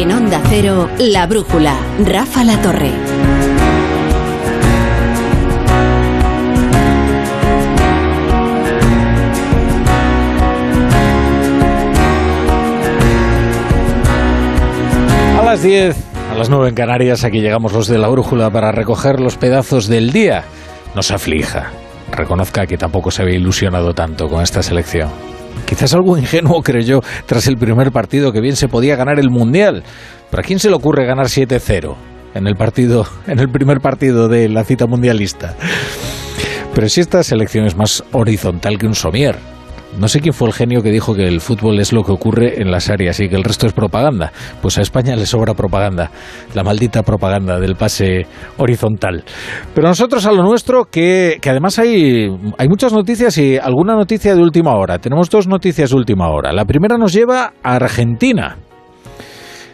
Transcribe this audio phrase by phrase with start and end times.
[0.00, 2.90] En Onda Cero, La Brújula, Rafa La Torre.
[15.38, 15.94] A las 10,
[16.32, 19.86] a las 9 en Canarias, aquí llegamos los de la brújula para recoger los pedazos
[19.86, 20.44] del día.
[20.94, 21.72] No se aflija,
[22.10, 25.10] reconozca que tampoco se había ilusionado tanto con esta selección.
[25.66, 29.82] Quizás algo ingenuo creyó tras el primer partido que bien se podía ganar el Mundial.
[30.30, 31.94] ¿Pero a quién se le ocurre ganar 7-0
[32.34, 35.56] en el partido, en el primer partido de la cita mundialista?
[36.74, 39.36] Pero si esta selección es más horizontal que un somier.
[39.98, 42.60] No sé quién fue el genio que dijo que el fútbol es lo que ocurre
[42.62, 44.32] en las áreas y que el resto es propaganda.
[44.62, 46.10] Pues a España le sobra propaganda,
[46.54, 48.26] la maldita propaganda del pase
[48.56, 49.24] horizontal.
[49.74, 54.34] Pero nosotros a lo nuestro, que, que además hay, hay muchas noticias y alguna noticia
[54.34, 54.98] de última hora.
[54.98, 56.52] Tenemos dos noticias de última hora.
[56.52, 58.56] La primera nos lleva a Argentina.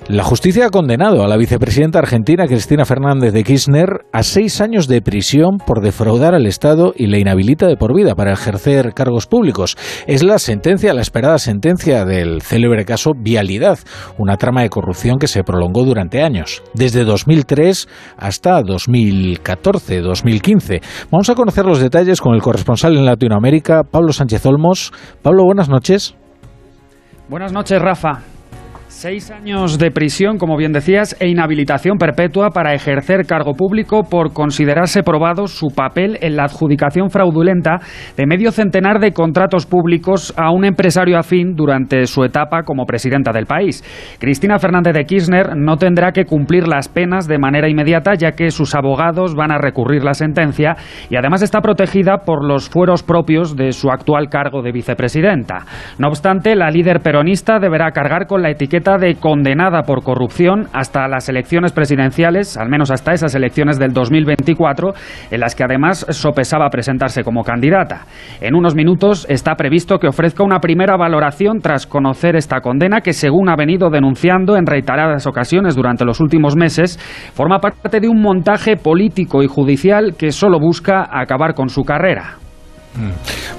[0.08, 4.86] La justicia ha condenado a la vicepresidenta argentina Cristina Fernández de Kirchner a seis años
[4.86, 9.26] de prisión por defraudar al Estado y la inhabilita de por vida para ejercer cargos
[9.26, 9.76] públicos.
[10.06, 13.80] Es la sentencia, la esperada sentencia del célebre caso Vialidad,
[14.16, 20.82] una trama de corrupción que se prolongó durante años, desde 2003 hasta 2014-2015.
[21.10, 24.92] Vamos a conocer los detalles con el corresponsal en Latinoamérica, Pablo Sánchez Olmos.
[25.20, 26.14] Pablo, buenas noches.
[27.28, 28.35] Buenas noches, Rafa.
[28.98, 34.32] Seis años de prisión, como bien decías, e inhabilitación perpetua para ejercer cargo público por
[34.32, 37.76] considerarse probado su papel en la adjudicación fraudulenta
[38.16, 43.32] de medio centenar de contratos públicos a un empresario afín durante su etapa como presidenta
[43.32, 43.84] del país.
[44.18, 48.50] Cristina Fernández de Kirchner no tendrá que cumplir las penas de manera inmediata, ya que
[48.50, 50.74] sus abogados van a recurrir la sentencia
[51.10, 55.66] y además está protegida por los fueros propios de su actual cargo de vicepresidenta.
[55.98, 61.08] No obstante, la líder peronista deberá cargar con la etiqueta de condenada por corrupción hasta
[61.08, 64.94] las elecciones presidenciales, al menos hasta esas elecciones del 2024,
[65.32, 68.06] en las que además sopesaba presentarse como candidata.
[68.40, 73.12] En unos minutos está previsto que ofrezca una primera valoración tras conocer esta condena que,
[73.12, 76.98] según ha venido denunciando en reiteradas ocasiones durante los últimos meses,
[77.34, 82.36] forma parte de un montaje político y judicial que solo busca acabar con su carrera.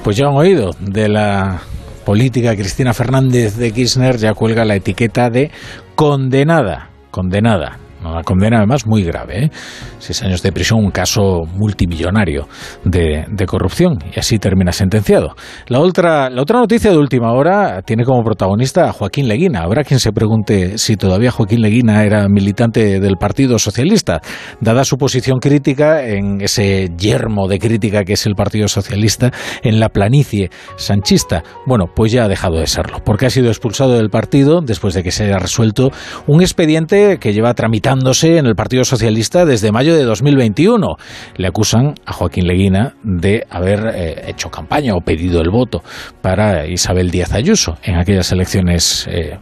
[0.03, 1.59] Pues ya han oído de la
[2.07, 5.51] política Cristina Fernández de Kirchner ya cuelga la etiqueta de
[5.95, 7.79] condenada, condenada.
[8.03, 9.49] Una condena además muy grave, ¿eh?
[9.97, 12.47] seis años de prisión, un caso multimillonario
[12.83, 15.35] de, corrupción y así termina sentenciado.
[15.67, 19.61] La otra, la otra noticia de última hora tiene como protagonista a Joaquín Leguina.
[19.61, 24.21] Habrá quien se pregunte si todavía Joaquín Leguina era militante del Partido Socialista,
[24.59, 29.31] dada su posición crítica en ese yermo de crítica que es el Partido Socialista
[29.63, 31.43] en la planicie sanchista.
[31.65, 35.03] Bueno, pues ya ha dejado de serlo, porque ha sido expulsado del partido después de
[35.03, 35.89] que se haya resuelto
[36.27, 40.97] un expediente que lleva tramitando en el Partido Socialista desde mayo de 2021.
[41.37, 45.81] Le acusan a Joaquín Leguina de haber eh, hecho campaña o pedido el voto
[46.21, 49.37] para Isabel Díaz Ayuso en aquellas elecciones eh,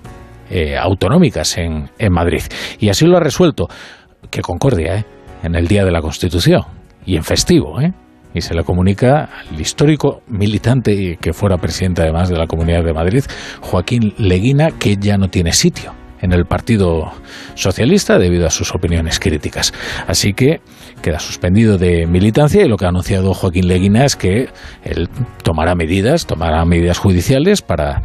[0.51, 2.44] eh, autonómicas en, Madrid.
[2.79, 3.67] Y así lo ha resuelto.
[4.29, 5.06] Qué concordia, ¿eh?
[5.41, 6.62] En el Día de la Constitución
[7.03, 7.94] y en festivo, ¿eh?
[8.35, 12.83] y se le comunica al histórico militante y que fuera presidente además de la Comunidad
[12.83, 13.23] de Madrid,
[13.62, 17.12] Joaquín Leguina, que ya no tiene sitio en el Partido
[17.53, 19.74] Socialista debido a sus opiniones críticas.
[20.08, 20.59] Así que
[21.02, 24.50] queda suspendido de militancia y lo que ha anunciado Joaquín Leguina es que
[24.84, 25.09] él
[25.44, 28.02] tomará medidas, tomará medidas judiciales para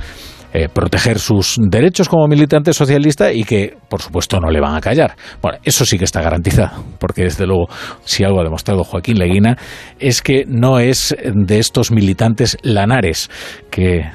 [0.53, 4.81] eh, proteger sus derechos como militante socialista y que, por supuesto, no le van a
[4.81, 5.17] callar.
[5.41, 7.69] Bueno, eso sí que está garantizado, porque desde luego,
[8.05, 9.57] si algo ha demostrado Joaquín Leguina,
[9.99, 13.31] es que no es de estos militantes lanares
[13.71, 14.11] que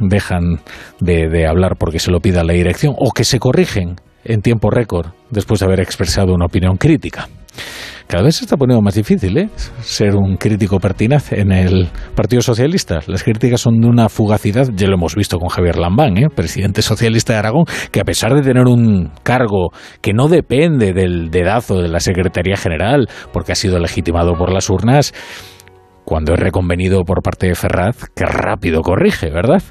[0.00, 0.60] dejan
[1.00, 4.70] de, de hablar porque se lo pida la dirección o que se corrigen en tiempo
[4.70, 7.28] récord después de haber expresado una opinión crítica.
[8.12, 9.48] Cada vez se está poniendo más difícil ¿eh?
[9.80, 13.00] ser un crítico pertinaz en el Partido Socialista.
[13.06, 16.28] Las críticas son de una fugacidad, ya lo hemos visto con Javier Lambán, ¿eh?
[16.28, 19.70] presidente socialista de Aragón, que a pesar de tener un cargo
[20.02, 24.68] que no depende del dedazo de la Secretaría General, porque ha sido legitimado por las
[24.68, 25.14] urnas,
[26.04, 29.62] cuando es reconvenido por parte de Ferraz, que rápido corrige, ¿verdad?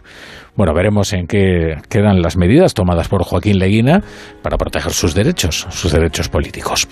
[0.56, 4.02] Bueno, veremos en qué quedan las medidas tomadas por Joaquín Leguina
[4.42, 6.90] para proteger sus derechos, sus derechos políticos.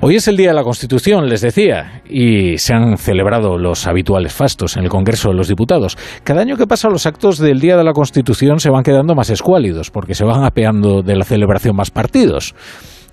[0.00, 4.32] Hoy es el Día de la Constitución, les decía, y se han celebrado los habituales
[4.32, 5.98] fastos en el Congreso de los Diputados.
[6.24, 9.28] Cada año que pasa los actos del Día de la Constitución se van quedando más
[9.28, 12.54] escuálidos, porque se van apeando de la celebración más partidos.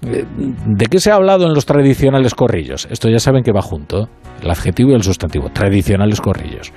[0.01, 2.87] ¿De qué se ha hablado en los tradicionales corrillos?
[2.89, 4.07] Esto ya saben que va junto,
[4.41, 6.71] el adjetivo y el sustantivo, tradicionales corrillos.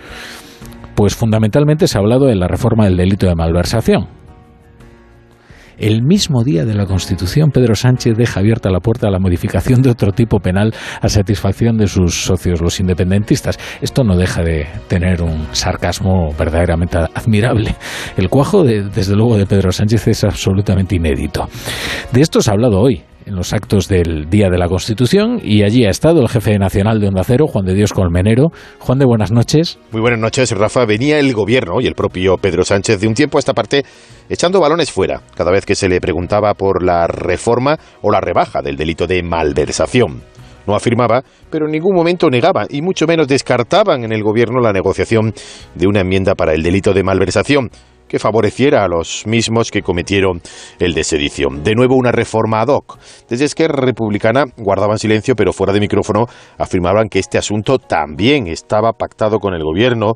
[0.96, 4.08] Pues fundamentalmente se ha hablado de la reforma del delito de malversación.
[5.78, 9.82] el mismo día de la Constitución, Pedro Sánchez deja abierta la puerta a la modificación
[9.82, 13.58] de otro tipo penal a satisfacción de sus socios, los independentistas.
[13.82, 17.74] Esto no deja de tener un sarcasmo verdaderamente admirable.
[18.16, 21.46] El cuajo, desde luego, de Pedro Sánchez es absolutamente inédito.
[22.10, 25.64] De esto se ha hablado hoy en los actos del Día de la Constitución y
[25.64, 28.46] allí ha estado el jefe nacional de Onda Cero, Juan de Dios Colmenero.
[28.78, 29.78] Juan de buenas noches.
[29.90, 30.86] Muy buenas noches, Rafa.
[30.86, 33.84] Venía el gobierno y el propio Pedro Sánchez de un tiempo a esta parte
[34.28, 38.62] echando balones fuera cada vez que se le preguntaba por la reforma o la rebaja
[38.62, 40.22] del delito de malversación.
[40.66, 44.72] No afirmaba, pero en ningún momento negaba y mucho menos descartaban en el gobierno la
[44.72, 45.32] negociación
[45.74, 47.70] de una enmienda para el delito de malversación
[48.08, 50.40] que favoreciera a los mismos que cometieron
[50.78, 51.62] el de sedición.
[51.62, 52.98] De nuevo una reforma ad hoc.
[53.28, 56.26] Desde Esquerra Republicana guardaban silencio, pero fuera de micrófono
[56.58, 60.14] afirmaban que este asunto también estaba pactado con el gobierno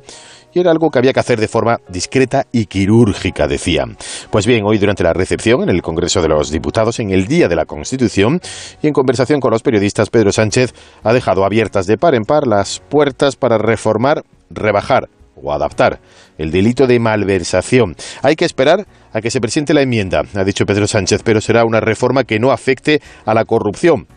[0.53, 3.97] y era algo que había que hacer de forma discreta y quirúrgica, decían.
[4.29, 7.47] Pues bien, hoy durante la recepción en el Congreso de los Diputados, en el Día
[7.47, 8.39] de la Constitución,
[8.81, 10.73] y en conversación con los periodistas, Pedro Sánchez
[11.03, 15.07] ha dejado abiertas de par en par las puertas para reformar, rebajar
[15.41, 15.99] o adaptar
[16.41, 17.95] el delito de malversación.
[18.23, 21.65] Hay que esperar a que se presente la enmienda, ha dicho Pedro Sánchez, pero será
[21.65, 24.07] una reforma que no afecte a la corrupción.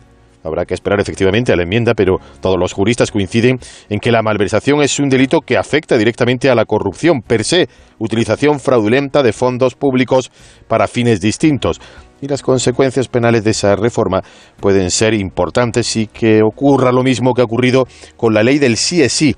[0.43, 4.21] Habrá que esperar efectivamente a la enmienda, pero todos los juristas coinciden en que la
[4.21, 7.67] malversación es un delito que afecta directamente a la corrupción per se,
[7.97, 10.31] utilización fraudulenta de fondos públicos
[10.67, 11.81] para fines distintos.
[12.21, 14.21] Y las consecuencias penales de esa reforma
[14.59, 18.77] pueden ser importantes y que ocurra lo mismo que ha ocurrido con la ley del
[18.77, 19.35] sí es sí,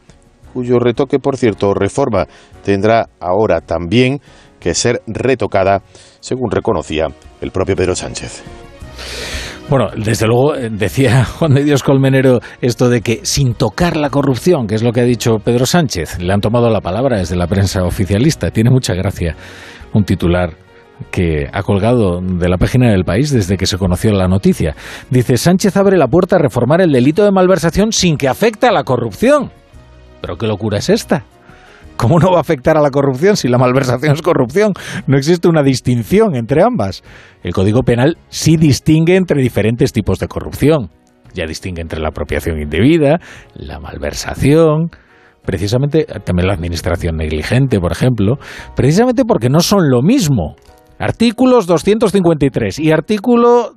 [0.57, 2.25] cuyo retoque, por cierto, reforma,
[2.63, 4.19] tendrá ahora también
[4.59, 5.83] que ser retocada,
[6.19, 7.09] según reconocía
[7.42, 8.42] el propio Pedro Sánchez.
[9.69, 14.09] Bueno, desde luego eh, decía Juan de Dios Colmenero esto de que sin tocar la
[14.09, 17.36] corrupción, que es lo que ha dicho Pedro Sánchez, le han tomado la palabra desde
[17.36, 18.50] la prensa oficialista.
[18.50, 19.36] Tiene mucha gracia
[19.94, 20.56] un titular
[21.12, 24.75] que ha colgado de la página del país desde que se conoció la noticia.
[25.12, 28.71] Dice, Sánchez abre la puerta a reformar el delito de malversación sin que afecte a
[28.71, 29.51] la corrupción.
[30.22, 31.24] ¿Pero qué locura es esta?
[31.98, 34.74] ¿Cómo no va a afectar a la corrupción si la malversación es corrupción?
[35.08, 37.04] No existe una distinción entre ambas.
[37.44, 40.92] El Código Penal sí distingue entre diferentes tipos de corrupción.
[41.34, 43.19] Ya distingue entre la apropiación indebida,
[43.56, 44.92] la malversación,
[45.44, 48.38] precisamente también la administración negligente, por ejemplo,
[48.75, 50.56] precisamente porque no son lo mismo.
[51.00, 53.72] Artículos 253 y artículo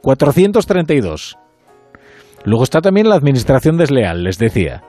[0.00, 1.36] 432.
[2.44, 4.82] Luego está también la administración desleal, les decía.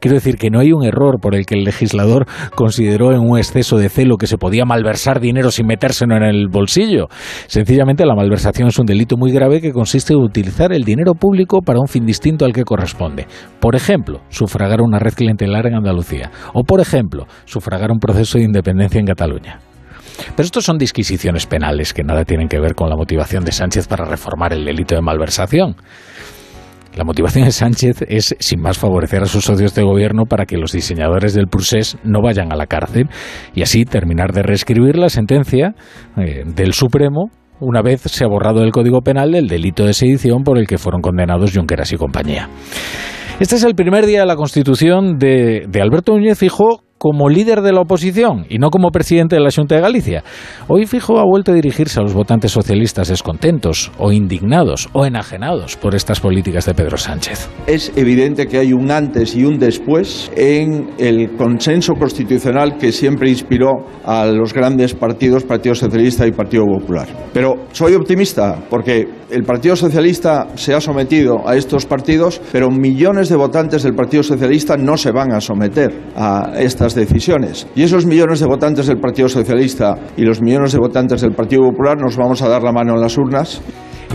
[0.00, 3.38] Quiero decir que no hay un error por el que el legislador consideró en un
[3.38, 7.08] exceso de celo que se podía malversar dinero sin metérselo en el bolsillo.
[7.46, 11.60] Sencillamente la malversación es un delito muy grave que consiste en utilizar el dinero público
[11.62, 13.26] para un fin distinto al que corresponde.
[13.60, 16.30] Por ejemplo, sufragar una red clientelar en Andalucía.
[16.54, 19.60] O por ejemplo, sufragar un proceso de independencia en Cataluña.
[20.34, 23.86] Pero estos son disquisiciones penales que nada tienen que ver con la motivación de Sánchez
[23.86, 25.76] para reformar el delito de malversación.
[26.98, 30.56] La motivación de Sánchez es, sin más, favorecer a sus socios de gobierno para que
[30.56, 33.08] los diseñadores del procés no vayan a la cárcel
[33.54, 35.76] y así terminar de reescribir la sentencia
[36.16, 37.30] eh, del Supremo
[37.60, 40.76] una vez se ha borrado el Código Penal del delito de sedición por el que
[40.76, 42.48] fueron condenados Junqueras y compañía.
[43.38, 47.62] Este es el primer día de la Constitución de, de Alberto Núñez Fijo como líder
[47.62, 50.24] de la oposición y no como presidente de la Junta de Galicia.
[50.66, 55.76] Hoy Fijo ha vuelto a dirigirse a los votantes socialistas descontentos o indignados o enajenados
[55.76, 57.48] por estas políticas de Pedro Sánchez.
[57.66, 63.30] Es evidente que hay un antes y un después en el consenso constitucional que siempre
[63.30, 63.70] inspiró
[64.04, 67.06] a los grandes partidos, Partido Socialista y Partido Popular.
[67.32, 73.28] Pero soy optimista porque el Partido Socialista se ha sometido a estos partidos, pero millones
[73.28, 77.66] de votantes del Partido Socialista no se van a someter a estas decisiones.
[77.74, 81.62] Y esos millones de votantes del Partido Socialista y los millones de votantes del Partido
[81.62, 83.62] Popular nos vamos a dar la mano en las urnas.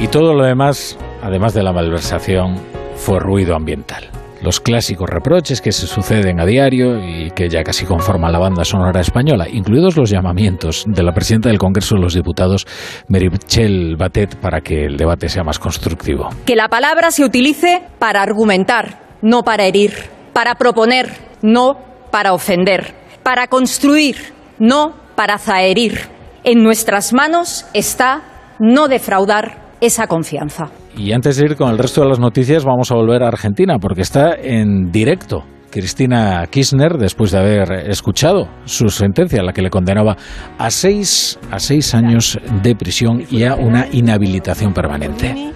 [0.01, 2.55] Y todo lo demás, además de la malversación,
[2.95, 4.09] fue ruido ambiental.
[4.43, 8.65] Los clásicos reproches que se suceden a diario y que ya casi conforman la banda
[8.65, 12.67] sonora española, incluidos los llamamientos de la presidenta del Congreso de los Diputados,
[13.07, 16.27] Merichel Batet, para que el debate sea más constructivo.
[16.45, 19.93] Que la palabra se utilice para argumentar, no para herir,
[20.33, 22.93] para proponer, no para ofender,
[23.23, 24.17] para construir,
[24.59, 25.97] no para zaherir.
[26.43, 30.69] En nuestras manos está no defraudar esa confianza.
[30.95, 33.79] Y antes de ir con el resto de las noticias, vamos a volver a Argentina,
[33.79, 39.71] porque está en directo Cristina Kirchner, después de haber escuchado su sentencia, la que le
[39.71, 40.15] condenaba
[40.59, 45.51] a seis, a seis años de prisión y a una inhabilitación permanente.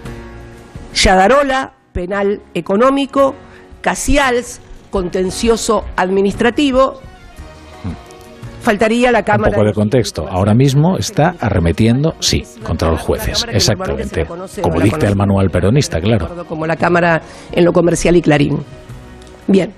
[0.95, 3.35] Yadarola, penal económico,
[3.81, 6.99] Casials, contencioso administrativo,
[8.61, 9.49] faltaría la Cámara.
[9.49, 10.27] Un poco de contexto.
[10.27, 13.45] Ahora mismo está arremetiendo, sí, contra los jueces.
[13.49, 14.25] Exactamente.
[14.61, 16.45] Como dicta el manual peronista, claro.
[16.47, 18.59] Como la Cámara en lo comercial y Clarín.
[19.47, 19.73] Bien.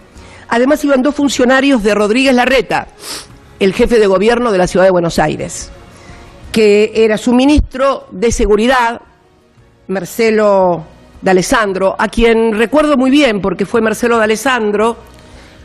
[0.48, 2.88] Además iban dos funcionarios de Rodríguez Larreta,
[3.60, 5.72] el jefe de gobierno de la ciudad de Buenos Aires,
[6.52, 9.02] que era su ministro de Seguridad,
[9.88, 10.84] Marcelo
[11.22, 14.98] de Alessandro, a quien recuerdo muy bien porque fue Marcelo de Alessandro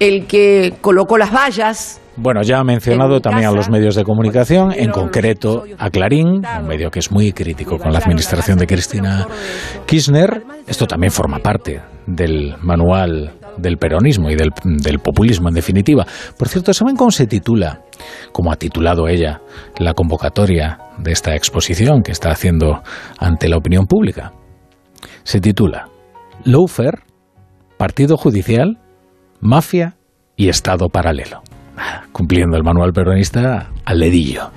[0.01, 4.73] el que colocó las vallas bueno, ya ha mencionado también a los medios de comunicación,
[4.73, 9.27] en concreto a Clarín, un medio que es muy crítico con la administración de Cristina
[9.85, 10.45] Kirchner.
[10.65, 16.07] Esto también forma parte del manual del peronismo y del, del, populismo en definitiva.
[16.39, 17.81] Por cierto, ¿saben cómo se titula,
[18.33, 19.41] como ha titulado ella,
[19.79, 22.83] la convocatoria de esta exposición que está haciendo
[23.19, 24.33] ante la opinión pública?
[25.25, 25.89] Se titula
[26.45, 27.03] Lawfare,
[27.77, 28.79] Partido Judicial,
[29.41, 29.97] Mafia
[30.37, 31.43] y Estado Paralelo
[32.15, 34.51] cumpliendo el manual peronista al dedillo.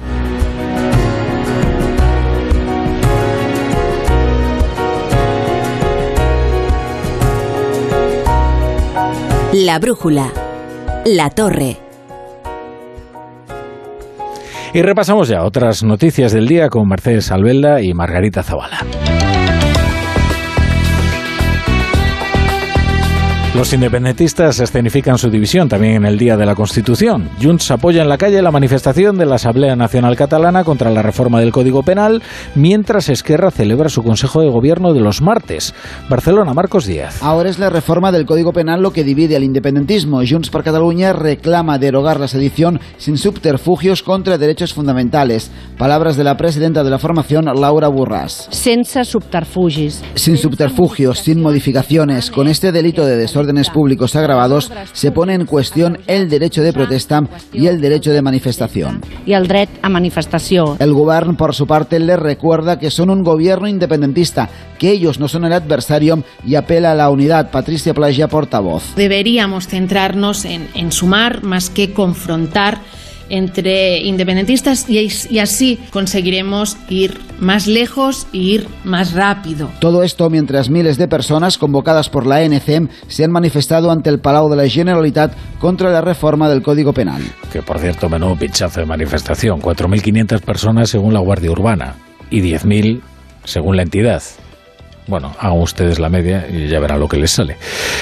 [9.54, 10.32] La brújula.
[11.06, 11.78] La torre.
[14.74, 18.86] Y repasamos ya otras noticias del día con Mercedes Albelda y Margarita Zavala.
[23.56, 27.28] Los independentistas escenifican su división también en el Día de la Constitución.
[27.42, 31.40] Junts apoya en la calle la manifestación de la Asamblea Nacional Catalana contra la reforma
[31.40, 32.22] del Código Penal,
[32.54, 35.74] mientras Esquerra celebra su Consejo de Gobierno de los martes.
[36.08, 37.24] Barcelona, Marcos Díaz.
[37.24, 40.22] Ahora es la reforma del Código Penal lo que divide al independentismo.
[40.28, 45.50] Junts per Cataluña reclama derogar la sedición sin subterfugios contra derechos fundamentales.
[45.80, 48.50] Palabras de la presidenta de la formación, Laura Burras.
[48.52, 50.04] Sense subterfugis.
[50.14, 52.30] Sin subterfugios, sin modificaciones.
[52.30, 56.74] Con este delito de desorden órdenes públicos agravados, se pone en cuestión el derecho de
[56.74, 59.02] protesta y el derecho de manifestación.
[59.26, 60.76] Y el dret a manifestación.
[60.80, 65.28] El gobierno, por su parte, le recuerda que son un gobierno independentista, que ellos no
[65.28, 67.52] son el adversario y apela a la unidad.
[67.52, 68.96] Patricia Playa, portavoz.
[68.96, 72.80] Deberíamos centrarnos en, en sumar más que confrontar
[73.30, 79.70] entre independentistas y, así conseguiremos ir más lejos e ir más rápido.
[79.80, 84.20] Todo esto mientras miles de personas convocadas por la NCM se han manifestado ante el
[84.20, 87.22] Palau de la Generalitat contra la reforma del Código Penal.
[87.52, 89.62] Que por cierto, menudo pinchazo de manifestación.
[89.62, 91.96] 4.500 personas según la Guardia Urbana
[92.30, 93.02] y 10.000
[93.44, 94.22] según la entidad.
[95.08, 97.56] Bueno, hagan ustedes la media y ya verán lo que les sale.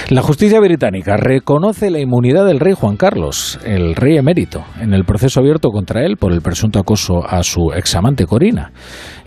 [0.10, 5.06] La justicia británica reconoce la inmunidad del rey Juan Carlos, el rey emérito, en el
[5.06, 8.72] proceso abierto contra él por el presunto acoso a su examante Corina,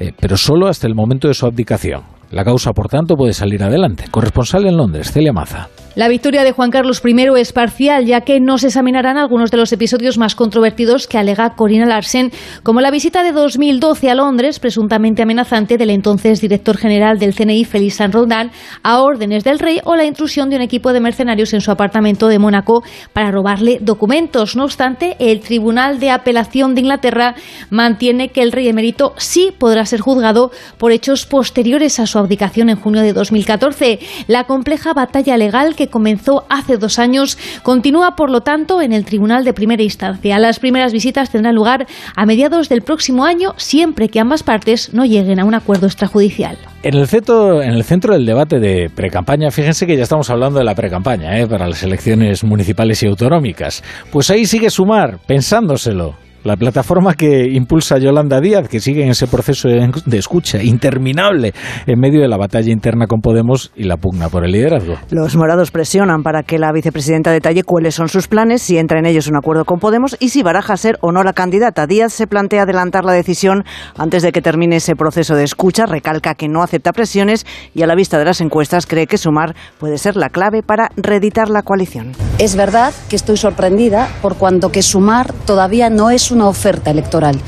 [0.00, 2.02] eh, pero solo hasta el momento de su abdicación.
[2.30, 4.04] La causa, por tanto, puede salir adelante.
[4.10, 5.68] Corresponsal en Londres, Celia Maza.
[5.98, 9.56] La victoria de Juan Carlos I es parcial, ya que no se examinarán algunos de
[9.56, 12.30] los episodios más controvertidos que alega Corina Larsen,
[12.62, 17.64] como la visita de 2012 a Londres, presuntamente amenazante del entonces director general del CNI,
[17.64, 18.52] Félix San Roldán,
[18.84, 22.28] a órdenes del rey, o la intrusión de un equipo de mercenarios en su apartamento
[22.28, 24.54] de Mónaco para robarle documentos.
[24.54, 27.34] No obstante, el Tribunal de Apelación de Inglaterra
[27.70, 32.70] mantiene que el rey emérito sí podrá ser juzgado por hechos posteriores a su abdicación
[32.70, 33.98] en junio de 2014.
[34.28, 39.04] La compleja batalla legal que comenzó hace dos años continúa, por lo tanto, en el
[39.04, 40.38] Tribunal de Primera Instancia.
[40.38, 45.04] Las primeras visitas tendrán lugar a mediados del próximo año, siempre que ambas partes no
[45.04, 46.58] lleguen a un acuerdo extrajudicial.
[46.82, 50.58] En el centro, en el centro del debate de precampaña, fíjense que ya estamos hablando
[50.58, 51.46] de la precampaña ¿eh?
[51.46, 53.82] para las elecciones municipales y autonómicas.
[54.12, 56.27] Pues ahí sigue Sumar, pensándoselo.
[56.44, 61.52] La plataforma que impulsa Yolanda Díaz, que sigue en ese proceso de escucha interminable
[61.86, 64.94] en medio de la batalla interna con Podemos y la pugna por el liderazgo.
[65.10, 69.06] Los morados presionan para que la vicepresidenta detalle cuáles son sus planes, si entra en
[69.06, 71.86] ellos un acuerdo con Podemos y si baraja ser o no la candidata.
[71.86, 73.64] Díaz se plantea adelantar la decisión
[73.96, 77.86] antes de que termine ese proceso de escucha, recalca que no acepta presiones y a
[77.86, 81.62] la vista de las encuestas cree que sumar puede ser la clave para reeditar la
[81.62, 82.12] coalición.
[82.38, 87.38] Es verdad que estoy sorprendida por cuanto que sumar todavía no es una oferta electoral.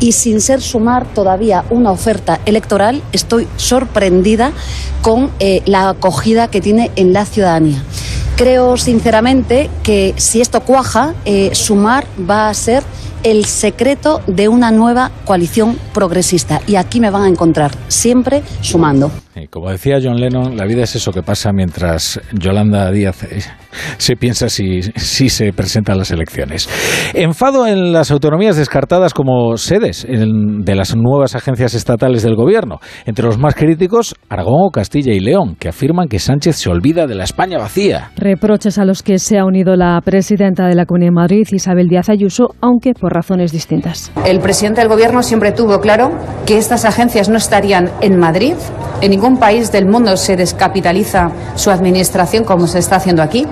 [0.00, 4.52] Y sin ser sumar todavía una oferta electoral, estoy sorprendida
[5.02, 7.82] con eh, la acogida que tiene en la ciudadanía.
[8.36, 12.84] Creo sinceramente que si esto cuaja, eh, sumar va a ser
[13.24, 16.60] el secreto de una nueva coalición progresista.
[16.66, 19.10] Y aquí me van a encontrar, siempre sumando.
[19.40, 23.40] Y como decía John Lennon, la vida es eso que pasa mientras Yolanda Díaz eh,
[23.98, 26.68] se piensa si, si se presenta a las elecciones.
[27.14, 32.80] Enfado en las autonomías descartadas como sedes en- de las nuevas agencias estatales del gobierno.
[33.06, 37.14] Entre los más críticos, Aragón Castilla y León, que afirman que Sánchez se olvida de
[37.14, 38.10] la España vacía.
[38.16, 41.88] Reproches a los que se ha unido la presidenta de la Comunidad de Madrid, Isabel
[41.88, 44.10] Díaz Ayuso, aunque por razones distintas.
[44.26, 46.10] El presidente del Gobierno siempre tuvo claro
[46.46, 48.54] que estas agencias no estarían en Madrid.
[49.00, 53.46] En ningún país del mundo se descapitaliza su administración como se está haciendo aquí.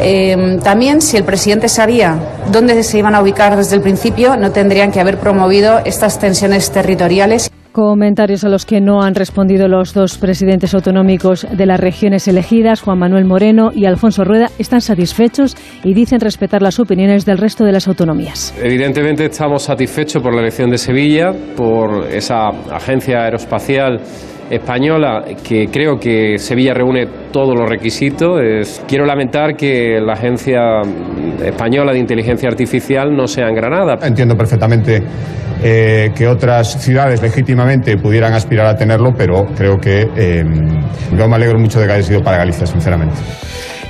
[0.00, 2.18] Eh, también, si el presidente sabía
[2.52, 6.70] dónde se iban a ubicar desde el principio, no tendrían que haber promovido estas tensiones
[6.70, 7.50] territoriales.
[7.72, 12.80] Comentarios a los que no han respondido los dos presidentes autonómicos de las regiones elegidas,
[12.80, 17.64] Juan Manuel Moreno y Alfonso Rueda, están satisfechos y dicen respetar las opiniones del resto
[17.64, 18.54] de las autonomías.
[18.62, 24.00] Evidentemente estamos satisfechos por la elección de Sevilla, por esa agencia aeroespacial
[24.50, 28.40] española que creo que Sevilla reúne todos los requisitos.
[28.86, 30.82] Quiero lamentar que la agencia
[31.44, 33.98] española de inteligencia artificial no sea en Granada.
[34.02, 35.02] Entiendo perfectamente
[35.62, 40.44] eh, que otras ciudades legítimamente pudieran aspirar a tenerlo, pero creo que eh,
[41.16, 43.16] yo me alegro mucho de que haya sido para Galicia, sinceramente.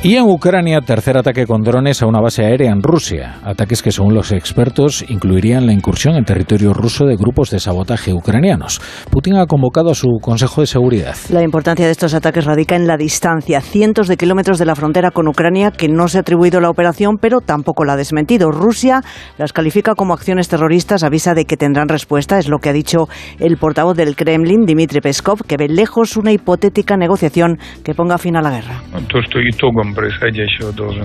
[0.02, 3.40] Y en Ucrania, tercer ataque con drones a una base aérea en Rusia.
[3.42, 8.12] Ataques que, según los expertos, incluirían la incursión en territorio ruso de grupos de sabotaje
[8.12, 8.80] ucranianos.
[9.10, 11.16] Putin ha convocado a su Consejo de Seguridad.
[11.30, 15.10] La importancia de estos ataques radica en la distancia, cientos de kilómetros de la frontera
[15.10, 18.52] con Ucrania, que no se ha atribuido la operación, pero tampoco la ha desmentido.
[18.52, 19.00] Rusia
[19.38, 23.08] las califica como acciones terroristas, avisa de que tendrán respuesta, es lo que ha dicho
[23.40, 28.36] el portavoz del Kremlin, Dmitry Peskov, que ve lejos una hipotética negociación que ponga fin
[28.36, 28.82] a la guerra.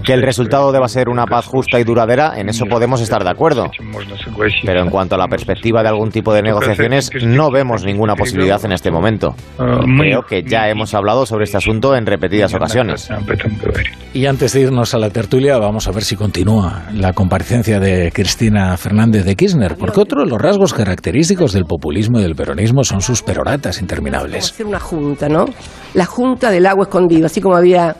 [0.03, 3.29] Que el resultado deba ser una paz justa y duradera, en eso podemos estar de
[3.29, 3.69] acuerdo.
[4.65, 8.63] Pero en cuanto a la perspectiva de algún tipo de negociaciones, no vemos ninguna posibilidad
[8.65, 9.35] en este momento.
[9.57, 13.09] Creo que ya hemos hablado sobre este asunto en repetidas ocasiones.
[14.13, 18.11] Y antes de irnos a la tertulia, vamos a ver si continúa la comparecencia de
[18.13, 22.83] Cristina Fernández de Kirchner, porque otro de los rasgos característicos del populismo y del peronismo
[22.83, 24.51] son sus peroratas interminables.
[24.51, 25.45] Hacer una junta, ¿no?
[25.93, 27.95] La junta del agua escondida, así como había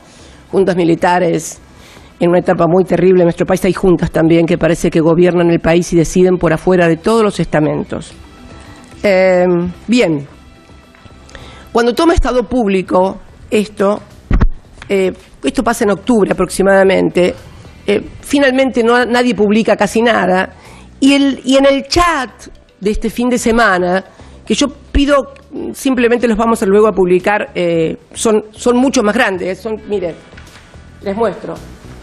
[0.51, 1.59] juntas militares
[2.19, 5.49] en una etapa muy terrible en nuestro país, hay juntas también que parece que gobiernan
[5.49, 8.13] el país y deciden por afuera de todos los estamentos.
[9.01, 9.45] Eh,
[9.87, 10.27] bien,
[11.71, 13.17] cuando toma estado público
[13.49, 14.01] esto,
[14.87, 15.11] eh,
[15.43, 17.33] esto pasa en octubre aproximadamente,
[17.87, 20.53] eh, finalmente no, nadie publica casi nada,
[20.99, 22.29] y, el, y en el chat
[22.79, 24.03] de este fin de semana,
[24.45, 25.33] que yo pido,
[25.73, 30.13] simplemente los vamos a luego a publicar, eh, son, son mucho más grandes, son, miren,
[31.03, 31.55] les muestro,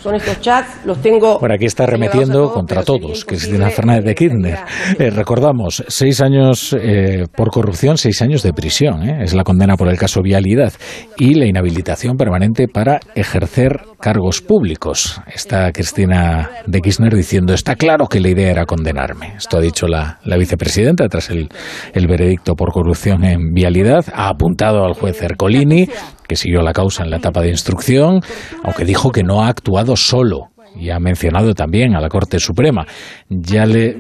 [0.03, 1.41] son estos chats, los tengo...
[1.41, 4.59] Por aquí está remetiendo contra todos, Cristina Fernández de Kirchner.
[4.97, 9.03] Eh, recordamos, seis años eh, por corrupción, seis años de prisión.
[9.03, 9.25] ¿eh?
[9.25, 10.73] Es la condena por el caso Vialidad
[11.17, 15.21] y la inhabilitación permanente para ejercer cargos públicos.
[15.33, 19.35] Está Cristina de Kirchner diciendo, está claro que la idea era condenarme.
[19.37, 21.49] Esto ha dicho la, la vicepresidenta tras el,
[21.93, 24.05] el veredicto por corrupción en Vialidad.
[24.15, 25.89] Ha apuntado al juez Ercolini,
[26.27, 28.21] que siguió la causa en la etapa de instrucción,
[28.63, 30.51] aunque dijo que no ha actuado solo.
[30.79, 32.87] Y ha mencionado también a la Corte Suprema.
[33.29, 33.97] Ya le.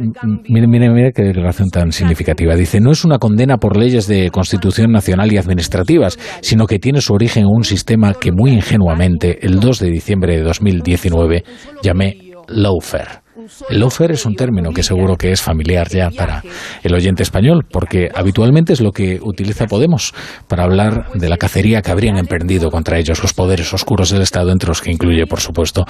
[0.48, 2.54] Mire, mire, mire qué declaración tan significativa.
[2.54, 7.00] Dice: no es una condena por leyes de constitución nacional y administrativas, sino que tiene
[7.00, 11.44] su origen en un sistema que muy ingenuamente, el 2 de diciembre de 2019,
[11.82, 12.16] llamé
[12.48, 13.27] lawfare.
[13.68, 16.42] El lawfare es un término que seguro que es familiar ya para
[16.82, 20.14] el oyente español, porque habitualmente es lo que utiliza Podemos
[20.46, 24.50] para hablar de la cacería que habrían emprendido contra ellos los poderes oscuros del Estado,
[24.50, 25.84] entre los que incluye, por supuesto,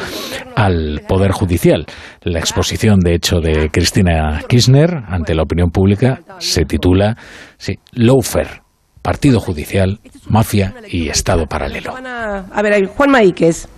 [0.56, 1.86] al Poder Judicial.
[2.22, 7.16] La exposición, de hecho, de Cristina Kirchner ante la opinión pública se titula
[7.56, 8.62] sí, Lawfare,
[9.02, 11.94] Partido Judicial, Mafia y Estado Paralelo.
[11.96, 13.68] A, ver, Juan Maíquez.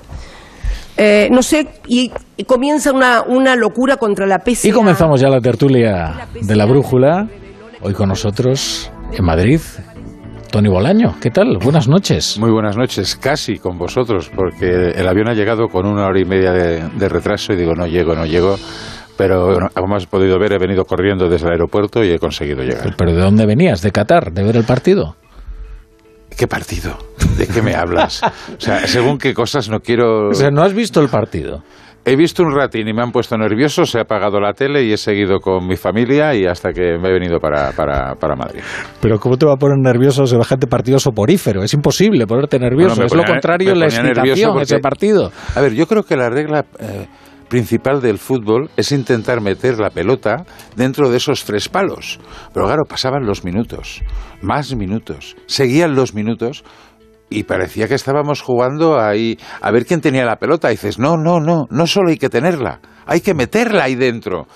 [1.03, 4.69] Eh, no sé, y, y comienza una, una locura contra la PCA.
[4.69, 7.27] Y comenzamos ya la tertulia de la brújula.
[7.81, 9.61] Hoy con nosotros en Madrid,
[10.51, 11.17] Tony Bolaño.
[11.19, 11.57] ¿Qué tal?
[11.57, 12.39] Buenas noches.
[12.39, 16.27] Muy buenas noches, casi con vosotros, porque el avión ha llegado con una hora y
[16.27, 18.57] media de, de retraso y digo, no llego, no llego.
[19.17, 22.95] Pero como has podido ver, he venido corriendo desde el aeropuerto y he conseguido llegar.
[22.99, 23.81] ¿Pero de dónde venías?
[23.81, 24.33] ¿De Qatar?
[24.33, 25.17] ¿De ver el partido?
[26.37, 26.97] ¿Qué partido?
[27.37, 28.23] ¿De qué me hablas?
[28.23, 30.29] O sea, según qué cosas no quiero...
[30.29, 31.63] O sea, ¿no has visto el partido?
[32.03, 34.93] He visto un ratín y me han puesto nervioso, se ha apagado la tele y
[34.93, 38.63] he seguido con mi familia y hasta que me he venido para, para, para Madrid.
[39.03, 41.63] Pero ¿cómo te va a poner nervioso semejante partido soporífero?
[41.63, 42.95] Es imposible ponerte nervioso.
[42.95, 45.31] Bueno, es lo contrario la excitación, ese partido.
[45.55, 47.07] A ver, yo creo que la regla eh,
[47.51, 52.19] principal del fútbol es intentar meter la pelota dentro de esos tres palos.
[52.55, 54.01] Pero claro, pasaban los minutos,
[54.41, 56.65] más minutos, seguían los minutos
[57.29, 60.71] y parecía que estábamos jugando ahí a ver quién tenía la pelota.
[60.71, 64.47] Y dices, no, no, no, no solo hay que tenerla, hay que meterla ahí dentro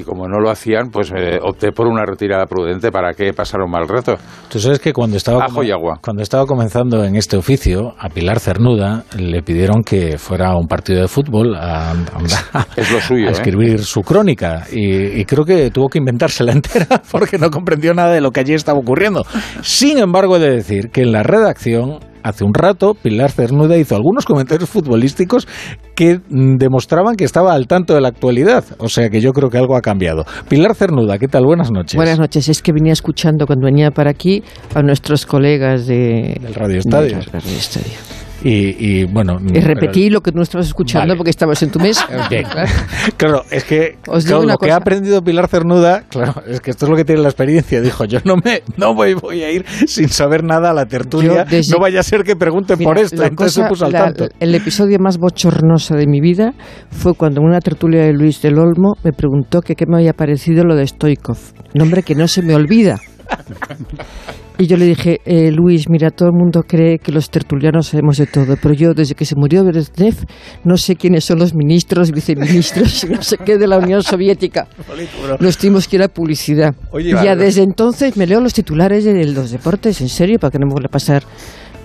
[0.00, 3.64] y como no lo hacían, pues eh, opté por una retirada prudente para que pasara
[3.64, 4.16] un mal rato.
[4.48, 5.98] Tú sabes que cuando estaba, Ajo y agua.
[6.02, 10.66] cuando estaba comenzando en este oficio, a Pilar Cernuda le pidieron que fuera a un
[10.66, 13.32] partido de fútbol a, a- Es lo suyo, a ¿eh?
[13.32, 18.12] escribir su crónica y, y creo que tuvo que inventársela entera porque no comprendió nada
[18.12, 19.24] de lo que allí estaba ocurriendo.
[19.62, 23.96] Sin embargo, he de decir que en la redacción hace un rato Pilar Cernuda hizo
[23.96, 25.46] algunos comentarios futbolísticos
[25.94, 28.64] que mm, demostraban que estaba al tanto de la actualidad.
[28.78, 30.24] O sea que yo creo que algo ha cambiado.
[30.48, 31.44] Pilar Cernuda, ¿qué tal?
[31.44, 31.96] Buenas noches.
[31.96, 32.48] Buenas noches.
[32.48, 34.42] Es que venía escuchando cuando venía para aquí
[34.74, 37.16] a nuestros colegas de, del Radio Estadio.
[37.16, 38.17] del Radio Estadio.
[38.44, 39.38] Y, y, bueno.
[39.52, 41.16] Y repetí lo que tú no estabas escuchando Vale.
[41.16, 42.06] porque estabas en tu mesa.
[43.16, 44.74] Claro, es que Os digo claro, una lo que cosa.
[44.74, 47.80] ha aprendido Pilar Cernuda, claro, es que esto es lo que tiene la experiencia.
[47.80, 51.44] Dijo, yo no me no voy, voy a ir sin saber nada a la tertulia.
[51.44, 53.22] Desde- No vaya a ser que pregunten Mira, por esto.
[53.24, 54.28] Entonces cosa- se puso al la- tanto.
[54.38, 56.52] el episodio más bochornoso de mi vida
[56.90, 60.12] fue cuando en una tertulia de Luis del Olmo me preguntó que qué me había
[60.12, 61.38] parecido lo de Stoikov.
[61.74, 62.98] Nombre que no se me olvida.
[64.60, 68.16] Y yo le dije, eh, Luis, mira, todo el mundo cree que los tertulianos sabemos
[68.18, 70.16] de todo, pero yo desde que se murió Brezhnev
[70.64, 74.66] no sé quiénes son los ministros, viceministros, no sé qué de la Unión Soviética.
[75.40, 76.74] Nos tuvimos que ir a publicidad.
[76.90, 80.50] Oye, y ya desde entonces me leo los titulares de los deportes, en serio, para
[80.50, 81.22] que no me vuelva a pasar.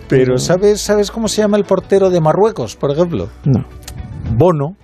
[0.08, 3.30] Pero ¿sabes, ¿sabes cómo se llama el portero de Marruecos, por ejemplo?
[3.46, 3.66] No.
[4.36, 4.78] Bono.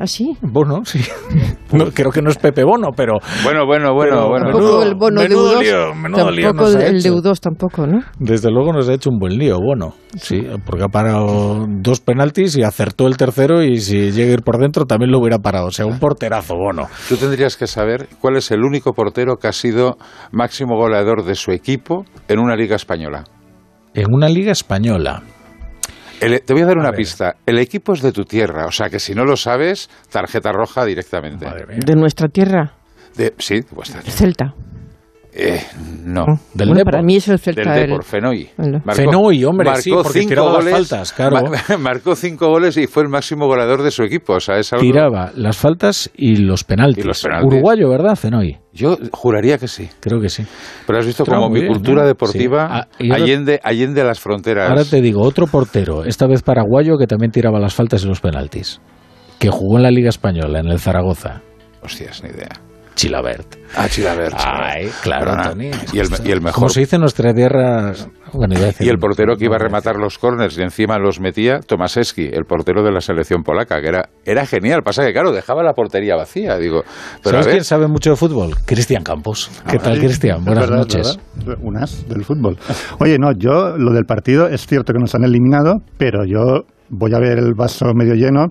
[0.00, 0.36] ¿Ah, sí?
[0.42, 1.00] Bono, sí.
[1.72, 3.14] No, creo que no es Pepe Bono, pero...
[3.44, 4.46] Bueno, bueno, bueno, bueno.
[4.46, 7.14] Tampoco el bono de menudo U2, lío, menudo lío tampoco nos ha el hecho.
[7.14, 8.00] de U2 tampoco, ¿no?
[8.18, 12.56] Desde luego nos ha hecho un buen lío, bueno, sí, porque ha parado dos penaltis
[12.56, 15.66] y acertó el tercero y si llega a ir por dentro también lo hubiera parado,
[15.66, 16.86] o sea, un porterazo, bueno.
[17.06, 19.98] Tú tendrías que saber cuál es el único portero que ha sido
[20.32, 23.24] máximo goleador de su equipo en una liga española.
[23.92, 25.22] En una liga española.
[26.20, 27.36] El- te voy a dar una pista.
[27.46, 30.84] El equipo es de tu tierra, o sea que si no lo sabes, tarjeta roja
[30.84, 31.46] directamente.
[31.46, 32.72] De nuestra tierra,
[33.16, 34.16] De- sí, de vuestra tierra.
[34.18, 34.54] Celta.
[35.32, 35.60] Eh,
[36.04, 36.24] no.
[36.54, 36.92] Del Bueno, Depor.
[36.92, 37.62] para mí es el Celta.
[37.72, 38.48] Del el- Depor, Fenoy.
[38.56, 38.80] Bueno.
[38.92, 41.42] Fenoy, hombre, sí, porque cinco tiraba las goles, faltas, claro.
[41.50, 44.34] ma- marcó cinco goles y fue el máximo goleador de su equipo.
[44.34, 44.82] O sea, es algo...
[44.82, 47.04] Tiraba las faltas y los penaltis.
[47.04, 47.46] Y los penaltis.
[47.52, 48.58] Uruguayo, ¿verdad, Fenoy?
[48.72, 49.88] Yo juraría que sí.
[50.00, 50.44] Creo que sí.
[50.86, 52.08] Pero has visto Pero como mi bien, cultura ¿no?
[52.08, 52.74] deportiva Sí.
[53.10, 54.70] Ah, ahora- allende, allende las fronteras.
[54.70, 58.20] Ahora te digo, otro portero, esta vez paraguayo, que también tiraba las faltas y los
[58.20, 58.80] penaltis,
[59.38, 61.42] que jugó en la Liga Española, en el Zaragoza.
[61.82, 62.48] Hostias, ni idea.
[62.98, 63.54] Chilabert.
[63.76, 64.34] Ah, Chilabert.
[64.36, 65.50] Ay, claro, Perdona.
[65.50, 65.70] Tony.
[65.92, 66.54] Y el, y el mejor.
[66.54, 67.92] Como se dice en nuestra tierra...
[68.32, 72.24] bueno, Y el portero que iba a rematar los corners y encima los metía, Tomaseski,
[72.32, 74.82] el portero de la selección polaca, que era, era genial.
[74.82, 76.56] Pasa que, claro, dejaba la portería vacía.
[76.56, 76.82] Digo,
[77.22, 78.56] pero a ¿Sabes ver, quién sabe mucho de fútbol?
[78.66, 79.48] Cristian Campos.
[79.70, 80.44] ¿Qué Ah, tal, sí, Cristian?
[80.44, 81.18] Buenas verdad, noches.
[81.36, 81.58] verdad.
[81.62, 82.58] Unas del fútbol.
[82.98, 87.14] Oye, no, yo lo del partido es cierto que nos han eliminado, pero yo voy
[87.14, 88.46] a ver el vaso medio lleno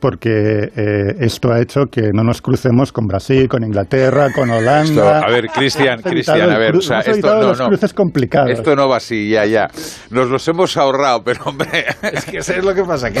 [0.00, 4.82] porque eh, esto ha hecho que no nos crucemos con Brasil, con Inglaterra, con Holanda.
[4.82, 7.66] Esto, a ver, Cristian, Cristian, a ver, o sea, esto no, los no.
[7.68, 8.50] cruces complicados.
[8.50, 9.68] Esto no va así, ya, ya.
[10.10, 11.68] Nos los hemos ahorrado, pero hombre,
[12.12, 13.10] Es que ¿sabes lo que pasa?
[13.10, 13.20] Que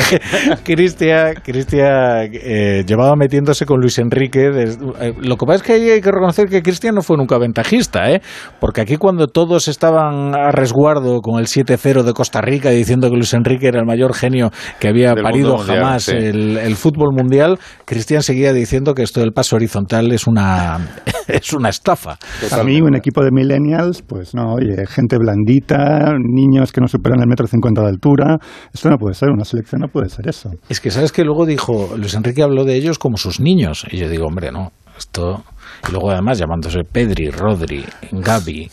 [0.64, 4.46] Cristian, Cristian eh, llevaba metiéndose con Luis Enrique.
[4.46, 7.38] eh, lo que pasa es que ahí hay que reconocer que Cristian no fue nunca
[7.38, 8.20] ventajista, ¿eh?
[8.60, 13.16] Porque aquí cuando todos estaban a resguardo con el 7-0 de Costa Rica diciendo que
[13.16, 16.16] Luis Enrique era el mayor genio que había Del parido mundial, jamás sí.
[16.16, 20.78] el, el fútbol mundial, Cristian seguía diciendo que esto del paso horizontal es una,
[21.28, 22.18] es una estafa.
[22.52, 27.20] A mí, un equipo de millennials, pues no, oye, gente blandita, niños que no superan
[27.20, 28.36] el metro cincuenta de altura.
[28.72, 30.50] Esto no puede ser, una selección no puede ser eso.
[30.68, 33.84] Es que, ¿sabes que Luego dijo, Luis Enrique habló de ellos como sus niños.
[33.90, 35.44] Y yo digo, hombre, no, esto...
[35.88, 38.70] Y luego además llamándose Pedri, Rodri, Gaby,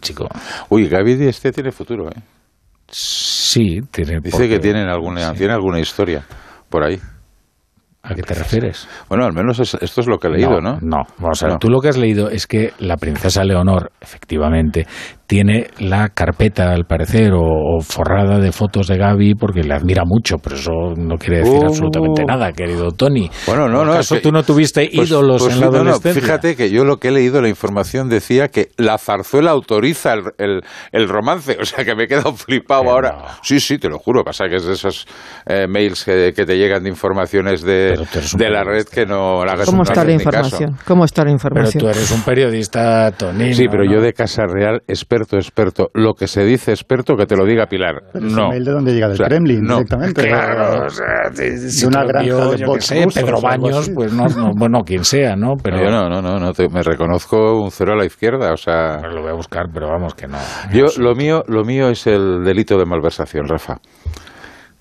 [0.00, 0.26] chico.
[0.70, 2.20] Uy, Gaby este tiene futuro, ¿eh?
[2.88, 4.20] Sí, tiene...
[4.20, 6.24] Dice porque- que tienen alguna, tiene alguna historia
[6.68, 6.98] por ahí.
[8.04, 8.88] ¿A qué te refieres?
[9.08, 10.78] Bueno, al menos es- esto es lo que he leído, ¿no?
[10.80, 11.58] No, vamos a ver, No.
[11.60, 14.86] tú lo que has leído es que la princesa Leonor, efectivamente,
[15.26, 20.02] tiene la carpeta, al parecer, o, o forrada de fotos de Gaby porque le admira
[20.04, 21.66] mucho, pero eso no quiere decir Oh.
[21.66, 23.30] absolutamente nada, querido Tony.
[23.46, 23.92] Bueno, no, no.
[23.92, 26.20] ¿Acaso es que- tú no tuviste pues- ídolos pues en la no, no, adolescencia?
[26.22, 30.22] fíjate que yo lo que he leído, la información decía que la zarzuela autoriza el,
[30.38, 30.60] el-
[30.92, 31.56] el romance.
[31.62, 33.16] O sea, que me he quedado flipado ahora.
[33.42, 34.24] Sí, sí, te lo juro.
[34.24, 35.06] Pasa que es de esos
[35.46, 37.94] eh, mails que, que te llegan de informaciones de,
[38.36, 40.76] de la red que no la hagas ¿Cómo está la información?
[40.84, 41.80] ¿Cómo está la Pero información?
[41.82, 43.54] tú eres un periodista, Tony.
[43.54, 44.82] Sí, pero yo de Casa Real,
[45.22, 45.90] experto, experto.
[45.94, 48.02] Lo que se dice experto, que te lo diga Pilar.
[48.12, 48.48] Pero no.
[48.50, 49.74] mail de dónde llega, del O sea, Kremlin, no.
[49.76, 50.28] directamente.
[50.28, 54.26] Claro, o sea, de, si de una granja de yo sé, Pedro Baños, pues no,
[54.26, 55.54] no, bueno, quien sea, ¿no?
[55.62, 58.56] Pero Pero no, no, no, no te- me reconozco un cero a la izquierda, o
[58.56, 58.98] sea...
[59.08, 60.38] lo voy a buscar, pero vamos que no.
[60.72, 63.78] Yo, lo mío, lo mío es el delito de malversación, Rafa.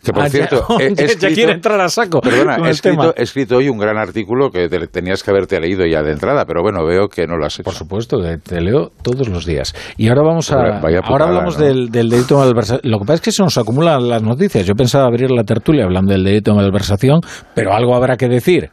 [0.03, 2.71] Que por Ah, ya- cierto, he- he ya escrito- quiere entrar a saco Perdona, he
[2.71, 6.45] escrito, he hoy un gran artículo que te- tenías que haberte leído ya de entrada,
[6.45, 7.63] pero bueno, veo que no lo has hecho.
[7.65, 9.73] Por supuesto, te, te leo todos los días.
[9.97, 10.55] Y ahora vamos a.
[10.57, 11.65] Vaya- vaya ahora hablamos ¿no?
[11.65, 12.91] del, del delito de malversación.
[12.91, 14.65] Lo que pasa es que se nos acumulan las noticias.
[14.65, 17.19] Yo pensaba abrir la tertulia hablando del delito de malversación,
[17.53, 18.69] pero algo habrá que decir,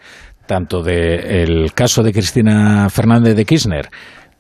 [0.47, 3.89] tanto del caso de Cristina Fernández de Kirchner.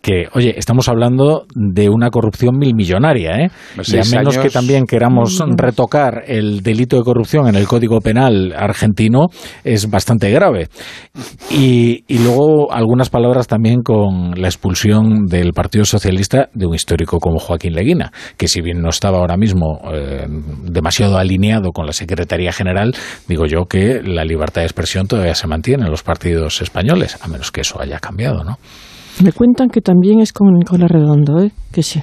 [0.08, 3.50] Que, oye, estamos hablando de una corrupción milmillonaria, ¿eh?
[3.86, 4.38] Y a menos años.
[4.38, 5.56] que también queramos Mm.
[5.58, 9.26] retocar el delito de corrupción en el Código Penal argentino,
[9.64, 10.68] es bastante grave.
[11.50, 17.18] Y, y luego algunas palabras también con la expulsión del Partido Socialista de un histórico
[17.18, 20.26] como Joaquín Leguina, que si bien no estaba ahora mismo eh,
[20.62, 22.94] demasiado alineado con la Secretaría General,
[23.28, 27.28] digo yo que la libertad de expresión todavía se mantiene en los partidos españoles, a
[27.28, 28.56] menos que eso haya cambiado, ¿no?
[29.22, 31.50] Me cuentan que también es con Nicolás Redondo, ¿eh?
[31.72, 32.00] que sí.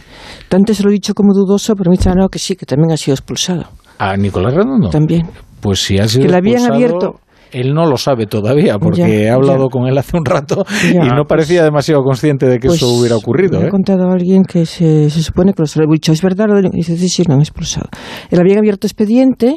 [0.51, 2.97] Antes lo he dicho como dudoso, pero me dicen no, que sí, que también ha
[2.97, 3.63] sido expulsado.
[3.99, 4.89] ¿A Nicolás Redondo?
[4.89, 5.28] También.
[5.62, 7.19] Pues si ha sido Que la habían expulsado, abierto.
[7.51, 9.69] Él no lo sabe todavía, porque Ya, he hablado ya.
[9.69, 12.82] con él hace un rato Ya, y no pues- parecía demasiado consciente de que Pues,
[12.82, 13.60] eso hubiera ocurrido.
[13.60, 13.67] Me ¿eh?
[13.67, 16.47] ha contado alguien que se, se supone que lo he dicho, ¿es verdad?
[16.49, 17.88] lo Y dice, sí, sí, lo han expulsado.
[18.30, 19.56] Él habían abierto expediente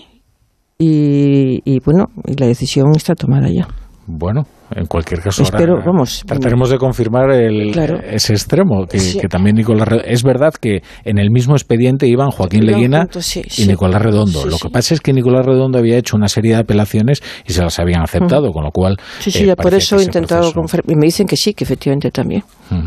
[0.78, 3.66] y, y, bueno, y la decisión está tomada ya.
[4.06, 4.44] Bueno,
[4.74, 8.00] en cualquier caso, Espero, ahora vamos, trataremos de confirmar el, Claro.
[8.02, 9.18] ese extremo, que, Sí.
[9.18, 10.10] que también Nicolás Redondo.
[10.10, 13.66] Es verdad que en el mismo expediente iban Joaquín Leguina sí, y sí.
[13.66, 14.44] Nicolás Redondo.
[14.46, 17.62] Lo que pasa es que Nicolás Redondo había hecho una serie de apelaciones y se
[17.62, 18.96] las habían aceptado, con lo cual.
[19.20, 20.90] Sí, sí, eh, ya por eso he intentado proceso- confirmar.
[20.92, 22.42] Y me dicen que sí, que efectivamente también.
[22.70, 22.86] Mm.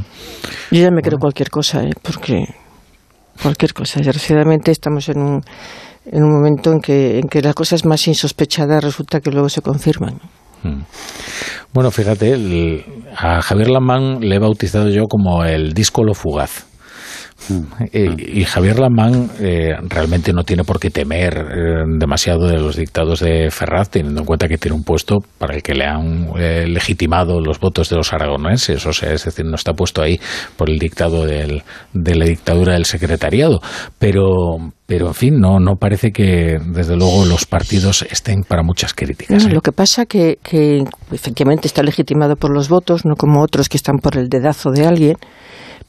[0.72, 1.92] Yo ya me creo cualquier cosa, ¿eh?
[2.02, 2.46] porque
[3.42, 4.00] cualquier cosa.
[4.00, 5.42] Desgraciadamente estamos en un,
[6.06, 9.62] en un momento en que, en que las cosas más insospechadas resulta que luego se
[9.62, 10.20] confirman.
[10.64, 10.82] Mm.
[11.74, 12.84] Bueno, fíjate, el-
[13.18, 16.66] a Javier Lamán le he bautizado yo como el díscolo fugaz.
[17.92, 22.76] Eh, y Javier Lamán eh, realmente no tiene por qué temer eh, demasiado de los
[22.76, 26.30] dictados de Ferraz, teniendo en cuenta que tiene un puesto para el que le han
[26.38, 30.20] eh, legitimado los votos de los aragoneses, o sea, es decir, no está puesto ahí
[30.56, 33.60] por el dictado del- de la dictadura del secretariado.
[34.00, 38.94] Pero, pero en fin, no, no parece que desde luego los partidos estén para muchas
[38.94, 39.44] críticas.
[39.44, 39.54] No, ¿eh?
[39.54, 43.78] Lo que pasa que, que efectivamente está legitimado por los votos, no como otros que
[43.78, 45.16] están por el dedazo de alguien,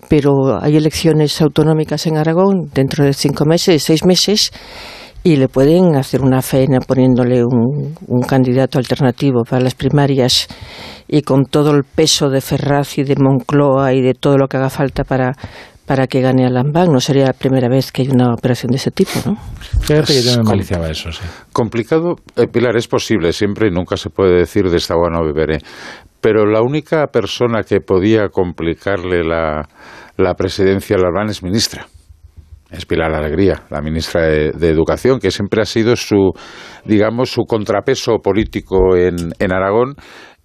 [0.08, 4.52] pero hay elecciones autonómicas en Aragón dentro de cinco meses, seis meses,
[5.24, 10.48] y le pueden hacer una faena poniéndole un, un candidato alternativo para las primarias.
[11.06, 14.56] Y con todo el peso de Ferraz y de Moncloa y de todo lo que
[14.56, 15.32] haga falta para
[15.86, 16.92] para que gane a Lambán.
[16.92, 19.36] No sería la primera vez que hay una operación de ese tipo, ¿no?
[19.80, 21.22] Fíjate que yo me maliciaba eso, sí.
[21.52, 25.24] Complicado, eh, Pilar, es posible siempre y nunca se puede decir de esta agua no
[25.24, 25.58] beberé.
[26.20, 29.68] Pero la única persona que podía complicarle la,
[30.16, 31.86] la presidencia a Larbán es ministra.
[32.70, 36.30] Es Pilar Alegría, la ministra de, de Educación, que siempre ha sido su,
[36.86, 39.94] digamos, su contrapeso político en, en Aragón.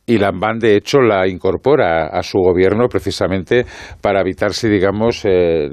[0.10, 3.66] Y Lambán, de hecho, la incorpora a su gobierno precisamente
[4.02, 5.68] para evitarse, digamos, eh,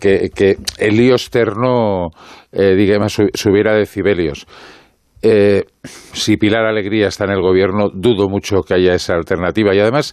[0.00, 2.08] que, el lío externo,
[2.52, 4.46] eh, digamos, su- subiera decibelios.
[5.20, 9.74] Eh, si Pilar Alegría está en el gobierno, dudo mucho que haya esa alternativa.
[9.74, 10.12] Y además,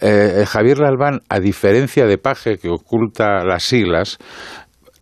[0.00, 4.18] eh, Javier Lalbán, a diferencia de Paje, que oculta las siglas,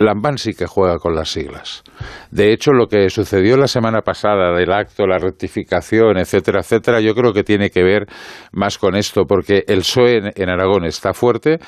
[0.01, 1.83] Lambán sí que juega con las siglas.
[2.31, 7.15] De hecho, lo que sucedió la semana pasada del acto, la rectificación, etcétera, etcétera, yo
[7.15, 8.07] creo que tiene que ver
[8.53, 11.59] más con esto, porque el PSOE en, Aragón está fuerte.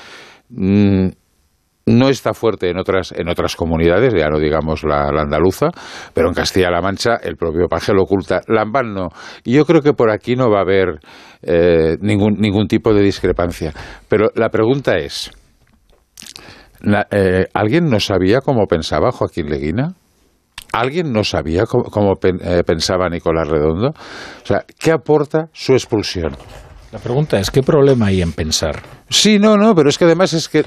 [0.49, 1.09] mm,
[1.85, 5.67] no está fuerte en otras, en otras comunidades, ya no digamos la, la andaluza,
[6.13, 8.39] pero en Castilla-La Mancha el propio Paje lo oculta.
[8.47, 9.09] Lambán no.
[9.43, 10.99] Y yo creo que por aquí no va a haber
[11.41, 13.73] eh, ningún, ningún tipo de discrepancia.
[14.07, 15.29] Pero la pregunta es,
[17.11, 19.93] eh, ¿alguien no sabía cómo pensaba Joaquín Leguina?
[20.73, 23.89] ¿Alguien no sabía cómo, eh, pensaba Nicolás Redondo?
[23.89, 26.35] O sea, ¿qué aporta su expulsión?
[26.91, 28.81] La pregunta es, ¿qué problema hay en pensar?
[29.09, 30.63] Sí, no, no, pero es que además es que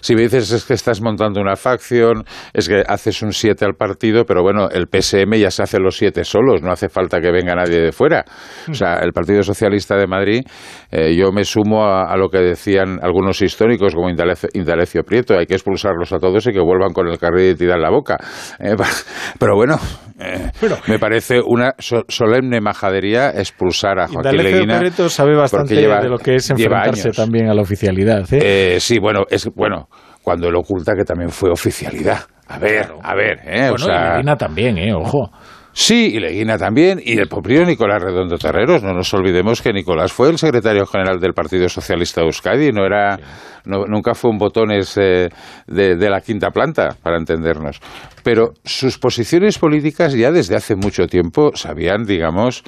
[0.00, 3.74] si me dices es que estás montando una facción, es que haces un 7 al
[3.74, 7.30] partido, pero bueno, el PSM ya se hace los 7 solos, no hace falta que
[7.30, 8.24] venga nadie de fuera.
[8.68, 10.42] O sea, el Partido Socialista de Madrid,
[10.90, 15.54] eh, yo me sumo a, lo que decían algunos históricos como Indalecio, Prieto, hay que
[15.54, 18.18] expulsarlos a todos y que vuelvan con el carril de en la boca.
[18.58, 18.74] Eh,
[19.38, 19.78] pero bueno,
[20.18, 20.50] eh,
[20.88, 24.78] me parece una solemne majadería expulsar a Joaquín Leguina.
[24.78, 28.32] Prieto sabe bastante de lo que es enfrentarse también a la oficialidad.
[28.32, 28.74] ¿eh?
[28.74, 28.80] ¿eh?
[28.80, 29.88] sí, bueno, es bueno
[30.22, 32.20] cuando él oculta que también fue oficialidad.
[32.48, 33.70] A ver, a ver, ¿eh?
[33.70, 34.92] o sea, también, ¿eh?
[34.94, 35.30] Ojo.
[35.74, 38.82] Sí, y Leguina también, y el propio Nicolás Redondo Terreros.
[38.82, 42.84] No nos olvidemos que Nicolás fue el secretario general del Partido Socialista de Euskadi, no
[42.84, 43.18] era,
[43.64, 45.30] nunca fue un botones de,
[45.66, 47.80] de, la quinta planta, para entendernos.
[48.22, 52.62] Pero sus posiciones políticas ya desde hace mucho tiempo se habían, digamos,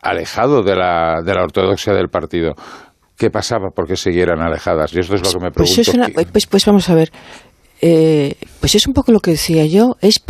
[0.00, 2.54] alejado de la, de la ortodoxia del partido.
[3.16, 4.92] ¿Qué pasaba porque siguieran alejadas?
[4.94, 6.12] Y esto es lo que me pues pregunto.
[6.14, 7.10] Pues, pues, pues, vamos a ver.
[7.80, 10.22] Eh, pues es un poco lo que decía yo, es,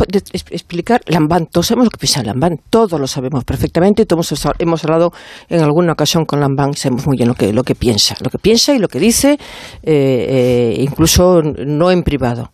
[0.51, 5.11] explicar Lambán, todos sabemos lo que piensa Lambán, todos lo sabemos perfectamente, todos hemos hablado
[5.47, 8.37] en alguna ocasión con Lambán, sabemos muy bien lo que, lo que piensa, lo que
[8.37, 9.39] piensa y lo que dice, eh,
[9.83, 12.51] eh, incluso no en privado.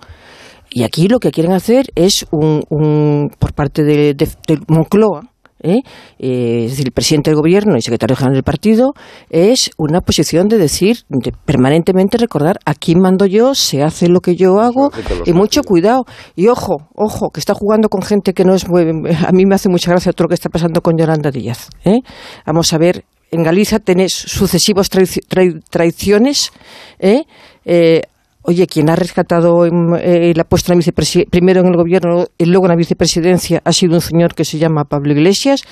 [0.70, 4.28] Y aquí lo que quieren hacer es un, por parte de, de
[4.68, 5.33] Moncloa,
[5.64, 5.80] ¿eh?
[6.20, 6.66] ¿eh?
[6.66, 8.94] es decir, el presidente del gobierno y secretario general del partido,
[9.30, 14.36] es una posición de decir, de permanentemente recordar aquí mando yo, se hace lo que
[14.36, 14.92] yo hago,
[15.26, 16.06] y mucho cuidado.
[16.36, 18.84] Y ojo, ojo, que está jugando con gente que no es muy.
[19.26, 21.70] A mí me hace mucha gracia todo lo que está pasando con Yolanda Díaz.
[21.86, 22.02] ¿eh?
[22.46, 26.52] Vamos a ver, en Galicia tenés sucesivas traiciones.
[27.00, 27.24] ¿eh?
[27.66, 28.02] eh
[28.46, 30.82] Oye, quien ha rescatado eh, la puesta en
[31.30, 34.58] primero en el gobierno y luego en la vicepresidencia ha sido un señor que se
[34.58, 35.64] llama Pablo Iglesias,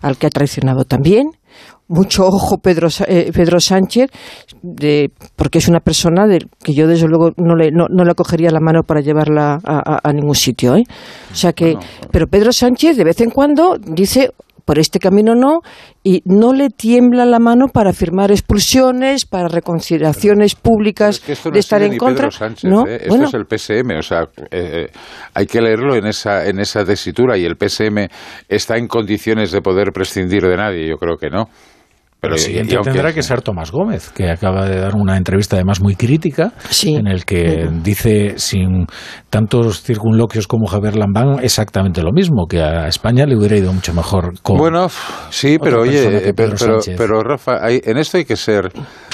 [0.00, 1.30] al que ha traicionado también.
[1.88, 4.10] Mucho ojo Pedro, eh, Pedro Sánchez,
[4.62, 8.50] de, porque es una persona de, que yo desde luego no le, no, le cogería
[8.50, 10.76] la mano para llevarla a, ningún sitio.
[10.76, 10.84] ¿eh?
[11.32, 11.78] O sea que,
[12.10, 14.32] pero Pedro Sánchez de vez en cuando dice,
[14.68, 15.60] por este camino no,
[16.04, 21.96] y no le tiembla la mano para firmar expulsiones, para reconciliaciones públicas de estar en
[21.96, 22.28] contra.
[22.64, 22.86] ¿no?
[22.86, 23.00] ¿eh?
[23.00, 24.88] Esto es el PSM, o sea, eh,
[25.32, 28.08] hay que leerlo en esa, en esa tesitura y el PSM
[28.46, 31.46] está en condiciones de poder prescindir de nadie, yo creo que no.
[32.20, 35.80] Pero el siguiente tendrá que ser Tomás Gómez, que acaba de dar una entrevista además
[35.80, 36.52] muy crítica,
[36.84, 38.86] en el que dice sin
[39.30, 43.94] tantos circunloquios como Javier Lambán exactamente lo mismo, que a España le hubiera ido mucho
[43.94, 44.88] mejor con Bueno,
[45.30, 46.56] sí, pero oye, pero,
[46.96, 48.72] pero, Rafa, en esto hay que ser,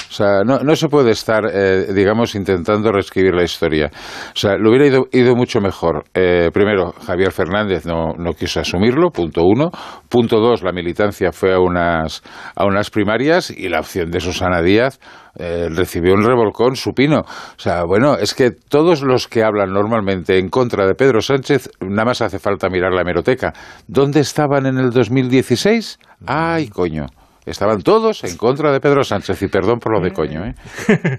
[0.09, 3.89] o sea, no, se puede estar, eh, digamos, intentando reescribir la historia.
[3.93, 6.05] O sea, le hubiera ido, ido mucho mejor.
[6.13, 9.71] Eh, primero, Javier Fernández no, no quiso asumirlo, punto uno.
[10.09, 12.23] Punto dos, la militancia fue a unas,
[12.55, 14.99] a unas primarias y la opción de Susana Díaz
[15.37, 17.19] eh, recibió un revolcón supino.
[17.19, 21.69] O sea, bueno, es que todos los que hablan normalmente en contra de Pedro Sánchez,
[21.81, 23.53] nada más hace falta mirar la hemeroteca.
[23.87, 25.99] ¿Dónde estaban en el 2016?
[26.25, 27.07] ¡Ay, coño!
[27.45, 30.45] Estaban todos en contra de Pedro Sánchez y perdón por lo de coño.
[30.45, 30.55] ¿eh?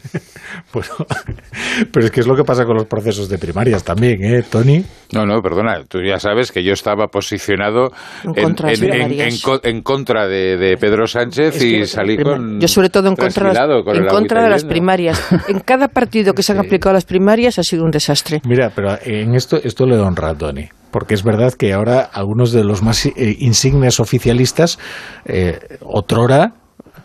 [1.92, 4.84] pero es que es lo que pasa con los procesos de primarias también, ¿eh, Tony?
[5.12, 7.90] No, no, perdona, tú ya sabes que yo estaba posicionado
[8.24, 12.60] en contra, en, contra de, Pedro Sánchez y salí con...
[12.60, 13.52] Yo sobre todo en contra,
[13.94, 15.24] en contra de las primarias.
[15.48, 18.40] en cada partido que se han aplicado las primarias ha sido un desastre.
[18.44, 22.52] Mira, pero en esto, esto le honra a Tony porque es verdad que ahora algunos
[22.52, 24.78] de los más eh, insignes oficialistas,
[25.24, 26.54] eh, otrora,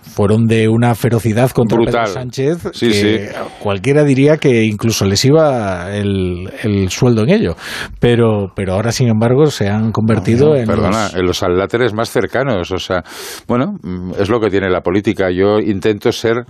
[0.02, 6.50] fueron de una ferocidad contra Pedro Sánchez que cualquiera diría que incluso les iba el,
[6.90, 7.56] sueldo en ello.
[8.00, 11.16] Pero, pero ahora, sin embargo, se han convertido en, perdona, los...
[11.16, 12.72] en los aláteres más cercanos.
[12.72, 13.04] O sea,
[13.48, 13.78] bueno,
[14.18, 15.30] es lo que tiene la política.
[15.32, 16.46] Yo intento ser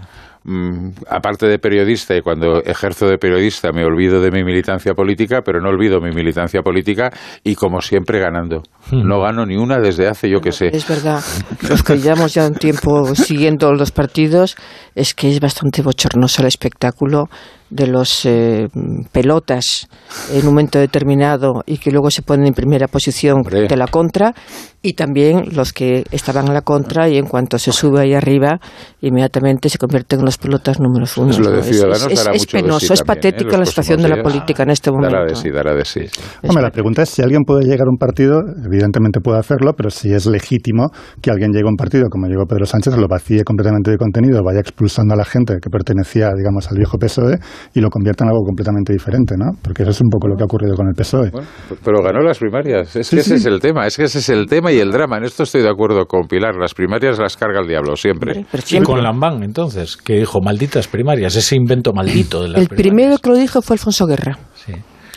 [1.07, 5.61] aparte de periodista y cuando ejerzo de periodista me olvido de mi militancia política, pero
[5.61, 7.11] no olvido mi militancia política
[7.43, 8.63] y como siempre ganando.
[8.89, 9.07] Hmm.
[9.07, 10.69] No gano ni una desde hace yo que sé.
[10.73, 11.21] Es verdad.
[11.69, 14.55] Los que llevamos ya un tiempo siguiendo los partidos
[14.95, 17.29] es que es bastante bochornoso el espectáculo
[17.71, 18.67] de los eh,
[19.11, 19.87] pelotas
[20.31, 24.33] en un momento determinado y que luego se ponen en primera posición de la contra
[24.81, 28.59] y también los que estaban en la contra y en cuanto se sube ahí arriba
[28.99, 31.31] inmediatamente se convierten en los pelotas número uno.
[31.31, 33.59] Es, penoso, es patética ¿eh?
[33.59, 35.15] la situación de la política en este momento.
[35.15, 36.01] Dará de sí, dará de sí.
[36.43, 39.89] Hombre, la pregunta es si alguien puede llegar a un partido, evidentemente puede hacerlo, pero
[39.89, 40.87] si es legítimo
[41.21, 44.41] que alguien llegue a un partido como llegó Pedro Sánchez, lo vacíe completamente de contenido,
[44.43, 47.37] vaya expulsando a la gente que pertenecía, digamos, al viejo PSOE
[47.73, 49.51] y lo convierta en algo completamente diferente, ¿no?
[49.61, 51.31] Porque eso es un poco lo que ha ocurrido con el PSOE.
[51.83, 52.95] pero ganó las primarias.
[52.95, 53.85] Es que ese es el tema.
[53.85, 55.17] Es que ese es el tema y el drama.
[55.17, 56.55] En esto estoy de acuerdo con Pilar.
[56.55, 58.45] Las primarias las carga el diablo, siempre.
[58.69, 63.17] Y con Lambán, entonces, que dijo malditas primarias, ese invento maldito de las El primero
[63.17, 64.37] que lo dijo fue Alfonso Guerra.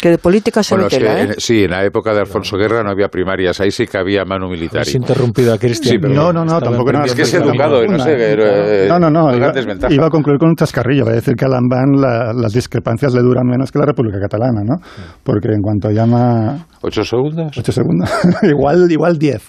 [0.04, 1.34] Sí que de política se bueno, ¿eh?
[1.38, 4.50] Sí, en la época de Alfonso Guerra no había primarias, ahí sí que había mano
[4.50, 4.82] militar.
[4.82, 5.98] Has interrumpido a Cristian.
[6.12, 7.04] no, no, no, tampoco era.
[7.06, 8.14] Es que es educado, no sé.
[8.14, 9.34] Eh, no, no, no.
[9.34, 9.52] Iba,
[9.88, 13.22] iba, a concluir con un chascarrillo, va a decir que a Lambán las discrepancias le
[13.22, 14.76] duran menos que la República Catalana, ¿no?
[15.22, 16.66] Porque en cuanto llama...
[16.82, 17.56] ¿Ocho segundos?
[17.56, 18.10] Ocho segundos.
[18.42, 19.48] igual, igual diez.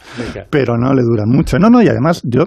[0.49, 1.59] Pero no le duran mucho.
[1.59, 2.45] No, no, y además yo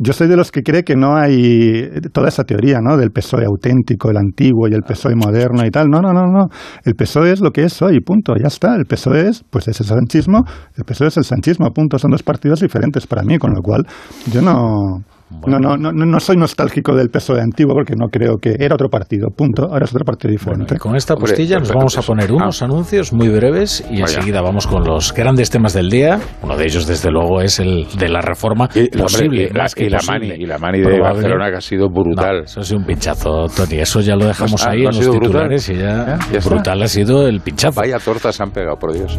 [0.00, 2.96] yo soy de los que cree que no hay toda esa teoría, ¿no?
[2.96, 5.88] Del PSOE auténtico, el antiguo y el PSOE moderno y tal.
[5.88, 6.46] No, no, no, no.
[6.84, 8.34] El PSOE es lo que es hoy, punto.
[8.40, 8.76] Ya está.
[8.76, 10.44] El PSOE es, pues es el sanchismo.
[10.76, 11.98] El PSOE es el sanchismo, punto.
[11.98, 13.86] Son dos partidos diferentes para mí, con lo cual
[14.32, 18.56] yo no no, no, no, no soy nostálgico del PSOE antiguo porque no creo que
[18.58, 19.64] era otro partido, punto.
[19.64, 20.78] Ahora es otro partido diferente.
[20.78, 24.84] con esta postilla nos vamos a poner unos anuncios muy breves y enseguida vamos con
[24.84, 26.18] los grandes temas del día.
[26.42, 29.50] Uno de ellos, desde luego, es el de la reforma posible.
[29.76, 32.44] y, la, mani, y la mani de Barcelona que ha sido brutal.
[32.44, 33.80] eso ha sido un pinchazo, Tony.
[33.80, 37.80] Eso ya lo dejamos ahí en los titulares y ya, brutal ha sido el pinchazo.
[37.80, 39.18] Vaya tortas han pegado, por Dios.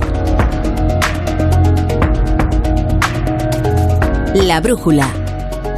[4.34, 5.08] La brújula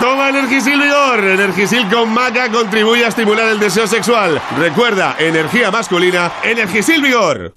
[0.00, 1.24] Toma Energisil Vigor.
[1.24, 4.40] Energisil con maca contribuye a estimular el deseo sexual.
[4.58, 7.52] Recuerda, energía masculina, Energisil Vigor.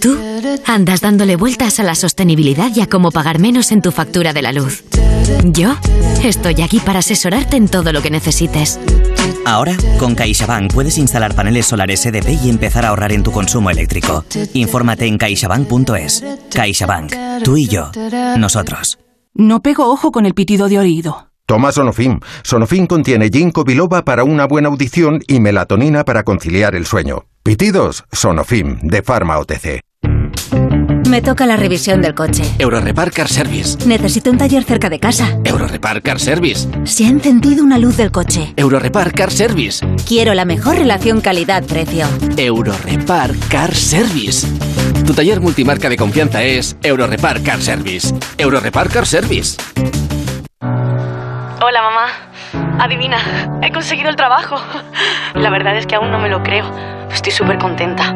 [0.00, 0.18] Tú
[0.66, 4.42] andas dándole vueltas a la sostenibilidad y a cómo pagar menos en tu factura de
[4.42, 4.84] la luz.
[5.44, 5.76] Yo
[6.22, 8.78] estoy aquí para asesorarte en todo lo que necesites.
[9.46, 13.70] Ahora, con CaixaBank puedes instalar paneles solares EDP y empezar a ahorrar en tu consumo
[13.70, 14.24] eléctrico.
[14.52, 16.24] Infórmate en caixabank.es.
[16.52, 17.14] CaixaBank.
[17.44, 17.90] Tú y yo.
[18.36, 18.98] Nosotros.
[19.34, 21.31] No pego ojo con el pitido de oído.
[21.52, 22.18] Toma Sonofim.
[22.42, 27.26] Sonofim contiene ginkgo biloba para una buena audición y melatonina para conciliar el sueño.
[27.42, 29.82] Pitidos, Sonofim, de Pharma OTC.
[31.10, 32.42] Me toca la revisión del coche.
[32.58, 33.86] Eurorepar Car Service.
[33.86, 35.38] Necesito un taller cerca de casa.
[35.44, 36.66] Eurorepar Car Service.
[36.84, 38.54] Se ha encendido una luz del coche.
[38.56, 39.86] Eurorepar Car Service.
[40.08, 42.06] Quiero la mejor relación calidad-precio.
[42.38, 44.46] Eurorepar Car Service.
[45.06, 48.14] Tu taller multimarca de confianza es Eurorepar Car Service.
[48.38, 49.58] Eurorepar Car Service.
[52.82, 54.56] Adivina, he conseguido el trabajo.
[55.34, 56.68] La verdad es que aún no me lo creo.
[57.12, 58.08] Estoy súper contenta.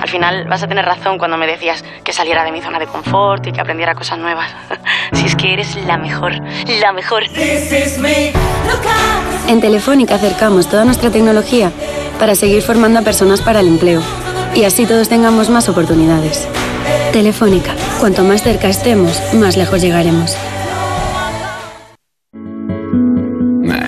[0.00, 2.86] Al final vas a tener razón cuando me decías que saliera de mi zona de
[2.86, 4.50] confort y que aprendiera cosas nuevas.
[5.12, 6.32] si es que eres la mejor,
[6.80, 7.24] la mejor.
[9.46, 11.70] En Telefónica acercamos toda nuestra tecnología
[12.18, 14.00] para seguir formando a personas para el empleo
[14.54, 16.48] y así todos tengamos más oportunidades.
[17.12, 20.34] Telefónica, cuanto más cerca estemos, más lejos llegaremos.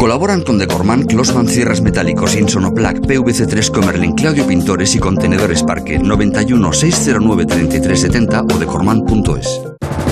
[0.00, 6.72] Colaboran con Decorman, Closman Cierres Metálicos, Insonoplac, PVC3 Comerlin, Claudio Pintores y Contenedores Parque 91
[6.72, 9.60] 609 3370 o decorman.es.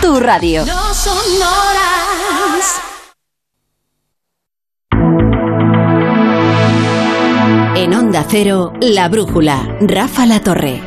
[0.00, 0.64] tu radio.
[0.64, 2.82] No son horas.
[7.76, 9.76] En Onda Cero, La Brújula.
[9.80, 10.80] Rafa La Torre.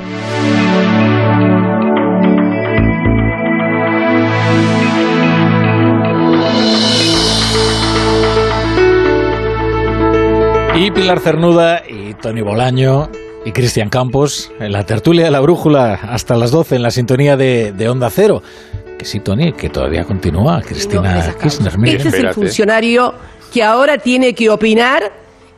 [10.76, 13.10] Y Pilar Cernuda y Tony Bolaño
[13.46, 17.38] y Cristian Campos en la tertulia de la brújula hasta las 12 en la sintonía
[17.38, 18.42] de, de Onda Cero.
[19.02, 20.62] Que sí, Tony, que todavía continúa.
[20.62, 21.76] Cristina Kirchner.
[21.76, 21.98] mira.
[21.98, 23.16] Este es el funcionario
[23.52, 25.12] que ahora tiene que opinar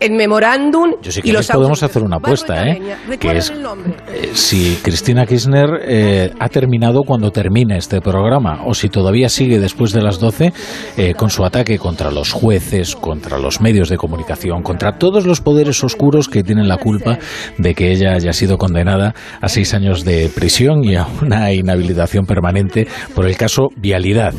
[0.04, 2.82] el memorándum Yo sí y los podemos hacer una apuesta, ¿eh?
[3.20, 8.90] Que es eh, si Cristina Kirchner eh, ha terminado cuando termine este programa o si
[8.90, 10.54] todavía sigue después de las 12
[10.98, 15.40] eh, con su ataque contra los jueces, contra los medios de comunicación, contra todos los
[15.40, 17.18] poderes oscuros que tienen la culpa
[17.58, 22.26] de que ella haya sido condenada a seis años de prisión y a una inhabilitación
[22.26, 24.34] permanente por el caso Vialidad.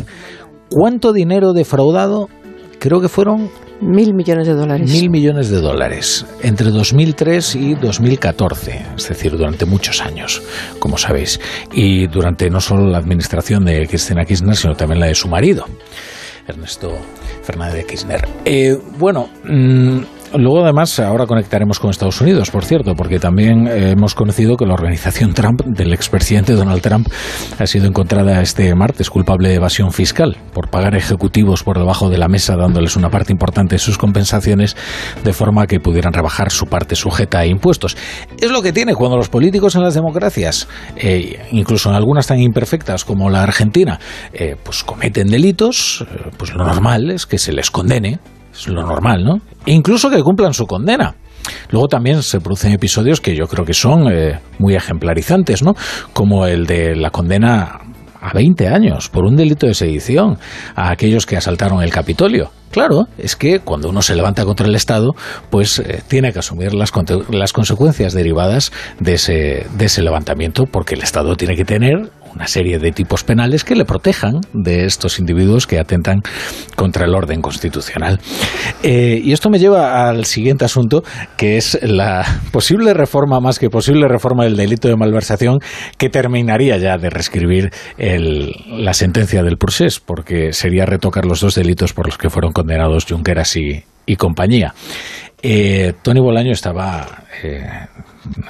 [0.68, 2.28] ¿Cuánto dinero defraudado?
[2.78, 3.50] Creo que fueron
[3.80, 4.90] Mil millones de dólares.
[4.90, 10.42] Mil millones de dólares entre 2003 y 2014, es decir, durante muchos años,
[10.78, 11.40] como sabéis.
[11.72, 15.66] Y durante no solo la administración de Cristina Kirchner, sino también la de su marido,
[16.46, 16.92] Ernesto
[17.42, 18.28] Fernández de Kirchner.
[18.44, 19.98] Eh, bueno, mm,
[20.34, 24.66] luego además, ahora conectaremos con Estados Unidos, por cierto, porque también eh, hemos conocido que
[24.66, 27.08] la organización Trump, del expresidente Donald Trump,
[27.58, 32.18] ha sido encontrada este martes culpable de evasión fiscal por pagar ejecutivos por debajo de
[32.18, 34.76] la mesa, dándoles una parte importante de sus compensaciones,
[35.22, 37.96] de forma que pudieran rebajar su parte sujeta a impuestos.
[38.40, 42.40] Es lo que tiene cuando los políticos en las democracias, eh, incluso en algunas tan
[42.40, 43.98] imperfectas como la Argentina,
[44.32, 48.18] eh, pues cometen delitos, eh, pues lo normal es que se les condene,
[48.52, 49.40] es lo normal, ¿no?
[49.66, 51.14] Incluso que cumplan su condena.
[51.70, 55.74] Luego también se producen episodios que yo creo que son eh, muy ejemplarizantes, ¿no?
[56.12, 57.80] Como el de la condena
[58.20, 60.38] a 20 años por un delito de sedición
[60.74, 62.50] a aquellos que asaltaron el Capitolio.
[62.70, 65.14] Claro, es que cuando uno se levanta contra el Estado,
[65.50, 66.90] pues eh, tiene que asumir las,
[67.30, 72.46] las consecuencias derivadas de ese, de ese levantamiento, porque el Estado tiene que tener una
[72.46, 76.22] serie de tipos penales que le protejan de estos individuos que atentan
[76.76, 78.20] contra el orden constitucional.
[78.82, 81.02] Eh, y esto me lleva al siguiente asunto,
[81.36, 85.60] que es la posible reforma, más que posible reforma del delito de malversación,
[85.98, 91.92] que terminaría ya de reescribir la sentencia del procés, porque sería retocar los dos delitos
[91.92, 94.74] por los que fueron condenados Junqueras y, y compañía.
[95.42, 97.68] Eh, Tony Bolaño estaba, eh,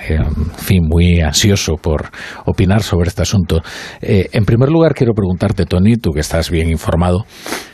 [0.08, 2.10] eh, en fin, muy ansioso por
[2.46, 3.60] opinar sobre este asunto.
[4.00, 7.24] Eh, en primer lugar, quiero preguntarte, Tony, tú que estás bien informado,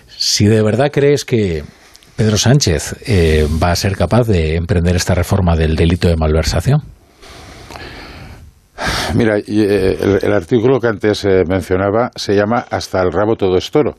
[0.07, 1.65] si de verdad crees que
[2.17, 6.83] Pedro Sánchez eh, va a ser capaz de emprender esta reforma del delito de malversación.
[9.15, 13.97] Mira, eh, el, artículo que antes mencionaba se llama Hasta el rabo todo es toro.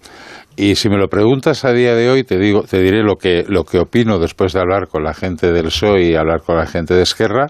[0.56, 3.46] Y si me lo preguntas a día de hoy, te digo, te diré lo que,
[3.48, 6.66] lo que opino después de hablar con la gente del PSOE y hablar con la
[6.66, 7.48] gente de Esquerra,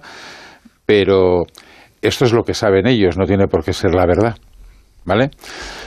[0.91, 1.43] pero
[2.01, 4.35] esto es lo que saben ellos, no tiene por qué ser la verdad.
[5.05, 5.31] ¿Vale?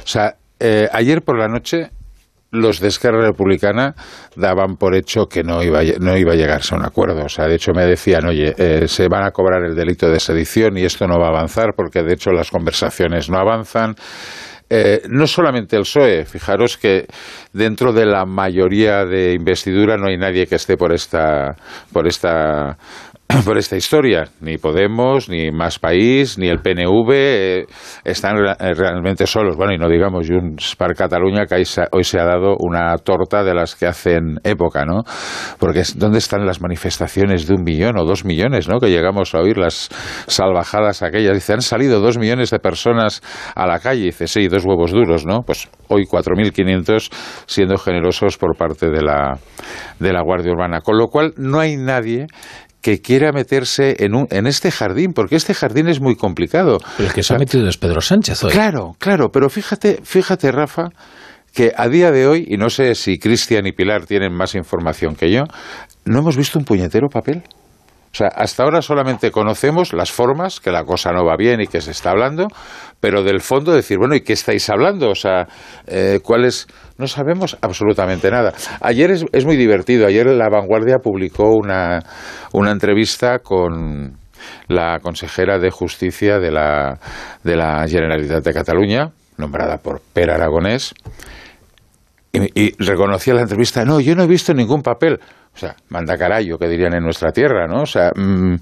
[0.03, 1.91] O sea, eh, ayer por la noche
[2.51, 3.95] los de Esquerra Republicana
[4.35, 7.23] daban por hecho que no iba, a no iba a llegarse a un acuerdo.
[7.23, 10.19] O sea, de hecho me decían, oye, eh, se van a cobrar el delito de
[10.19, 13.95] sedición y esto no va a avanzar porque de hecho las conversaciones no avanzan.
[14.71, 17.07] eh, no solamente el PSOE, fijaros que
[17.53, 21.55] dentro de la mayoría de investidura no hay nadie que esté por esta,
[21.93, 22.79] por esta
[23.45, 24.29] por esta historia.
[24.41, 27.67] Ni Podemos, ni Más País, ni el PNV eh,
[28.05, 29.57] están eh, realmente solos.
[29.57, 33.55] Bueno, y no digamos Junts per Cataluña, que hoy se ha dado una torta de
[33.55, 35.03] las que hacen época, ¿no?
[35.59, 38.79] Porque ¿dónde están las manifestaciones de un millón o dos millones, ¿no?
[38.79, 39.89] Que llegamos a oír las
[40.27, 41.35] salvajadas aquellas.
[41.35, 43.23] Dice, han salido dos millones de personas
[43.55, 44.05] a la calle.
[44.05, 45.43] Dice, sí, dos huevos duros, ¿no?
[45.43, 47.11] Pues hoy 4.500
[47.47, 49.39] siendo generosos por parte de la,
[49.99, 50.81] de la Guardia Urbana.
[50.81, 52.27] Con lo cual, no hay nadie
[52.85, 56.81] que quiera meterse en, un, en este jardín, porque este jardín es muy complicado.
[56.99, 58.53] el que se ha metido es Pedro Sánchez hoy.
[58.53, 60.91] Claro, claro, pero fíjate, fíjate, Rafa,
[61.55, 65.15] que a día de hoy, y no sé si Cristian y Pilar tienen más información
[65.15, 65.45] que yo,
[66.05, 67.43] no hemos visto un puñetero papel.
[68.15, 71.67] O sea, hasta ahora solamente conocemos las formas, que la cosa no va bien y
[71.67, 72.47] que se está hablando,
[73.01, 75.11] pero del fondo decir, bueno, ¿y qué estáis hablando?
[75.11, 75.49] O sea,
[75.89, 76.21] eh.
[76.97, 78.53] No sabemos absolutamente nada.
[78.81, 80.07] Ayer es, es muy divertido.
[80.07, 82.05] Ayer La Vanguardia publicó una,
[82.53, 84.17] una entrevista con
[84.69, 87.01] la consejera de Justicia de la,
[87.43, 90.95] de la Generalitat de Cataluña, nombrada por Per Aragonés,
[92.33, 95.19] y, y reconocía la entrevista, no, yo no he visto ningún papel.
[95.55, 97.83] O sea, manda carayo, que dirían en nuestra tierra, ¿no?
[97.83, 98.57] O sea, mmm,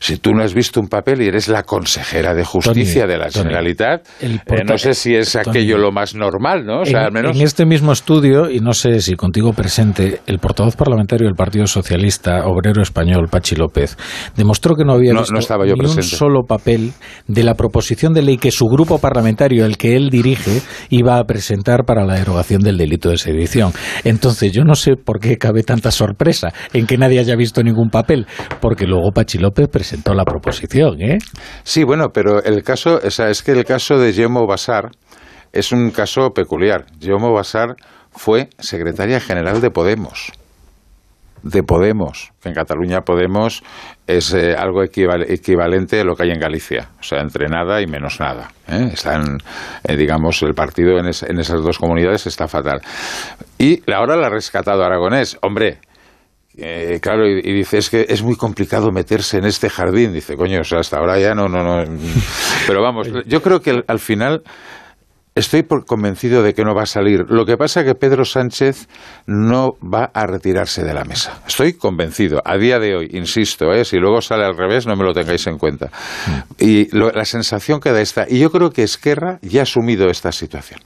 [0.00, 3.18] si tú no has visto un papel y eres la consejera de justicia Tony, de
[3.18, 6.80] la Tony, Generalitat, eh, no sé si es Tony, aquello lo más normal, ¿no?
[6.80, 7.36] O sea, en, al menos...
[7.36, 11.66] en este mismo estudio, y no sé si contigo presente, el portavoz parlamentario del Partido
[11.66, 13.96] Socialista Obrero Español, Pachi López,
[14.36, 16.92] demostró que no había No- visto no estaba yo ni un solo papel
[17.26, 21.24] de la proposición de ley que su grupo parlamentario, el que él dirige, iba a
[21.24, 23.72] presentar para la derogación del delito de sedición.
[24.04, 27.90] Entonces, yo no sé por qué cabe tanta sorpresa en que nadie haya visto ningún
[27.90, 28.26] papel,
[28.60, 31.18] porque luego Pachi López presentó la proposición, ¿eh?
[31.64, 34.90] Sí, bueno, pero el caso, o sea, es que el caso de Yemo Basar
[35.52, 36.86] es un caso peculiar.
[36.98, 37.74] Yemo Basar
[38.10, 40.32] fue secretaria general de Podemos.
[41.42, 43.62] De Podemos, que en Cataluña Podemos
[44.08, 47.80] es eh, algo equival- equivalente a lo que hay en Galicia, o sea, entre nada
[47.80, 48.50] y menos nada.
[48.66, 48.90] ¿eh?
[48.92, 49.38] Están,
[49.84, 52.80] eh, digamos, el partido en, es- en esas dos comunidades está fatal.
[53.56, 55.38] Y ahora la ha rescatado Aragonés.
[55.40, 55.78] Hombre,
[56.60, 60.12] eh, claro, y, y dice, es que es muy complicado meterse en este jardín.
[60.12, 61.84] Dice, coño, o sea, hasta ahora ya no, no, no.
[62.66, 64.42] Pero vamos, yo creo que al- al final
[65.34, 67.20] estoy por convencido de que no va a salir.
[67.28, 68.88] Lo que pasa es que Pedro Sánchez
[69.26, 71.40] no va a retirarse de la mesa.
[71.46, 72.42] Estoy convencido.
[72.44, 73.84] A día de hoy, insisto, ¿eh?
[73.84, 75.90] si luego sale al revés, no me lo tengáis en cuenta.
[76.58, 78.26] Y lo- la sensación que da esta.
[78.28, 80.80] Y yo creo que Esquerra ya ha asumido esta situación.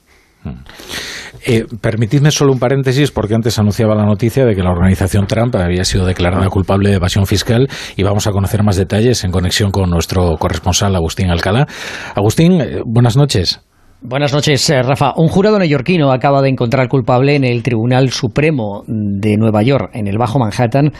[1.45, 5.57] Eh, permitidme solo un paréntesis porque antes anunciaba la noticia de que la organización Trump
[5.57, 9.73] había sido declarada culpable de evasión fiscal y vamos a conocer más detalles en conexión
[9.73, 11.67] con nuestro corresponsal Agustín Alcalá.
[12.15, 13.61] Agustín, eh, buenas noches.
[14.01, 15.13] Buenas noches, eh, Rafa.
[15.17, 20.09] Un jurado neoyorquino acaba de encontrar culpable en el Tribunal Supremo de Nueva York, en
[20.09, 20.93] el Bajo Manhattan,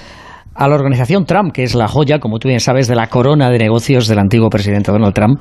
[0.55, 3.51] a la organización Trump, que es la joya, como tú bien sabes, de la corona
[3.51, 5.41] de negocios del antiguo presidente Donald Trump.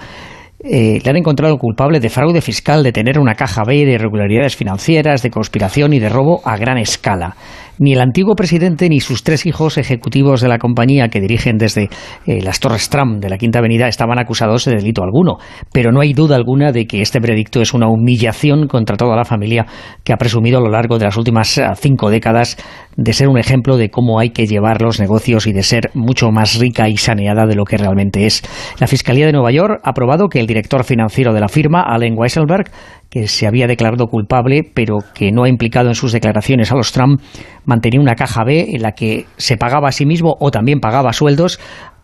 [0.64, 4.56] Eh, le han encontrado culpable de fraude fiscal, de tener una caja B, de irregularidades
[4.56, 7.36] financieras, de conspiración y de robo a gran escala.
[7.82, 11.90] Ni el antiguo presidente ni sus tres hijos ejecutivos de la compañía que dirigen desde
[12.28, 15.40] eh, las Torres Trump de la Quinta Avenida estaban acusados de delito alguno.
[15.74, 19.26] Pero no hay duda alguna de que este veredicto es una humillación contra toda la
[19.26, 19.66] familia
[20.04, 22.56] que ha presumido a lo largo de las últimas eh, cinco décadas
[22.98, 26.30] de ser un ejemplo de cómo hay que llevar los negocios y de ser mucho
[26.30, 28.44] más rica y saneada de lo que realmente es.
[28.80, 32.14] La Fiscalía de Nueva York ha probado que el director financiero de la firma, Allen
[32.16, 32.70] Weisselberg,
[33.12, 36.94] que se había declarado culpable, pero que no ha implicado en sus declaraciones a los
[36.94, 37.20] Trump,
[37.66, 41.12] mantenía una caja B en la que se pagaba a sí mismo o también pagaba
[41.12, 41.60] sueldos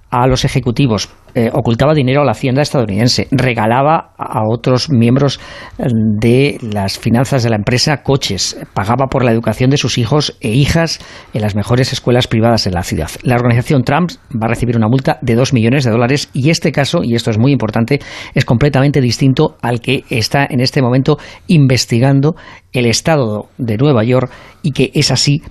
[0.09, 5.39] a los ejecutivos, eh, ocultaba dinero a la hacienda estadounidense, regalaba a otros miembros
[5.77, 5.85] eh,
[6.19, 10.49] de las finanzas de la empresa coches, pagaba por la educación de sus hijos e
[10.49, 10.99] hijas
[11.33, 13.09] en las mejores escuelas privadas de la ciudad.
[13.23, 16.71] La organización Trump va a recibir una multa de 2 millones de dólares y este
[16.71, 17.99] caso, y esto es muy importante,
[18.33, 22.35] es completamente distinto al que está en este momento investigando
[22.71, 24.31] el Estado de Nueva York
[24.61, 25.41] y que es así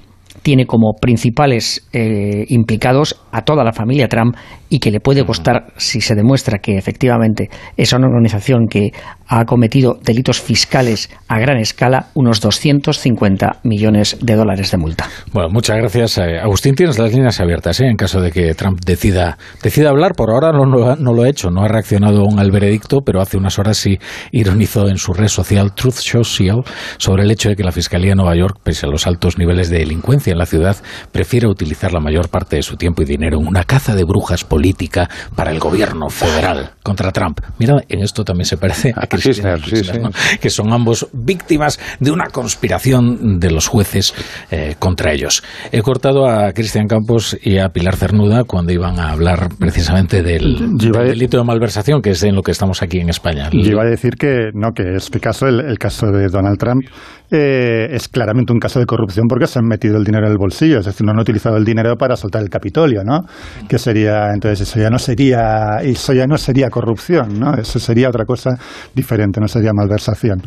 [0.47, 4.37] tiene como principales eh, implicados a toda la familia Trump
[4.69, 8.93] y que le puede costar, si se demuestra que efectivamente es una organización que
[9.29, 15.09] ha cometido delitos fiscales a gran escala, unos 250 millones de dólares de multa.
[15.33, 16.19] Bueno, muchas gracias.
[16.19, 17.87] eh, Agustín, tienes las líneas abiertas ¿eh?
[17.87, 20.13] en caso de que Trump decida, decida hablar.
[20.17, 23.21] Por ahora no, ha- no lo ha hecho, no ha reaccionado aún al veredicto, pero
[23.21, 23.99] hace unas horas sí
[24.33, 26.63] ironizó en su red social Truth Social
[26.99, 29.71] sobre el hecho de que la Fiscalía de Nueva York, pese a los altos niveles
[29.71, 30.77] de delincuencia en la ciudad,
[31.13, 34.45] prefiere utilizar la mayor parte de su tiempo y dinero en una caza de brujas
[34.45, 37.41] política para el gobierno federal contra Trump.
[37.59, 39.61] Mira, en esto también se parece a Cristina, Kirchner,
[40.01, 40.11] ¿no?
[40.41, 44.15] que son ambos víctimas de una conspiración de los jueces
[44.51, 45.43] eh, contra ellos.
[45.73, 50.77] He cortado a Cristian Campos y a Pilar Cernuda cuando iban a hablar precisamente del,
[50.77, 53.49] delito de malversación, que es en lo que estamos aquí en España.
[53.53, 56.85] Yo iba a decir que no, que este caso, el, el caso de Donald Trump,
[57.31, 60.39] eh, es claramente un caso de corrupción porque se han metido el dinero en el
[60.39, 63.23] bolsillo, es decir, no han utilizado el dinero para soltar el Capitolio, ¿no?
[63.69, 67.55] Que sería, entonces eso ya no sería, eso ya no sería corrupción, ¿no?
[67.55, 68.51] Eso sería otra cosa
[68.95, 69.06] diferente,
[69.41, 70.43] no sería malversación.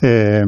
[0.00, 0.42] Eh,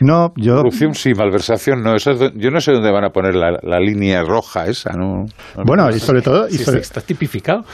[0.00, 0.54] no, yo.
[0.58, 1.96] Corrupción sí, malversación no.
[1.96, 5.24] Eso es yo no sé dónde van a poner la, la línea roja esa, ¿no?
[5.56, 6.46] No Bueno, y sobre todo.
[6.48, 7.64] Y Sí, sobre- está tipificado.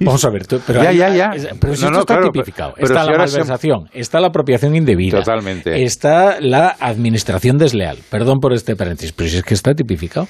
[0.00, 1.30] Vamos a ver, tú- pero Ya, hay- ya, ya.
[1.34, 2.72] es- Pero si No, esto no, está claro, tipificado.
[2.74, 5.18] pero está la se- malversación, está la apropiación indebida.
[5.18, 5.82] Totalmente.
[5.84, 7.98] Está la administración desleal.
[8.10, 10.26] Perdón por este paréntesis, pero si es que está tipificado.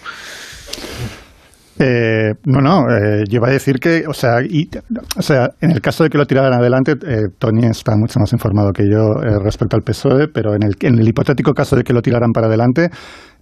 [1.78, 4.68] Eh, no, no, eh, yo iba a decir que, o sea, y,
[5.16, 8.32] o sea, en el caso de que lo tiraran adelante, eh, Tony está mucho más
[8.32, 11.82] informado que yo eh, respecto al PSOE, pero en el, en el hipotético caso de
[11.82, 12.90] que lo tiraran para adelante,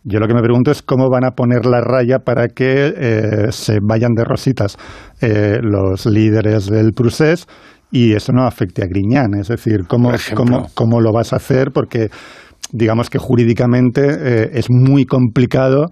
[0.05, 3.53] yo lo que me pregunto es cómo van a poner la raya para que eh,
[3.53, 4.79] se vayan de rositas
[5.21, 7.47] eh, los líderes del procés
[7.91, 9.35] y eso no afecte a Griñán.
[9.39, 12.09] Es decir, cómo, cómo, cómo lo vas a hacer, porque
[12.73, 15.89] digamos que jurídicamente es muy complicado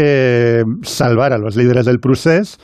[0.00, 2.56] eh, salvar a los líderes del procés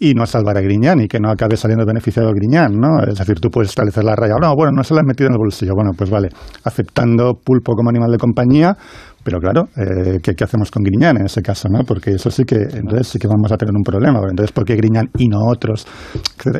[0.00, 3.00] y no salvar a Griñán y que no acabe saliendo beneficiado Griñán, ¿no?
[3.06, 4.34] Es decir, tú puedes establecer la raya.
[4.40, 5.74] No, bueno, no se la han metido en el bolsillo.
[5.76, 6.30] Bueno, pues vale,
[6.64, 8.76] aceptando pulpo como animal de compañía,
[9.22, 11.84] pero claro, eh, ¿qué, hacemos con Griñán en ese caso, no?
[11.84, 14.18] Porque eso sí que, entonces sí que vamos a tener un problema.
[14.28, 15.86] Entonces, ¿por qué Griñán y no otros?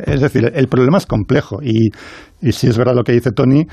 [0.05, 1.89] Es decir, el problema es complejo y,
[2.41, 3.65] y si es verdad lo que dice Tony,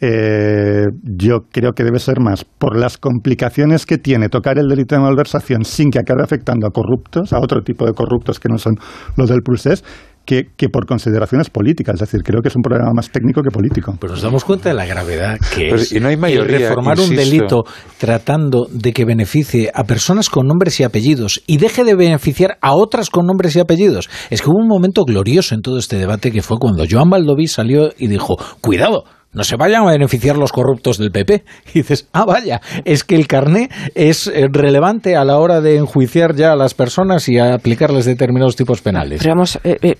[0.00, 4.94] eh, yo creo que debe ser más por las complicaciones que tiene tocar el delito
[4.94, 8.58] de malversación sin que acabe afectando a corruptos, a otro tipo de corruptos que no
[8.58, 8.74] son
[9.16, 9.82] los del procés,
[10.26, 11.94] que, que por consideraciones políticas.
[11.94, 13.96] Es decir, creo que es un problema más técnico que político.
[13.98, 16.68] Pero nos damos cuenta de la gravedad que Pero- es y no hay el mayoría,
[16.68, 17.64] reformar un delito
[17.96, 22.74] tratando de que beneficie a personas con nombres y apellidos y deje de beneficiar a
[22.74, 24.10] otras con nombres y apellidos.
[24.28, 27.46] Es que hubo un momento glorioso en todo este debate que fue cuando Joan Baldoví
[27.46, 29.04] salió y dijo, cuidado,
[29.36, 31.44] no se vayan a beneficiar los corruptos del PP.
[31.74, 35.76] Y dices, ah, vaya, es que el carné es eh, relevante a la hora de
[35.76, 39.20] enjuiciar ya a las personas y a aplicarles determinados tipos penales.
[39.20, 39.96] Pero vamos, eh, eh,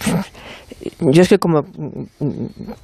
[1.00, 2.26] yo es que como mm,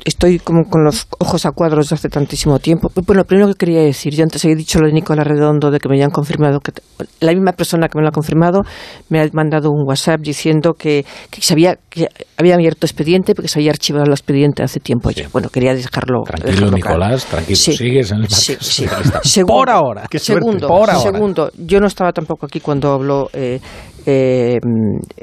[0.04, 2.90] estoy como con los ojos a cuadros desde hace tantísimo tiempo.
[3.06, 5.78] Bueno, lo primero que quería decir, yo antes he dicho lo de Nicolás Redondo, de
[5.78, 6.72] que me habían confirmado, que
[7.20, 8.62] la misma persona que me lo ha confirmado
[9.08, 13.48] me ha mandado un WhatsApp diciendo que, que, se había, que había abierto expediente porque
[13.48, 15.28] se había archivado el expediente hace tiempo ya.
[15.32, 16.22] Bueno, quería dejarlo.
[16.24, 16.98] Tranquilo, dejarlo claro.
[16.98, 17.72] Tranquilidad, tranquilo, Sí.
[17.76, 18.56] sigues en el Sí.
[19.22, 20.06] Segundo, Por ahora.
[20.10, 20.18] Qué.
[20.18, 20.98] Segundo, Por ahora.
[20.98, 23.60] segundo, yo no estaba tampoco aquí cuando habló eh,
[24.06, 24.58] eh,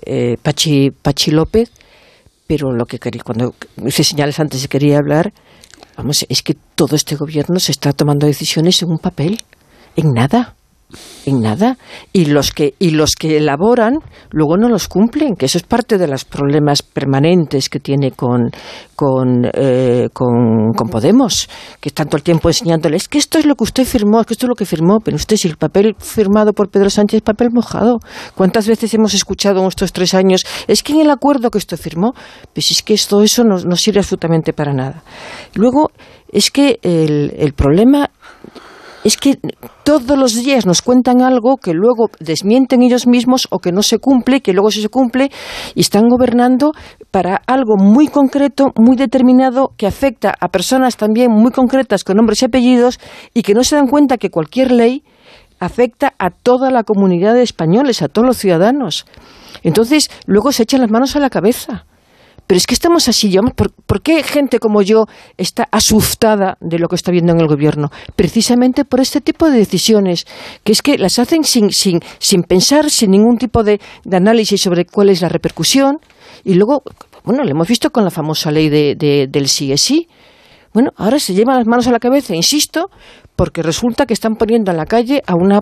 [0.06, 1.72] eh, Pachi, Pachi López,
[2.50, 3.54] pero lo que quería, cuando
[3.86, 5.32] hice señales antes que quería hablar,
[5.96, 9.38] vamos, es que todo este gobierno se está tomando decisiones en un papel,
[9.96, 10.56] en nada.
[11.26, 11.78] En nada.
[12.14, 14.00] Y los que, y los que elaboran
[14.32, 18.50] luego no los cumplen, que eso es parte de los problemas permanentes que tiene con,
[18.96, 21.48] con, eh, con, con Podemos,
[21.80, 24.48] que están todo el tiempo enseñándoles que esto es lo que usted firmó, que esto
[24.48, 27.50] es lo que firmó, pero usted si el papel firmado por Pedro Sánchez es papel
[27.52, 28.00] mojado.
[28.34, 30.46] ¿Cuántas veces hemos escuchado en estos tres años?
[30.68, 32.14] Es que en el acuerdo que usted firmó,
[32.54, 35.04] pues es que todo eso no, no sirve absolutamente para nada.
[35.54, 35.92] Luego,
[36.32, 38.10] es que el, el problema
[39.04, 39.40] es que
[39.84, 44.00] todos los días nos cuentan algo que luego desmienten ellos mismos o que no se
[44.00, 45.32] cumple, que luego sí se cumple
[45.76, 46.74] y están gobernando
[47.12, 52.42] para algo muy concreto, muy determinado, que afecta a personas también muy concretas con nombres
[52.42, 53.00] y apellidos
[53.34, 55.04] y que no se dan cuenta que cualquier ley
[55.60, 59.06] afecta a toda la comunidad de españoles, a todos los ciudadanos.
[59.64, 61.86] Entonces, luego se echan las manos a la cabeza.
[62.50, 63.30] Pero es que estamos así.
[63.30, 65.06] Yo, ¿por, ¿Por qué gente como yo
[65.38, 67.92] está asustada de lo que está viendo en el gobierno?
[68.16, 70.26] Precisamente por este tipo de decisiones,
[70.64, 73.80] que es que las hacen sin, sin, sin pensar, sin ningún tipo de,
[74.12, 76.00] análisis sobre cuál es la repercusión.
[76.44, 76.82] Y luego,
[77.24, 80.08] bueno, lo hemos visto con la famosa ley de, del sí es sí.
[80.74, 82.90] Bueno, ahora se llevan las manos a la cabeza, insisto,
[83.36, 85.62] porque resulta que están poniendo en la calle a una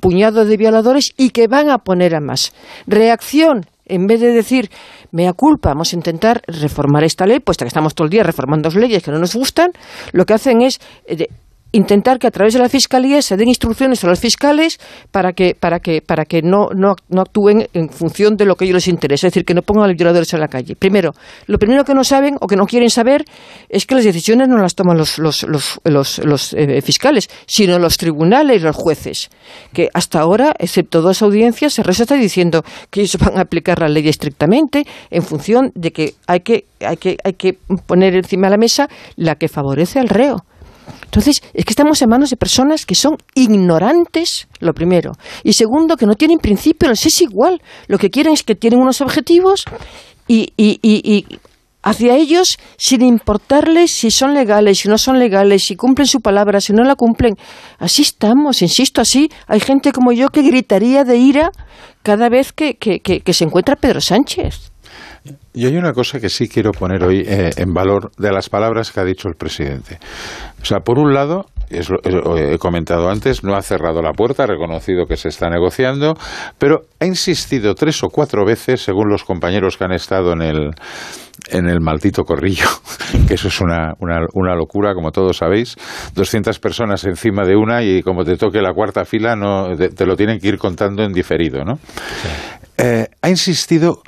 [0.00, 2.52] puñado de violadores y que van a poner a más.
[2.86, 4.70] Reacción, en vez de decir,
[5.12, 8.68] mea culpa, vamos a intentar reformar esta ley, puesto que estamos todo el día reformando
[8.70, 9.72] leyes que no nos gustan,
[10.12, 11.28] lo que hacen es eh,
[11.72, 14.78] intentar que a través de la fiscalía se den instrucciones a los fiscales
[15.10, 18.64] para que para que para que no, no, no actúen en función de lo que
[18.64, 20.76] ellos les interesa, es decir, que no pongan a los violadores en la calle.
[20.76, 21.12] Primero,
[21.46, 23.24] lo primero que no saben o que no quieren saber
[23.68, 27.96] es que las decisiones no las toman los, los, los, los, eh, fiscales, sino los
[27.96, 29.28] tribunales los jueces,
[29.72, 33.88] que hasta ahora, excepto dos audiencias, se está diciendo que ellos van a aplicar la
[33.88, 38.50] ley estrictamente en función de que hay que, hay que, hay que poner encima de
[38.52, 40.44] la mesa la que favorece al reo.
[41.04, 45.12] Entonces, es que estamos en manos de personas que son ignorantes, lo primero.
[45.42, 47.62] Y segundo, que no tienen principios, es igual.
[47.88, 49.64] Lo que quieren es que tienen unos objetivos
[50.28, 51.24] y, y, y,
[51.82, 56.60] hacia ellos sin importarles si son legales, si no son legales, si cumplen su palabra,
[56.60, 57.36] si no la cumplen.
[57.78, 59.30] Así estamos, insisto, así.
[59.46, 61.50] Hay gente como yo que gritaría de ira
[62.02, 64.72] cada vez que, que, que se encuentra Pedro Sánchez.
[65.54, 68.92] Y hay una cosa que sí quiero poner hoy eh, en valor de las palabras
[68.92, 69.98] que ha dicho el presidente.
[70.60, 71.88] O sea, por un lado, es
[72.36, 76.14] he comentado antes, no ha cerrado la puerta, ha reconocido que se está negociando,
[76.58, 80.70] pero ha insistido tres o cuatro veces, según los compañeros que han estado en el,
[81.48, 82.68] en el maldito corrillo,
[83.28, 85.76] que eso es una, una, locura, como todos sabéis,
[86.14, 90.16] 200 personas encima de una y como te toque la cuarta fila, no, te, lo
[90.16, 91.78] tienen que ir contando en diferido, ¿no?
[92.78, 94.02] Eh, ha insistido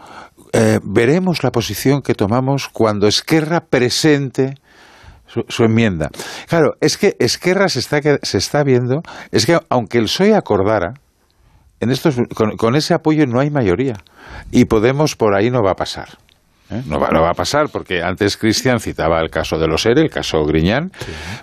[0.53, 4.55] eh, veremos la posición que tomamos cuando Esquerra presente
[5.27, 6.11] su, enmienda.
[6.49, 10.95] Claro, es que Esquerra se está, se está viendo, es que aunque el PSOE acordara,
[11.81, 13.97] en estos, con, ese apoyo no hay mayoría.
[14.51, 16.19] Y Podemos por ahí no va a pasar.
[16.71, 16.83] ¿Eh?
[16.87, 20.03] No, va, no, va, a pasar porque antes Cristian citaba el caso de los ERE,
[20.03, 20.91] el caso Griñán,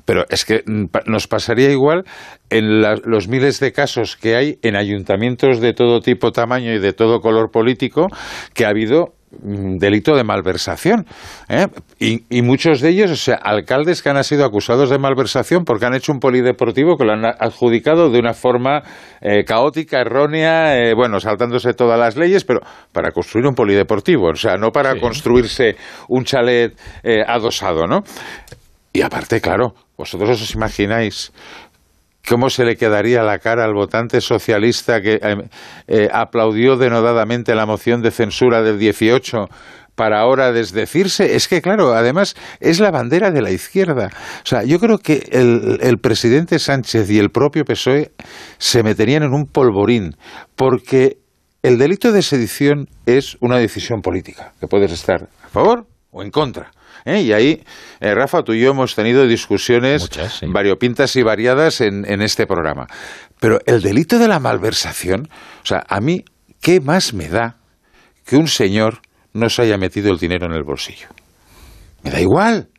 [0.05, 2.03] pero es que mm, nos pasaría igual
[2.49, 6.93] en los miles de casos que hay en ayuntamientos de todo tipo, tamaño y de
[6.93, 8.07] todo color político
[8.53, 11.05] que ha habido delito de malversación.
[11.49, 11.67] ¿eh?
[11.99, 15.95] Y, muchos de ellos, o sea, alcaldes que han sido acusados de malversación porque han
[15.95, 18.83] hecho un polideportivo que lo han adjudicado de una forma
[19.21, 22.59] eh, caótica, errónea, eh, bueno, saltándose todas las leyes, pero
[22.91, 25.75] para construir un polideportivo, o sea, no para construirse
[26.09, 26.77] un chalet
[27.27, 28.01] adosado, ¿no?
[28.95, 31.33] Y aparte, claro, vosotros os imagináis
[32.28, 35.36] ¿Cómo se le quedaría la cara al votante socialista que eh,
[35.88, 39.45] eh, aplaudió denodadamente la moción de censura del 18
[39.93, 41.36] para ahora desdecirse?
[41.36, 44.09] Es que, claro, además es la bandera de la izquierda.
[44.43, 48.11] O sea, yo creo que el, el presidente Sánchez y el propio PSOE
[48.57, 50.15] se meterían en un polvorín,
[50.55, 51.17] porque
[51.61, 56.32] el delito de sedición es una decisión política, que puedes estar a favor o en
[56.32, 56.71] contra.
[57.06, 57.22] ¿Eh?
[57.22, 57.64] Y ahí,
[57.99, 60.10] eh, Rafa, tú y yo hemos tenido discusiones
[60.47, 62.88] variopintas y variadas en, en este programa.
[63.39, 65.30] Pero el delito de la malversación,
[65.64, 66.26] o sea, a mí,
[66.62, 67.58] ¿qué más me da
[68.26, 69.01] que un señor
[69.34, 71.08] no se haya metido el dinero en el bolsillo?
[72.03, 72.70] Me da igual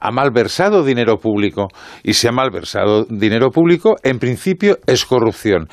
[0.00, 1.68] ha malversado dinero público
[2.02, 5.68] y si ha malversado dinero público, en principio es corrupción.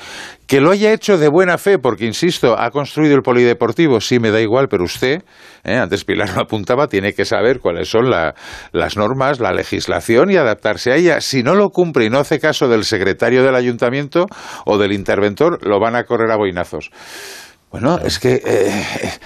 [0.46, 4.30] Que lo haya hecho de buena fe, porque insisto, ha construido el polideportivo, sí me
[4.30, 5.22] da igual, pero usted,
[5.64, 5.76] ¿eh?
[5.76, 10.92] antes Pilar lo apuntaba, tiene que saber cuáles son las normas, la legislación y adaptarse
[10.92, 11.20] a ella.
[11.20, 14.26] Si no lo cumple y no hace caso del secretario del ayuntamiento
[14.64, 16.90] o del interventor, lo van a correr a boinazos.
[17.70, 18.84] Bueno, es que eh,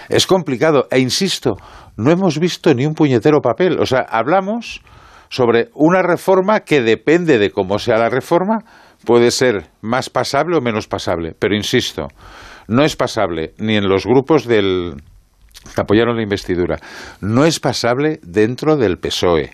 [0.08, 0.88] es complicado.
[0.90, 1.56] E insisto,
[1.96, 3.78] no hemos visto ni un puñetero papel.
[3.80, 4.82] O sea, hablamos
[5.28, 8.58] sobre una reforma que depende de cómo sea la reforma,
[9.04, 11.34] puede ser más pasable o menos pasable.
[11.38, 12.08] Pero insisto,
[12.68, 14.94] no es pasable ni en los grupos del
[15.74, 16.78] que apoyaron la investidura,
[17.20, 19.50] no es pasable dentro del PSOE.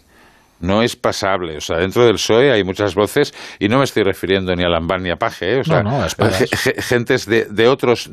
[0.59, 4.05] No es pasable, o sea, dentro del PSOE hay muchas voces y no me estoy
[4.05, 5.61] refiriendo ni a Lambán ni a Paje, ¿eh?
[5.61, 5.83] o sea,
[6.79, 8.11] gentes de, de otros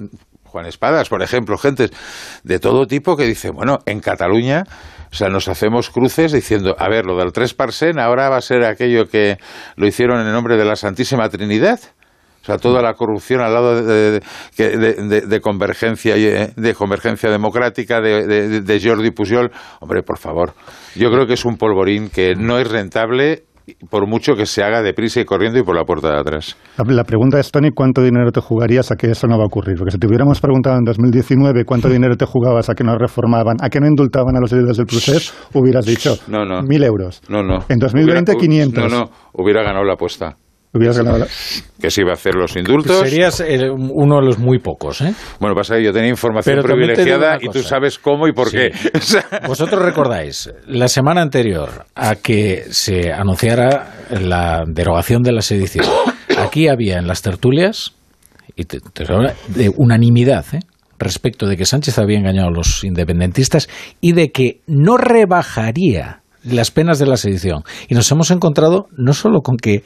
[0.54, 1.90] Juan Espadas, por ejemplo, gente
[2.44, 4.66] de todo tipo que dice, bueno, en Cataluña,
[5.12, 8.42] o sea, nos hacemos cruces diciendo, a ver, lo del tres parsen ahora va a
[8.42, 9.40] ser aquello que
[9.78, 11.80] lo hicieron en nombre de la Santísima Trinidad.
[12.44, 14.22] O sea, toda la corrupción al lado de,
[14.58, 19.50] de, convergencia de convergencia democrática de, de Jordi Pujol.
[19.80, 20.54] Hombre, por favor.
[20.94, 23.46] Yo creo que es un polvorín que no es rentable
[23.90, 26.58] por mucho que se haga deprisa y corriendo y por la puerta de atrás.
[26.86, 29.78] La, pregunta es, Tony, ¿cuánto dinero te jugarías a que eso no va a ocurrir?
[29.78, 33.58] Porque si te hubiéramos preguntado en 2019 cuánto dinero te jugabas a que no reformaban,
[33.62, 36.62] a que no indultaban a los líderes del procés, hubieras dicho no, no.
[36.64, 37.22] mil euros.
[37.30, 37.66] No, no.
[37.70, 38.92] En 2020, 500.
[38.92, 40.38] No, no, hubiera ganado la apuesta.
[40.74, 41.26] Ganado
[41.80, 43.08] Que se iba a hacer los indultos.
[43.08, 45.14] Serías uno de los muy pocos, ¿eh?
[45.40, 48.72] Bueno, pasa que yo tenía información privilegiada y tú sabes cómo y por qué.
[49.48, 55.86] Vosotros recordáis, la semana anterior a que se anunciara la derogación de la sedición,
[56.38, 57.94] aquí había en las tertulias,
[58.56, 60.60] y de unanimidad, ¿eh?
[61.00, 63.68] respecto de que Sánchez había engañado a los independentistas
[64.00, 67.64] y de que no rebajaría las penas de la sedición.
[67.88, 69.84] Y nos hemos encontrado no solo con que,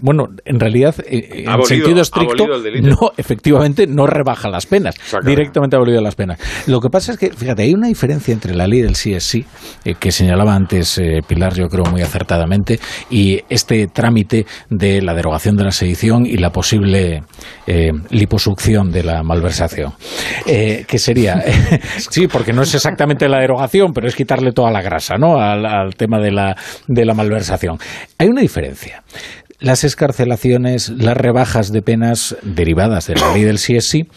[0.00, 2.46] bueno, en realidad, eh, en Abolido- sentido estricto,
[2.82, 4.94] no, efectivamente, no rebaja las penas.
[5.24, 6.38] Directamente ha abolido las penas.
[6.66, 9.44] Lo que pasa es que, fíjate, hay una diferencia entre la ley del CSI,
[9.84, 12.78] eh, que señalaba antes eh, Pilar, yo creo muy acertadamente,
[13.10, 17.22] y este trámite de la derogación de la sedición y la posible
[17.66, 19.92] eh, liposucción de la malversación.
[20.46, 21.42] Eh, que sería,
[22.10, 25.38] sí, porque no es exactamente la derogación, pero es quitarle toda la grasa, ¿no?
[25.64, 27.78] Al, tema de la, de la malversación.
[28.18, 29.02] Hay una diferencia.
[29.58, 34.08] Las escarcelaciones, las rebajas de penas derivadas de la ley del CSI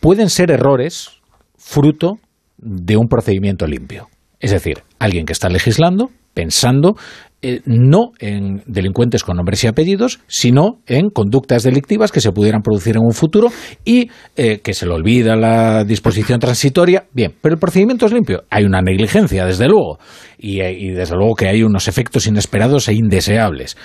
[0.00, 1.20] pueden ser errores
[1.56, 2.18] fruto
[2.56, 4.08] de un procedimiento limpio.
[4.40, 6.96] Es decir, alguien que está legislando pensando
[7.40, 12.62] eh, no en delincuentes con nombres y apellidos, sino en conductas delictivas que se pudieran
[12.62, 13.48] producir en un futuro
[13.84, 17.04] y eh, que se le olvida la disposición transitoria.
[17.12, 18.42] Bien, pero el procedimiento es limpio.
[18.50, 19.98] Hay una negligencia, desde luego,
[20.36, 23.76] y, eh, y desde luego que hay unos efectos inesperados e indeseables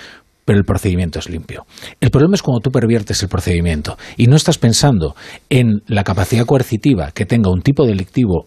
[0.44, 1.64] pero el procedimiento es limpio.
[2.00, 5.16] El problema es cuando tú perviertes el procedimiento y no estás pensando
[5.48, 8.46] en la capacidad coercitiva que tenga un tipo delictivo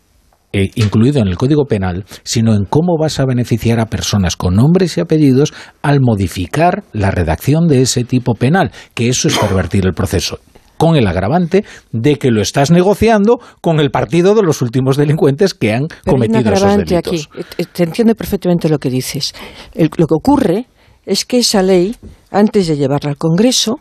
[0.54, 4.56] eh, incluido en el Código Penal, sino en cómo vas a beneficiar a personas con
[4.56, 9.86] nombres y apellidos al modificar la redacción de ese tipo penal, que eso es pervertir
[9.86, 10.40] el proceso
[10.78, 15.56] con el agravante de que lo estás negociando con el partido de los últimos delincuentes
[15.56, 17.30] que han Pero cometido esos agravante delitos.
[17.34, 17.44] aquí.
[17.58, 19.34] Eh, Te entiendo perfectamente lo que dices.
[19.74, 20.68] El- lo que ocurre
[21.06, 21.96] es que esa ley,
[22.30, 23.80] antes de llevarla al Congreso,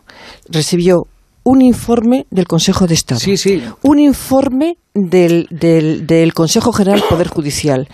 [0.49, 1.03] recibió
[1.47, 3.21] un informe del Consejo de Estado.
[3.81, 7.87] Un informe del, del, del Consejo General del Poder Judicial.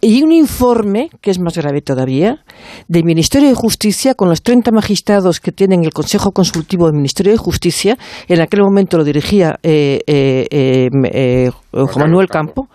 [0.00, 2.44] Y un informe, que es más grave todavía,
[2.88, 7.30] del Ministerio de Justicia con los 30 magistrados que tienen el Consejo Consultivo del Ministerio
[7.30, 7.96] de Justicia.
[8.26, 12.68] En aquel momento lo dirigía eh, eh, eh, eh, Juan Manuel Campo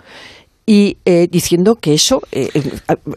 [0.73, 2.61] y eh, diciendo que eso, eh, eh,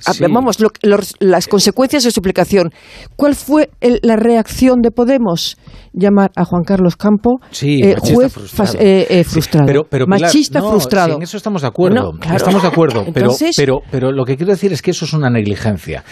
[0.00, 0.24] Sí.
[0.28, 2.72] vamos, lo- los- las consecuencias de su aplicación.
[3.14, 5.56] ¿Cuál fue el- la reacción de Podemos?
[5.92, 8.72] Llamar a Juan Carlos Campo Sí, eh, juez frustrado.
[8.80, 9.66] eh, Sí, frustrado.
[9.68, 11.10] pero, pero, Pilar, machista no, frustrado.
[11.10, 12.10] sí, en eso estamos de acuerdo.
[12.18, 12.36] Claro.
[12.36, 13.04] Estamos de acuerdo.
[13.14, 16.02] Pero, Entonces- pero, pero lo que quiero decir es que eso es una negligencia.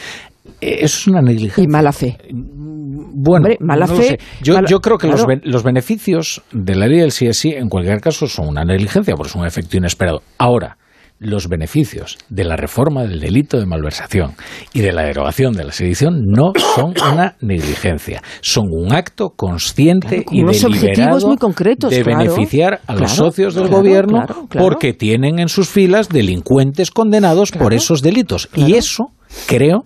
[0.60, 1.64] Eso es una negligencia.
[1.64, 2.18] Y mala fe.
[2.30, 4.18] Bueno, Hombre, mala no lo fe, sé.
[4.42, 5.40] Yo, mala- yo creo que los, claro.
[5.44, 9.34] los beneficios de la ley del CSI, en cualquier caso, son una negligencia, porque es
[9.34, 10.22] un efecto inesperado.
[10.38, 10.76] Ahora,
[11.22, 14.34] los beneficios de la reforma del delito de malversación
[14.72, 20.24] y de la derogación de la sedición no son una negligencia, son un acto consciente
[20.24, 22.18] con y unos deliberado muy concretos, de claro.
[22.18, 24.68] beneficiar a los socios del claro, gobierno claro, claro.
[24.68, 28.48] porque tienen en sus filas delincuentes condenados por esos delitos.
[28.54, 29.06] Y eso
[29.46, 29.84] creo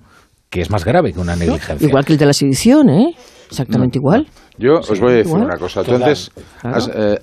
[0.51, 1.87] que es más grave que una negligencia.
[1.87, 3.15] Igual que el de la sedición, ¿eh?
[3.49, 4.27] Exactamente igual.
[4.59, 5.45] Yo os voy a decir igual.
[5.45, 5.83] una cosa.
[5.83, 6.31] Tú antes,
[6.61, 6.77] Claro.
[6.77, 7.21] has, eh,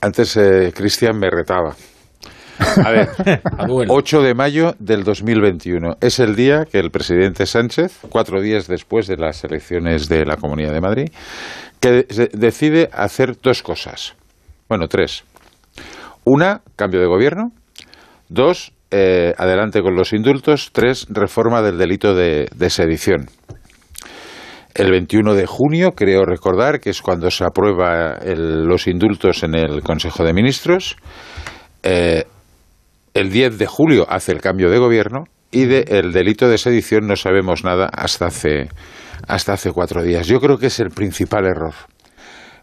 [0.00, 1.74] antes eh, Cristian me retaba.
[2.84, 3.08] A ver,
[3.88, 9.06] 8 de mayo del 2021 es el día que el presidente Sánchez, cuatro días después
[9.06, 11.08] de las elecciones de la Comunidad de Madrid,
[11.80, 14.14] que de- decide hacer dos cosas.
[14.68, 15.24] Bueno, tres.
[16.24, 17.52] Una, cambio de gobierno.
[18.28, 20.70] Dos, eh, adelante con los indultos.
[20.72, 23.28] Tres, reforma del delito de, de sedición.
[24.74, 29.54] El 21 de junio, creo recordar, que es cuando se aprueba el- los indultos en
[29.54, 30.96] el Consejo de Ministros.
[31.82, 32.24] Eh,
[33.18, 37.16] el 10 de julio hace el cambio de gobierno y del delito de sedición no
[37.16, 38.68] sabemos nada hasta hace,
[39.26, 40.26] hasta hace cuatro días.
[40.26, 41.74] Yo creo que es el principal error.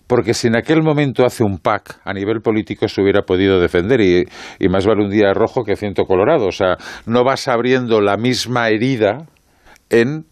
[0.07, 4.01] Porque si en aquel momento hace un PAC a nivel político se hubiera podido defender
[4.01, 4.23] y,
[4.59, 6.45] y más vale un día rojo que ciento colorado.
[6.45, 6.77] O sea,
[7.07, 9.25] no vas abriendo la misma herida
[9.89, 10.25] en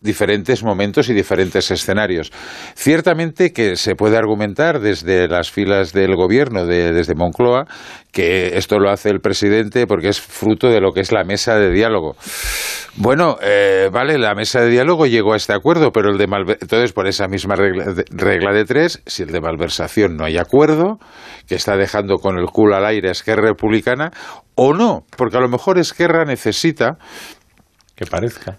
[0.00, 2.32] diferentes momentos y diferentes escenarios.
[2.74, 7.66] Ciertamente que se puede argumentar desde las filas del gobierno, de- desde Moncloa,
[8.10, 11.56] que esto lo hace el presidente porque es fruto de lo que es la mesa
[11.56, 12.16] de diálogo.
[12.96, 16.92] Bueno, eh, vale, la mesa de diálogo llegó a este acuerdo, pero el de entonces
[16.92, 20.98] por esa misma regla de, regla de tres, si el de malversación no hay acuerdo,
[21.46, 24.10] que está dejando con el culo al aire a Esquerra Republicana,
[24.54, 26.96] o no, porque a lo mejor Esquerra necesita
[27.94, 28.56] que parezca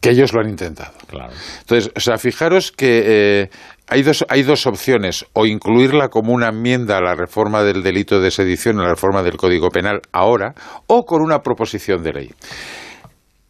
[0.00, 0.92] que ellos lo han intentado.
[1.08, 1.32] Claro.
[1.60, 3.02] Entonces, o sea, fijaros que
[3.42, 3.50] eh,
[3.88, 8.20] hay, dos, hay dos opciones, o incluirla como una enmienda a la reforma del delito
[8.20, 10.54] de sedición, a la reforma del Código Penal ahora,
[10.86, 12.30] o con una proposición de ley.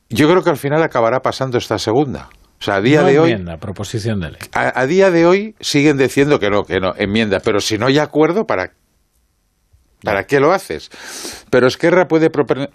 [0.08, 2.28] Yo creo que al final acabará pasando esta segunda.
[2.58, 4.40] O sea, a día No de hoy, enmienda, proposición de ley.
[4.52, 7.86] a, a día de hoy siguen diciendo que no, que no, enmienda, pero si no
[7.86, 8.72] hay acuerdo, ¿para,
[10.02, 10.90] ¿para qué lo haces?
[11.50, 12.70] Pero Esquerra puede proponer,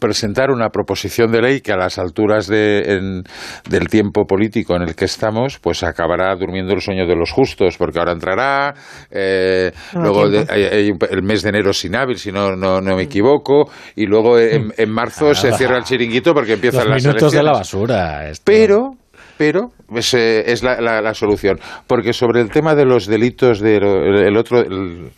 [0.00, 3.22] presentar una proposición de ley que a las alturas de, en-
[3.68, 7.76] del tiempo político en el que estamos, pues acabará durmiendo el sueño de los justos,
[7.76, 8.74] porque ahora entrará,
[9.10, 12.56] eh, No, luego de- hay- hay un- el mes de enero sin hábil, si no,
[12.56, 16.84] no, no me equivoco, y luego en, en marzo se cierra el chiringuito porque empiezan
[16.88, 18.28] Los las minutos de la basura.
[18.28, 18.42] esto.
[18.46, 18.90] Pero,
[19.36, 21.58] pero es, eh, es la, la- la solución.
[21.86, 25.10] Porque sobre el tema de los delitos de lo- el,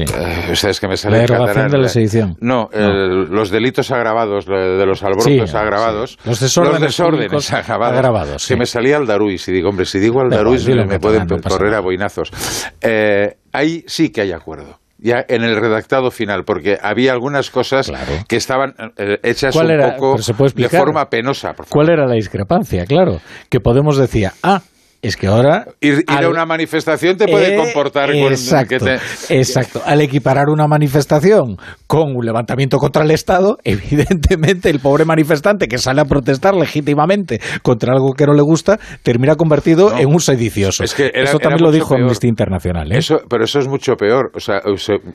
[0.00, 0.04] eh,
[0.80, 2.36] que me La en derogación catalán, de la eh, sedición.
[2.40, 6.12] No, el- los delitos agravados, de los alborotos Sí, agravados.
[6.12, 6.28] sí.
[6.28, 7.96] Los desórdenes desórdenes públicos agravados.
[7.96, 8.46] agravados.
[8.46, 9.46] Que me salía Aldaruis.
[9.48, 11.80] Y digo, hombre, si digo Da Aldaruis igual, dilo me, en pueden no correr a
[11.80, 12.30] boinazos.
[12.80, 14.78] Eh, ahí sí que hay acuerdo.
[15.04, 17.90] Ya en el redactado final, porque había algunas cosas
[18.28, 19.94] que estaban eh, hechas ¿Cuál un era?
[19.96, 21.54] poco Pero se puede de forma penosa.
[21.54, 22.84] por ¿Cuál era la discrepancia?
[22.86, 23.20] Claro,
[23.50, 24.62] que Podemos decía, ah,
[25.02, 25.66] es que ahora...
[25.80, 29.82] Ir, ir al- a una manifestación te puede Eh, comportar con exacto, que te- exacto.
[29.84, 31.56] Al equiparar una manifestación
[31.88, 37.40] con un levantamiento contra el Estado, evidentemente el pobre manifestante que sale a protestar legítimamente
[37.62, 40.84] contra algo que no le gusta, termina convertido en un sedicioso.
[40.84, 41.94] Es que era- Eso también lo dijo.
[41.96, 42.92] Amnistía Internacional.
[42.92, 42.98] ¿eh?
[42.98, 44.30] Eso, pero eso es mucho peor.
[44.34, 44.60] O sea,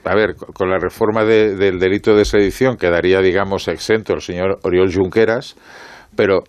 [0.03, 4.21] a ver, con- con la reforma de- del delito de sedición quedaría, digamos, exento el
[4.21, 5.55] señor Oriol Junqueras,
[6.15, 6.41] pero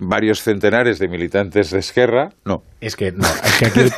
[0.00, 2.62] varios centenares de militantes de Esquerra, no.
[2.80, 3.92] Es que, no, es que aquí el,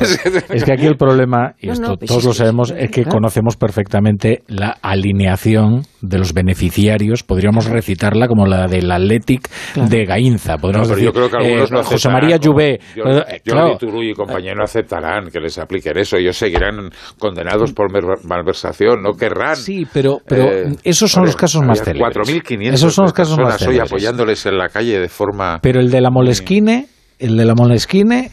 [0.55, 2.71] es que aquí el problema, y No, esto no, pues todos es lo que- sabemos,
[2.77, 3.09] es que claro.
[3.17, 7.23] conocemos perfectamente la alineación de los beneficiarios.
[7.23, 10.57] Podríamos recitarla como la del Athletic de Gainza.
[10.57, 12.37] Podríamos No, pero decir, yo creo que algunos eh, no José María.
[12.37, 12.79] Lluvé.
[12.95, 16.17] Jordi, eh, Jordi claro, Turull y compañía no aceptarán que les apliquen eso.
[16.17, 16.89] Ellos seguirán
[17.19, 17.87] condenados por
[18.25, 19.55] malversación, no querrán.
[19.55, 22.15] Sí, pero, pero Eh, esos son los casos más célebres.
[22.15, 25.59] 4.500 Esos son los casos más personas hoy apoyándoles en la calle de forma...
[25.61, 26.87] Pero el de la Moleskine,
[27.19, 28.31] el de la Moleskine...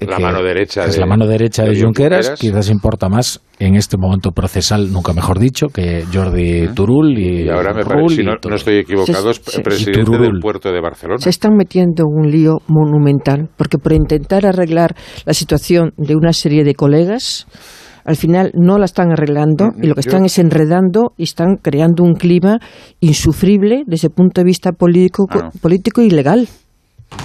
[0.00, 2.40] La mano derecha es de- la mano derecha de, de Junqueras, Junqueras.
[2.40, 7.48] quizás importa más en este momento procesal, nunca mejor dicho, que Jordi Turull y, Y
[7.48, 11.18] ahora me Rull parece, si no, no estoy equivocado, es presidente del puerto de Barcelona.
[11.20, 16.32] Se están metiendo en un lío monumental, porque por intentar arreglar la situación de una
[16.32, 17.46] serie de colegas,
[18.04, 22.02] al final no la están arreglando y lo que están es enredando y están creando
[22.02, 22.58] un clima
[23.00, 25.50] insufrible desde el punto de vista político, Ah, no.
[25.62, 26.48] político y legal.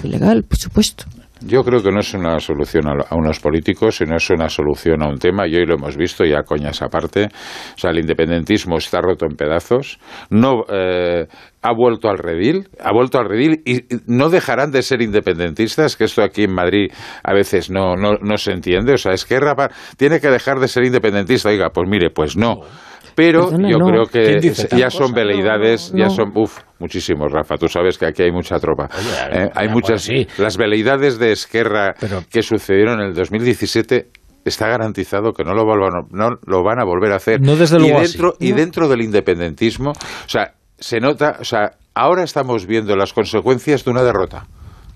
[0.03, 1.05] Ilegal, por supuesto.
[1.41, 5.07] Yo creo que no es una solución a, unos políticos, sino es una solución a
[5.07, 7.29] un tema, y hoy lo hemos visto, ya coñas aparte.
[7.75, 11.27] O sea, el independentismo está roto en pedazos, no eh,
[11.61, 16.03] ha vuelto al redil, ha vuelto al redil, y no dejarán de ser independentistas, que
[16.05, 16.91] esto aquí en Madrid
[17.23, 18.93] a veces no, no, no se entiende.
[18.93, 19.55] O sea, Esquerra
[19.97, 21.49] tiene que dejar de ser independentista.
[21.49, 22.61] Oiga, pues mire, pues no.
[23.19, 23.85] Pero Perdona, yo no.
[23.87, 25.15] creo que ¿Quién dice ya son cosa?
[25.15, 27.57] veleidades, No, ya son, uff, muchísimos, Rafa.
[27.57, 28.87] Tú sabes que aquí hay mucha tropa.
[29.33, 30.25] Eh, hay muchas, sí.
[30.37, 31.95] las veleidades de Esquerra
[32.31, 34.07] que sucedieron en el 2017
[34.45, 37.41] está garantizado que no lo, volvan- no lo van a volver a hacer.
[37.41, 38.13] No, desde y luego así.
[38.13, 38.55] dentro, y No.
[38.55, 43.91] dentro del independentismo, o sea, se nota, o sea, ahora estamos viendo las consecuencias de
[43.91, 44.45] una derrota.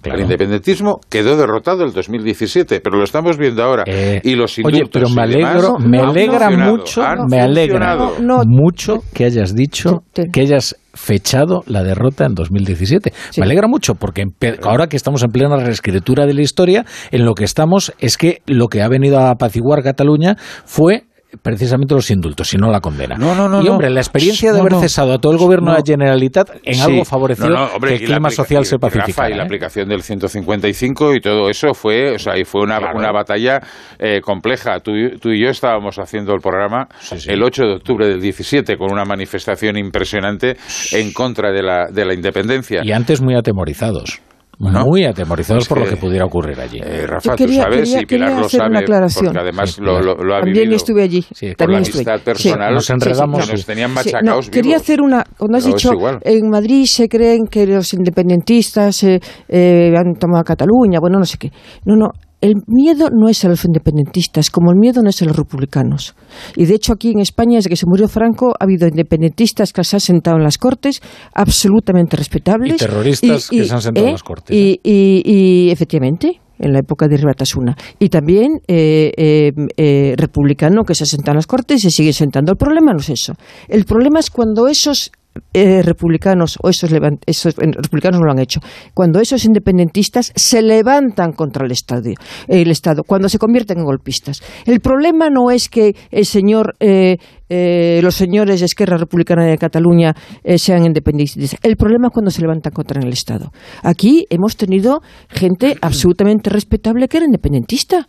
[0.03, 0.17] Claro.
[0.17, 3.85] El independentismo quedó derrotado el 2017, pero lo estamos viendo ahora.
[3.87, 7.97] y los Oye, pero me demás alegro, me alegra mucho, me alegra
[8.45, 13.13] mucho que hayas dicho que hayas fechado la derrota en 2017.
[13.37, 14.25] Me alegra mucho porque
[14.63, 18.41] ahora que estamos en plena reescritura de la historia, en lo que estamos es que
[18.45, 20.35] lo que ha venido a apaciguar Cataluña
[20.65, 21.05] fue
[21.41, 23.15] precisamente los indultos y no la condena.
[23.17, 24.79] No, no, no, y hombre, la experiencia de haber no.
[24.81, 26.81] cesado a todo el gobierno de la Generalitat en Sí.
[26.81, 29.29] algo favoreció No, no, hombre, que el clima social y- se pacificara.
[29.29, 29.45] y la ¿eh?
[29.45, 33.59] aplicación del 155 y todo eso fue, o sea, y fue una, una batalla
[33.99, 34.79] eh, compleja.
[34.79, 36.87] Tú, y- tú y yo estábamos haciendo el programa
[37.27, 40.57] el 8 de octubre del 17 con una manifestación impresionante
[40.91, 42.81] en contra de la, de la independencia.
[42.83, 44.21] Y antes muy atemorizados.
[44.59, 44.85] ¿No?
[44.85, 46.79] Muy atemorizados Es por lo que- que pudiera ocurrir allí.
[46.79, 49.25] Eh, Rafa, Yo quería- tú sabes, quería- y Pilar quería lo hacer sabe, una aclaración.
[49.25, 50.75] porque además Sí, lo, lo- lo ha También vivido.
[50.75, 51.21] estuve allí.
[51.21, 51.99] por también la estuve.
[52.01, 52.23] amistad Sí.
[52.23, 52.73] personal.
[52.73, 53.45] Nos enredamos.
[53.45, 55.23] que nos tenían Sí, machacados no, quería hacer una.
[55.37, 55.91] Cuando has No, dicho,
[56.21, 61.37] en Madrid se creen que los independentistas eh, eh, han tomado Cataluña, bueno, no sé
[61.37, 61.51] qué.
[61.85, 62.09] No, no.
[62.43, 66.13] El miedo no es a los independentistas, como el miedo no es a los republicanos.
[66.57, 69.83] Y de hecho, aquí en España, desde que se murió Franco, ha habido independentistas que
[69.85, 71.01] se han sentado en las cortes,
[71.33, 72.75] absolutamente respetables.
[72.75, 76.79] Y terroristas que se han sentado en las cortes, Y, y- y, efectivamente, en la
[76.79, 77.75] época de Ribatasuna.
[77.99, 81.91] Y también eh, eh, eh, republicano que se ha sentado en las cortes y se
[81.91, 82.51] sigue sentando.
[82.51, 83.33] El problema no es eso.
[83.67, 85.11] El problema es cuando esos
[85.53, 86.91] eh, republicanos o esos,
[87.25, 88.59] esos republicanos no lo han hecho.
[88.93, 92.11] Cuando esos independentistas se levantan contra el Estado,
[92.47, 94.41] el Estado cuando se convierten en golpistas.
[94.65, 97.17] El problema no es que el señor, eh,
[97.49, 100.13] eh, los señores de Esquerra Republicana de Cataluña
[100.43, 101.59] eh, sean independentistas.
[101.63, 103.51] El problema es cuando se levantan contra el Estado.
[103.81, 108.07] Aquí hemos tenido gente absolutamente respetable que era independentista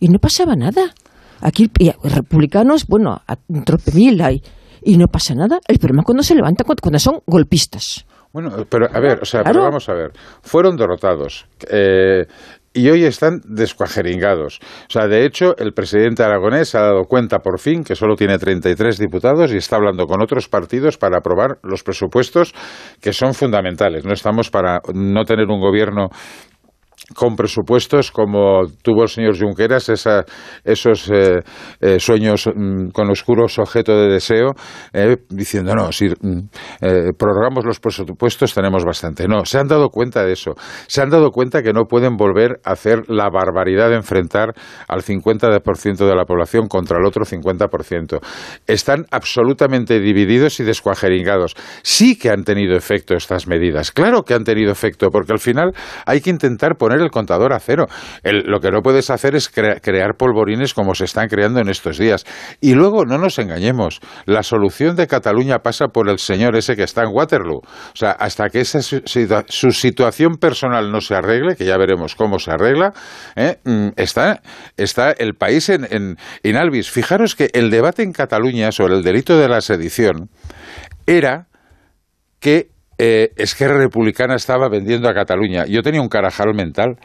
[0.00, 0.94] y no pasaba nada.
[1.40, 1.70] Aquí
[2.02, 3.36] republicanos, bueno, a
[3.94, 4.40] mil hay.
[4.84, 5.58] Y no pasa nada.
[5.66, 8.04] El problema es cuando se levantan, cuando, son golpistas.
[8.32, 9.54] Bueno, pero a ver, o sea, Claro.
[9.60, 10.10] pero vamos a ver.
[10.42, 11.46] Fueron derrotados.
[11.70, 12.26] eh,
[12.76, 14.58] y hoy están descuajeringados.
[14.88, 18.36] O sea, de hecho, el presidente aragonés ha dado cuenta por fin que solo tiene
[18.36, 22.52] 33 diputados y está hablando con otros partidos para aprobar los presupuestos
[23.00, 24.04] que son fundamentales.
[24.04, 26.08] No estamos para no tener un gobierno
[27.14, 30.24] con presupuestos como tuvo el señor Junqueras, esa-
[30.64, 31.42] esos eh,
[31.80, 34.54] eh, sueños mm, con oscuros objeto de deseo,
[34.92, 36.48] eh, diciendo, no, si mm,
[37.18, 39.28] prorrogamos los presupuestos tenemos bastante.
[39.28, 40.54] No, se han dado cuenta de eso.
[40.86, 44.54] Se han dado cuenta que no pueden volver a hacer la barbaridad de enfrentar
[44.88, 48.20] al 50% de la población contra el otro 50%.
[48.66, 51.54] Están absolutamente divididos y descuajeringados.
[51.82, 53.92] Sí que han tenido efecto estas medidas.
[53.92, 55.72] Claro que han tenido efecto, porque al final
[56.06, 57.86] hay que intentar poner el contador a cero.
[58.22, 61.98] Lo que no puedes hacer es crea- crear polvorines como se están creando en estos
[61.98, 62.24] días.
[62.60, 66.82] Y luego, no nos engañemos, la solución de Cataluña pasa por el señor ese que
[66.84, 67.58] está en Waterloo.
[67.58, 71.76] O sea, hasta que esa su, situa- su situación personal no se arregle, que ya
[71.76, 72.92] veremos cómo se arregla,
[73.36, 73.56] ¿eh?
[73.64, 74.40] Mm, está,
[74.76, 76.90] está el país en, en, in albis.
[76.90, 80.28] Fijaros que el debate en Cataluña sobre el delito de la sedición
[81.06, 81.46] era
[82.40, 82.68] que
[82.98, 85.64] eh, Esquerra Republicana estaba vendiendo a Cataluña.
[85.66, 86.96] Yo tenía un carajal mental,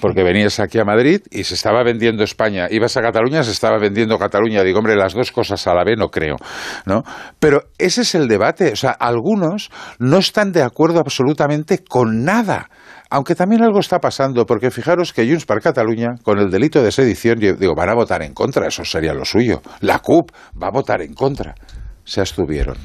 [0.00, 2.66] porque venías aquí a Madrid y se estaba vendiendo España.
[2.70, 4.62] Ibas a Cataluña, se estaba vendiendo Cataluña.
[4.62, 6.36] Digo, hombre, las dos cosas a la vez no creo.
[6.84, 7.02] ¿no?
[7.38, 8.72] Pero ese es el debate.
[8.72, 12.68] O sea, algunos no están de acuerdo absolutamente con nada.
[13.08, 16.90] Aunque también algo está pasando, porque fijaros que Junts per Cataluña, con el delito de
[16.90, 19.62] sedición, digo, van a votar en contra, eso sería lo suyo.
[19.80, 21.54] La CUP va a votar en contra.
[22.08, 22.76] Se abstuvieron.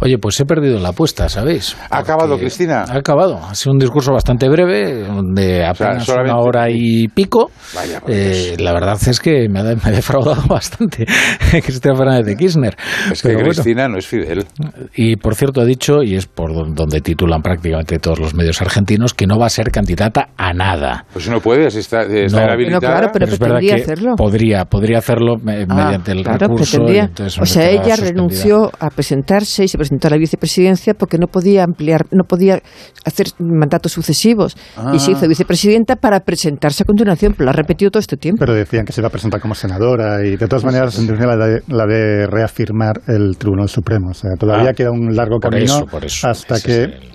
[0.00, 1.76] Oye, pues he perdido la apuesta, ¿sabéis?
[1.90, 2.84] ¿Ha acabado, Cristina?
[2.88, 3.36] Ha acabado.
[3.44, 5.04] Ha sido un discurso bastante breve,
[5.34, 7.50] de apenas solamente- una hora y pico.
[7.74, 11.04] Vaya, por Eh, la verdad es que me ha, me ha defraudado bastante
[11.50, 12.74] Cristina Fernández de Kirchner.
[13.12, 13.52] Es que Pero bueno.
[13.52, 14.46] Cristina no es fidel.
[14.94, 18.62] Y por cierto ha dicho, y es por don- donde titulan prácticamente todos los medios
[18.62, 21.04] argentinos, que no va a ser candidata a nada.
[21.12, 22.80] Pues no puede, si está, está No, inhabilitada.
[22.96, 24.16] claro, pero es verdad que hacerlo.
[24.16, 26.88] podría podría hacerlo eh, Ah, mediante el claro, recurso.
[26.88, 28.14] entonces O sea, ella suspendida.
[28.54, 32.60] Renunció a presentarse y se presentó a la vicepresidencia porque no podía ampliar, no podía
[33.04, 34.56] hacer mandatos sucesivos.
[34.92, 35.14] Y se Ah.
[35.16, 38.38] hizo vicepresidenta para presentarse a continuación, pero lo ha repetido todo este tiempo.
[38.40, 41.62] Pero decían que se iba a presentar como senadora y de todas maneras la de,
[41.68, 44.10] la de reafirmar el Tribunal Supremo.
[44.10, 46.28] O sea, todavía Ah, queda un largo por camino eso, por eso.
[46.28, 47.14] hasta Ese que...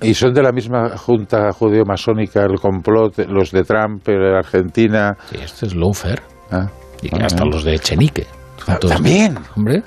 [0.00, 5.16] Y son de la misma junta judeo-masónica, el complot, los de Trump, eh, Argentina.
[5.30, 6.22] Sí, este es Lawfare.
[6.52, 6.68] Ah,
[7.02, 8.26] Y hasta los de Echenique.
[8.88, 9.36] También.
[9.56, 9.82] Hombre.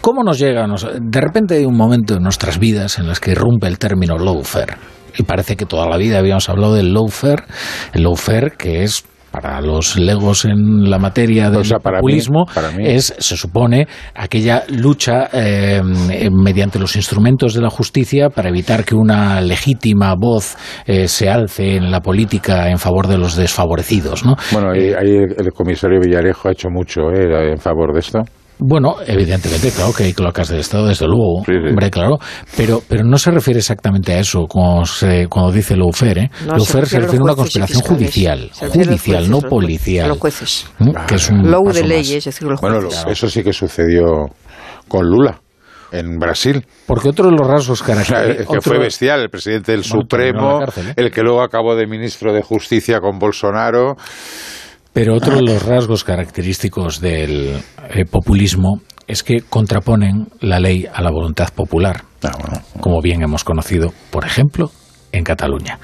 [0.00, 0.66] ¿Cómo nos llega?
[1.00, 4.74] De repente hay un momento en nuestras vidas en las que irrumpe el término lawfare.
[5.16, 7.44] Y parece que toda la vida habíamos hablado del lawfare.
[7.92, 12.02] El lawfare, que es para los legos en la materia del O sea, para mí-
[12.02, 12.84] populismo, para mí.
[12.86, 15.82] es, se supone, aquella lucha eh,
[16.12, 20.56] eh, mediante los instrumentos de la justicia para evitar que una legítima voz
[20.86, 24.36] eh, se alce en la política en favor de los desfavorecidos, ¿no?
[24.52, 28.20] Bueno, ahí, ahí el, el comisario Villarejo ha hecho mucho eh, en favor de esto.
[28.58, 32.18] Bueno, evidentemente, claro que hay cloacas del Estado, desde luego, hombre, claro,
[32.56, 36.30] pero, pero no se refiere exactamente a eso cuando, se, cuando dice lawfare, ¿eh?
[36.46, 40.08] No, se refiere a una conspiración judicial, judicial, no policial.
[40.08, 40.66] los jueces.
[41.08, 43.04] Que es un paso de leyes, es decir, los Bueno, jueces.
[43.04, 44.04] lo- eso sí que sucedió
[44.88, 45.40] con Lula
[45.90, 46.64] en Brasil.
[46.86, 47.92] Porque otro de los rasgos que
[48.62, 50.94] fue bestial, el presidente del Bueno, Supremo, cárcel, ¿eh?
[50.96, 53.96] el que luego acabó de ministro de Justicia con Bolsonaro.
[54.94, 57.60] Pero otro de los rasgos característicos del
[57.90, 62.04] eh, populismo es que contraponen la ley a la voluntad popular,
[62.80, 64.70] como bien hemos conocido, por ejemplo,
[65.10, 65.80] en Cataluña.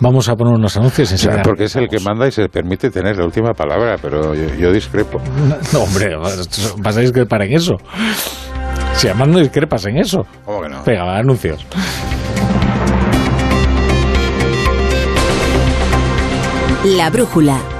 [0.00, 1.42] Vamos a poner unos anuncios enseguida.
[1.42, 4.70] porque es el que manda y se permite tener la última palabra, pero yo, yo
[4.72, 5.18] discrepo.
[5.72, 7.76] No, hombre, vas a discrepar en eso.
[8.94, 10.26] Si además no discrepas en eso.
[10.44, 10.84] ¿Cómo que no?
[10.84, 11.66] Venga, va, anuncios.
[16.84, 17.79] La brújula.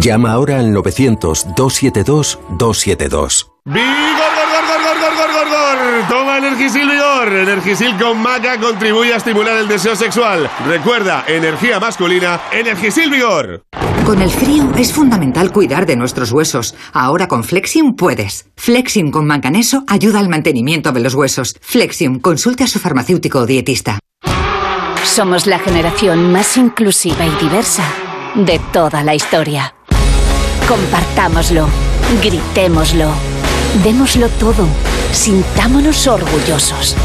[0.00, 3.48] Llama ahora al 900-272-272.
[3.64, 5.78] ¡Vigor, gor, gor, gor, gor, gor, gor, gor!
[6.08, 7.32] Toma Energisil Vigor.
[7.32, 10.48] Energisil con maca contribuye a estimular el deseo sexual.
[10.68, 13.64] Recuerda, energía masculina, Energisil Vigor.
[14.06, 16.76] Con el frío es fundamental cuidar de nuestros huesos.
[16.92, 18.46] Ahora con Flexium puedes.
[18.56, 21.56] Flexium con manganeso ayuda al mantenimiento de los huesos.
[21.60, 23.98] Flexium, consulte a su farmacéutico o dietista.
[25.02, 27.82] Somos la generación más inclusiva y diversa
[28.36, 29.74] de toda la historia.
[30.66, 31.68] Compartámoslo,
[32.22, 33.10] gritémoslo,
[33.84, 34.66] démoslo todo,
[35.12, 36.96] sintámonos orgullosos.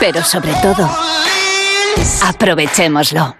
[0.00, 0.88] Pero sobre todo,
[2.24, 3.36] aprovechémoslo.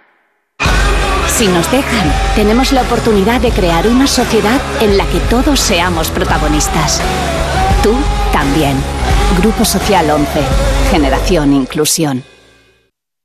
[1.27, 6.11] Si nos dejan, tenemos la oportunidad de crear una sociedad en la que todos seamos
[6.11, 7.01] protagonistas.
[7.82, 7.93] Tú
[8.32, 8.77] también.
[9.40, 10.28] Grupo Social 11.
[10.90, 12.23] Generación Inclusión.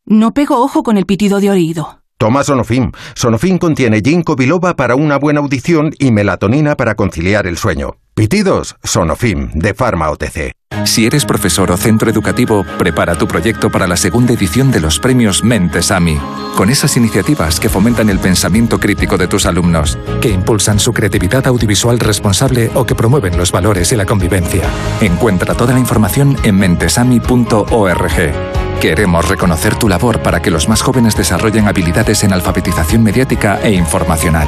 [0.06, 1.99] No pego ojo con el pitido de oído.
[2.20, 2.91] Toma Sonofim.
[3.16, 7.96] Sonofim contiene ginkgo biloba para una buena audición y melatonina para conciliar el sueño.
[8.14, 10.52] Pitidos, Sonofim, de Pharma OTC.
[10.84, 15.00] Si eres profesor o centro educativo, prepara tu proyecto para la segunda edición de los
[15.00, 16.20] premios Mentes AMI,
[16.58, 21.48] con esas iniciativas que fomentan el pensamiento crítico de tus alumnos, que impulsan su creatividad
[21.48, 24.70] audiovisual responsable o que promueven los valores y la convivencia.
[25.00, 28.59] Encuentra toda la información en mentesami.org.
[28.81, 33.72] Queremos reconocer tu labor para que los más jóvenes desarrollen habilidades en alfabetización mediática e
[33.72, 34.47] informacional.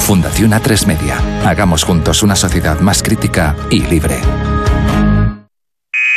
[0.00, 1.18] Fundación A3 Media.
[1.44, 4.18] Hagamos juntos una sociedad más crítica y libre.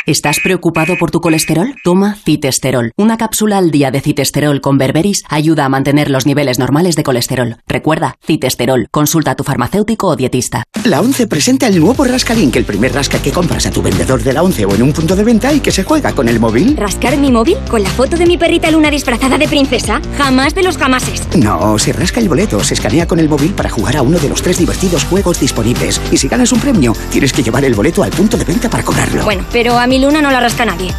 [0.06, 1.76] ¿Estás preocupado por tu colesterol?
[1.82, 2.92] Toma citesterol.
[2.98, 7.04] Una cápsula al día de citesterol con berberis ayuda a mantener los niveles normales de
[7.04, 7.56] colesterol.
[7.68, 8.90] Recuerda, citesterol.
[8.92, 10.66] Consulta a tu farmacéutico o dietista.
[10.84, 14.34] La ONCE presenta el nuevo Rascalink, el primer rasca que compras a tu vendedor de
[14.34, 16.76] la ONCE o en un punto de venta y que se juega con el móvil.
[16.76, 17.56] ¿Rascar mi móvil?
[17.70, 20.02] ¿Con la foto de mi perrita Luna disfrazada de princesa?
[20.18, 21.26] Jamás de los jamases.
[21.38, 24.28] No, se rasca el boleto, se escanea con el móvil para jugar a uno de
[24.28, 26.02] los tres divertidos juegos disponibles.
[26.12, 28.84] Y si ganas un premio, tienes que llevar el boleto al punto de venta para
[28.84, 29.24] cobrarlo.
[29.24, 30.92] Bueno, pero a mi Luna no la rasca nadie.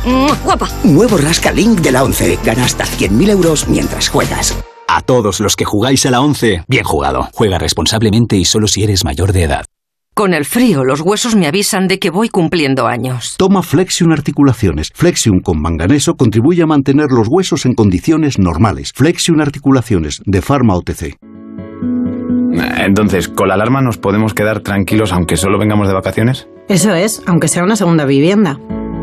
[0.44, 0.68] ¡Guapa!
[0.84, 2.38] Nuevo Rasca Link de la ONCE.
[2.44, 4.56] Gana hasta 100.000 euros mientras juegas.
[4.86, 7.28] A todos los que jugáis a la 11, bien jugado.
[7.32, 9.64] Juega responsablemente y solo si eres mayor de edad.
[10.14, 13.34] Con el frío, los huesos me avisan de que voy cumpliendo años.
[13.36, 14.92] Toma Flexion Articulaciones.
[14.94, 18.92] Flexion con manganeso contribuye a mantener los huesos en condiciones normales.
[18.94, 21.16] Flexion Articulaciones, de Pharma OTC.
[22.78, 26.46] Entonces, ¿con la alarma nos podemos quedar tranquilos aunque solo vengamos de vacaciones?
[26.68, 28.60] Eso es, aunque sea una segunda vivienda.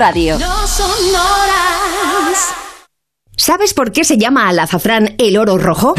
[0.00, 0.38] radio.
[0.38, 2.54] No son horas.
[3.36, 5.94] ¿Sabes por qué se llama al azafrán el oro rojo?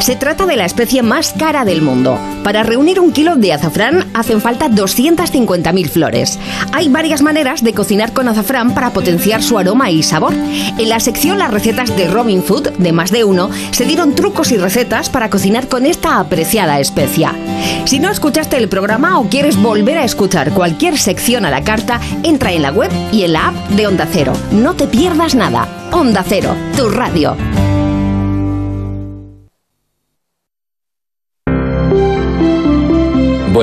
[0.00, 2.18] Se trata de la especie más cara del mundo.
[2.42, 6.38] Para reunir un kilo de azafrán hacen falta 250.000 flores.
[6.72, 10.32] Hay varias maneras de cocinar con azafrán para potenciar su aroma y sabor.
[10.34, 14.50] En la sección Las recetas de Robin Food, de más de uno, se dieron trucos
[14.50, 17.34] y recetas para cocinar con esta apreciada especia.
[17.84, 22.00] Si no escuchaste el programa o quieres volver a escuchar cualquier sección a la carta,
[22.22, 24.32] entra en la web y en la app de Onda Cero.
[24.50, 25.68] No te pierdas nada.
[25.92, 27.36] Onda Cero, tu radio.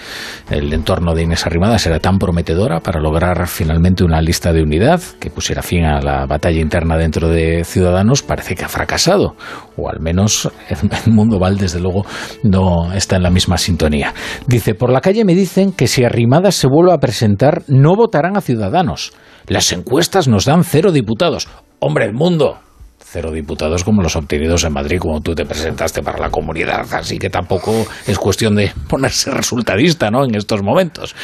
[0.50, 5.02] el entorno de Inés Arrimadas era tan prometedora para lograr finalmente una lista de unidad
[5.20, 9.36] que pusiera fin a la batalla interna dentro de Ciudadanos, parece que ha fracasado.
[9.76, 12.06] O al menos Edmundo Val, desde luego,
[12.42, 14.14] no está en la misma sintonía.
[14.48, 18.38] Dice, por la calle me dicen que si Arrimadas se vuelve a presentar, no votarán
[18.38, 19.12] a Ciudadanos.
[19.48, 21.50] Las encuestas nos dan cero diputados.
[21.80, 22.60] Hombre, el mundo,
[23.12, 26.86] cero diputados como los obtenidos en Madrid, como tú te presentaste para la comunidad.
[26.94, 30.26] Así que tampoco es cuestión de ponerse resultadista ¿no?
[30.26, 31.16] en estos momentos.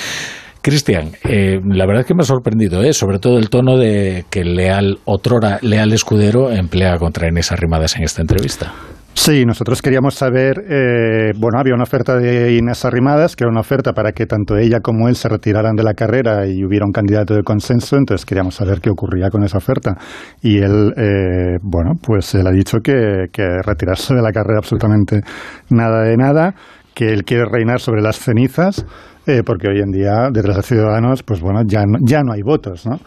[0.61, 2.91] Cristian, eh, la verdad es que me ha sorprendido, ¿eh?
[2.93, 8.03] sobre todo el tono de que Leal, otrora Leal Escudero, emplea contra Inés Arrimadas en
[8.03, 8.73] esta entrevista.
[9.17, 13.61] Sí, nosotros queríamos saber, eh, bueno, había una oferta de Inés Arrimadas, que era una
[13.61, 16.91] oferta para que tanto ella como él se retiraran de la carrera y hubiera un
[16.91, 19.95] candidato de consenso, entonces queríamos saber qué ocurría con esa oferta.
[20.41, 25.21] Y él, eh, bueno, pues él ha dicho que, que retirarse de la carrera absolutamente
[25.69, 26.53] nada de nada,
[26.93, 28.85] que él quiere reinar sobre las cenizas,
[29.27, 32.41] eh, porque hoy en día detrás de Ciudadanos, pues bueno, ya no, ya no hay
[32.43, 32.99] votos, ¿no?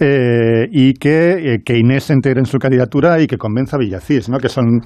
[0.00, 3.78] Eh, y que, eh, que Inés se integre en su candidatura y que convenza a
[3.78, 4.38] Villacís, ¿no?
[4.38, 4.80] Que son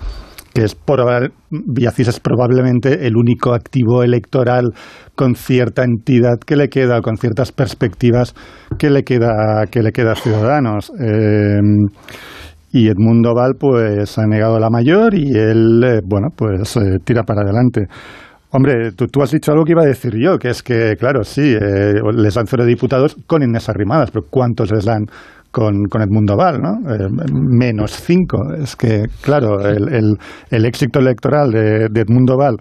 [0.54, 4.70] que es proba- Villacís es probablemente el único activo electoral
[5.14, 8.34] con cierta entidad que le queda, con ciertas perspectivas
[8.78, 10.92] que le queda, que le queda a Ciudadanos.
[11.00, 11.60] Eh,
[12.74, 17.22] y Edmundo Val pues ha negado la mayor y él, eh, bueno, pues eh, tira
[17.22, 17.82] para adelante.
[18.50, 21.24] Hombre, tú, tú has dicho algo que iba a decir yo, que es que, claro,
[21.24, 25.04] sí, eh, les dan cero diputados con Inés Arrimadas, pero ¿cuántos les dan
[25.52, 26.78] con, con Edmundo Val, ¿no?
[26.90, 28.52] Eh, menos cinco.
[28.54, 30.16] Es que, claro, el,
[30.50, 32.56] el, éxito electoral de, de Edmundo Val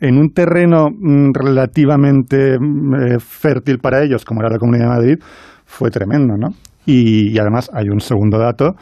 [0.00, 5.18] en un terreno mm, relativamente eh, fértil para ellos, como era la Comunidad de Madrid,
[5.64, 6.48] fue tremendo, ¿no?
[6.86, 8.72] Y, además hay un segundo dato,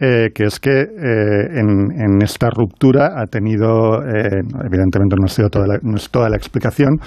[0.00, 5.78] eh, que es que en, en esta ruptura ha tenido, evidentemente no, ha sido toda
[5.82, 6.98] no es toda la explicación,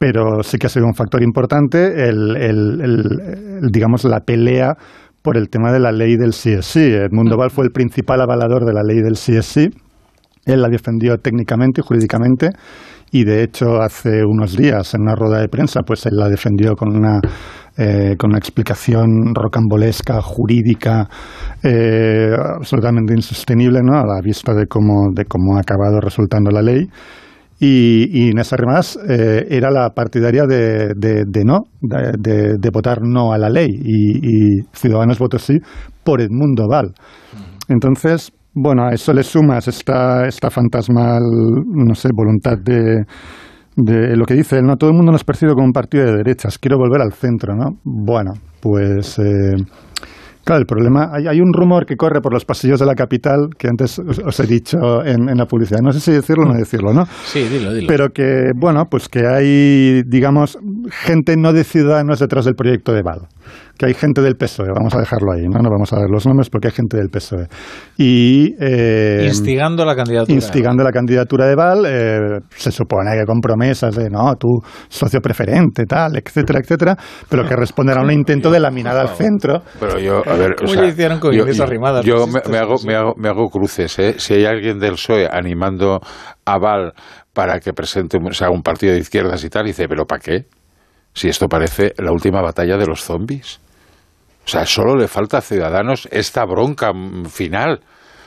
[0.00, 4.72] pero sí que ha sido un factor importante el, el- digamos, la pelea
[5.20, 6.94] por el tema de la ley del CSI.
[6.94, 9.68] Edmundo Val fue el principal avalador de la ley del CSI.
[10.46, 12.48] Él la defendió técnicamente y jurídicamente
[13.12, 16.74] y de hecho hace unos días en una rueda de prensa pues él la defendió
[16.76, 17.20] con una
[17.76, 21.08] eh, con una explicación rocambolesca jurídica
[21.62, 23.98] eh, absolutamente insostenible ¿no?
[23.98, 26.86] a la vista de cómo de cómo ha acabado resultando la ley
[27.60, 32.70] y, y Inés Arrimadas eh, era la partidaria de, de- de no, de, de- de
[32.72, 34.16] votar no a la ley y,
[34.58, 35.58] y Ciudadanos votó sí
[36.02, 36.92] por Edmundo Val.
[37.68, 41.22] Entonces, bueno, a eso le sumas esta, esta fantasmal,
[41.66, 43.04] no sé, voluntad de,
[43.76, 44.76] de lo que dice él, ¿no?
[44.76, 47.76] Todo el mundo nos percibe como un partido de derechas, quiero volver al centro, ¿no?
[47.84, 49.18] Bueno, pues...
[49.18, 49.54] eh,
[50.50, 53.50] Claro, el problema, hay, hay un rumor que corre por los pasillos de la capital,
[53.56, 56.52] que antes os, os he dicho en, en la publicidad, no sé si decirlo o
[56.52, 57.06] no decirlo, ¿no?
[57.06, 57.86] Sí, dilo, dilo.
[57.86, 60.58] Pero que, bueno, pues que hay, digamos,
[60.90, 63.28] gente no de ciudadanos detrás del proyecto de Val.
[63.80, 65.58] Que hay gente del PSOE, vamos a dejarlo ahí, ¿no?
[65.58, 67.46] No vamos a ver los nombres porque hay gente del PSOE.
[67.96, 70.34] Y, eh, Instigando la candidatura.
[70.34, 74.48] instigando la candidatura de Val, eh, se supone que con promesas de, no, tú,
[74.90, 76.94] socio preferente, tal, etcétera, etcétera,
[77.30, 79.62] pero que responden a un intento de laminada al centro.
[79.80, 82.04] Pero yo, a ver, ¿Cómo o sea, le hicieron con yo, yo- Arrimadas?
[82.04, 84.16] Yo me, hago, me, hago, me hago cruces, ¿eh?
[84.18, 86.00] Si hay alguien del PSOE animando
[86.44, 86.92] a Val
[87.32, 90.44] para que presente o sea, un partido de izquierdas y tal, dice, ¿pero para qué?
[91.14, 93.58] Si esto parece la última batalla de los zombies.
[94.50, 96.90] O sea, solo le falta a Ciudadanos esta bronca
[97.30, 97.82] final.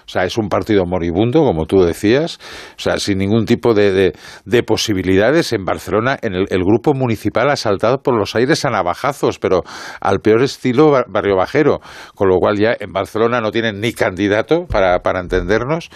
[0.05, 2.39] O sea, es un partido moribundo, como tú decías,
[2.77, 4.13] o sea, sin ningún tipo de,
[4.45, 5.51] de, posibilidades.
[5.51, 9.63] En Barcelona, en el, grupo municipal ha saltado por los aires a navajazos, pero
[9.99, 11.81] al peor estilo barrio bajero,
[12.15, 15.89] con lo cual ya en Barcelona no tienen ni candidato para, para entendernos.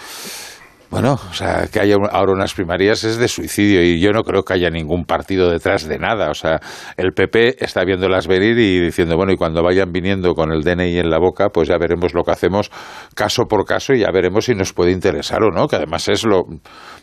[0.89, 4.43] Bueno, o sea, que haya ahora unas primarias es de suicidio y yo no creo
[4.43, 6.30] que haya ningún partido detrás de nada.
[6.30, 6.61] O sea,
[6.95, 10.99] el PP está viéndolas venir y diciendo, bueno, y cuando vayan viniendo con el DNI
[10.99, 12.72] en la boca, pues ya veremos lo que hacemos
[13.15, 16.26] caso por caso y ya veremos si nos puede interesar o no, que además es
[16.26, 16.45] lo,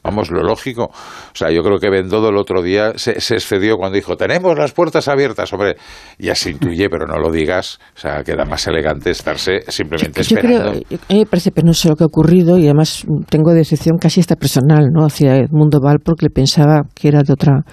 [0.02, 0.84] vamos, lo lógico.
[0.84, 4.58] O sea, yo creo que Bendodo el otro día se, se excedió cuando dijo, tenemos
[4.58, 5.76] las puertas abiertas, hombre,
[6.18, 7.78] ya se intuye, pero no lo digas.
[7.96, 10.72] O sea, queda más elegante estarse simplemente esperando.
[10.72, 13.52] Yo creo, a mí me parece penoso lo que ha ocurrido y además tengo
[14.00, 15.06] casi hasta personal, ¿no?
[15.06, 17.64] Hacia Edmundo Val porque le pensaba que era de otra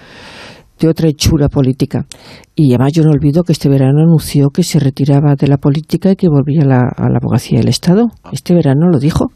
[0.81, 2.05] de otra hechura política.
[2.55, 6.11] Y además yo no olvido que este verano anunció que se retiraba de la política
[6.11, 8.07] y que volvía a la, abogacía del Estado.
[8.31, 9.27] Este verano lo dijo.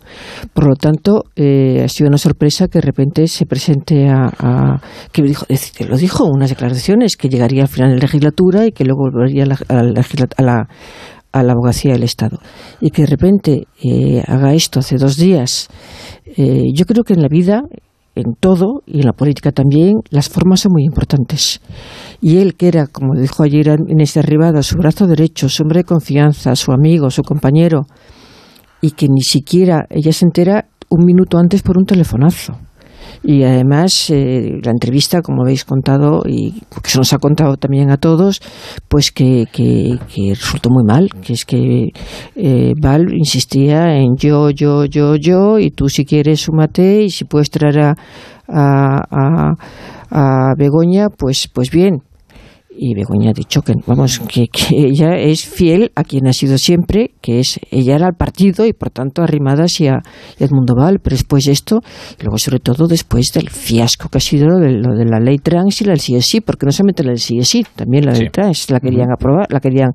[0.53, 4.81] Por lo tanto, eh, ha sido una sorpresa que de repente se presente a...
[5.11, 5.45] que dijo,
[5.87, 9.43] lo dijo, unas declaraciones, que llegaría al final de la legislatura y que luego volvería
[9.43, 9.57] a la,
[10.37, 10.67] a la,
[11.35, 12.39] a la abogacía del Estado.
[12.79, 15.67] Y que de repente eh, haga esto hace dos días.
[16.37, 17.63] Eh, yo creo que en la vida
[18.15, 21.59] en todo y en la política también, las formas son muy importantes.
[22.21, 25.83] Y él, que era, como dijo ayer Inés Arribada, su brazo derecho, su hombre de
[25.83, 27.81] confianza, su amigo, su compañero,
[28.79, 32.53] y que ni siquiera ella se entera un minuto antes por un telefonazo.
[33.23, 36.51] Y además, eh, la entrevista, como habéis contado, y
[36.83, 38.41] que se nos ha contado también a todos,
[38.87, 39.97] pues que, que,
[40.29, 41.89] resultó muy mal, que es que
[42.35, 47.25] eh, Val insistía en yo, yo, yo, yo, y tú si quieres súmate, y si
[47.25, 47.95] puedes traer a,
[48.47, 49.53] a,
[50.11, 52.01] a Begoña, pues, pues bien,
[52.77, 57.11] y Begoña ha dicho que vamos que, ella es fiel a quien ha sido siempre
[57.21, 60.01] que es ella era el partido y por tanto arrimada hacia
[60.39, 60.99] Edmundo Val.
[60.99, 61.81] Pero después de esto
[62.19, 65.81] y luego sobre todo después del fiasco que ha sido lo de, la ley trans
[65.81, 68.79] y la del CSI porque no solamente la del CSI también la ley trans la
[68.79, 69.91] querían aprobar la querían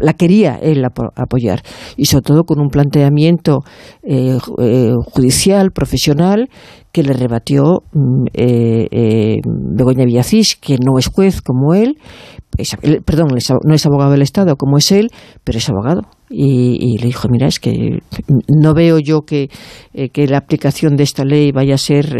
[0.00, 1.62] la quería él apoyar.
[1.96, 3.60] Y sobre todo con un planteamiento
[4.02, 6.48] eh, eh, judicial profesional
[6.92, 11.98] que le rebatió mm, eh, eh, Begoña Villacís, que no es juez como él,
[13.04, 13.28] perdón,
[13.64, 15.08] no es abogado del Estado como es él,
[15.44, 16.02] pero es abogado.
[16.28, 18.02] Y, le dijo, mira, es que
[18.48, 19.48] no veo yo que,
[19.94, 22.16] eh, que la aplicación de esta ley vaya a ser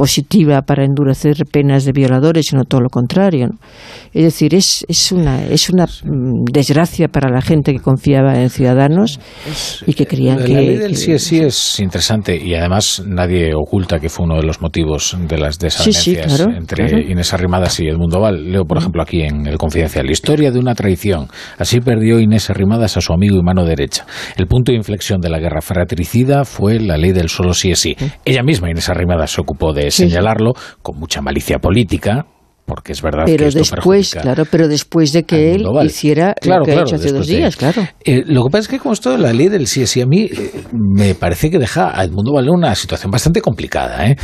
[0.00, 3.50] positiva para endurecer penas de violadores, sino todo lo contrario.
[4.14, 8.48] Es decir, es, es, una, es una mm, desgracia para la gente que confiaba en
[8.48, 9.20] ciudadanos
[9.86, 10.54] y que creían que...
[10.54, 14.36] La ley del sí es sí es interesante y además nadie oculta que fue uno
[14.36, 18.50] de los motivos de las desavenencias entre Inés Arrimadas y Edmundo Val.
[18.50, 21.28] Leo, por ejemplo, aquí en El Confidencial, historia de una traición.
[21.58, 24.06] Así perdió Inés Arrimadas a su amigo y mano derecha.
[24.38, 27.80] El punto de inflexión de la guerra fratricida fue la ley del solo sí es
[27.80, 27.94] sí.
[28.24, 30.52] Ella misma, Inés Arrimadas, se ocupó de señalarlo
[30.82, 32.26] con mucha malicia política,
[32.70, 36.62] porque es verdad pero que esto después claro pero después de que él hiciera lo
[36.64, 39.10] que ha hecho hace dos días claro eh, lo que pasa es que con esto
[39.10, 42.32] de la ley del sí sí a mí eh, me parece que deja a Edmundo
[42.32, 44.16] Val una situación bastante complicada ¿eh?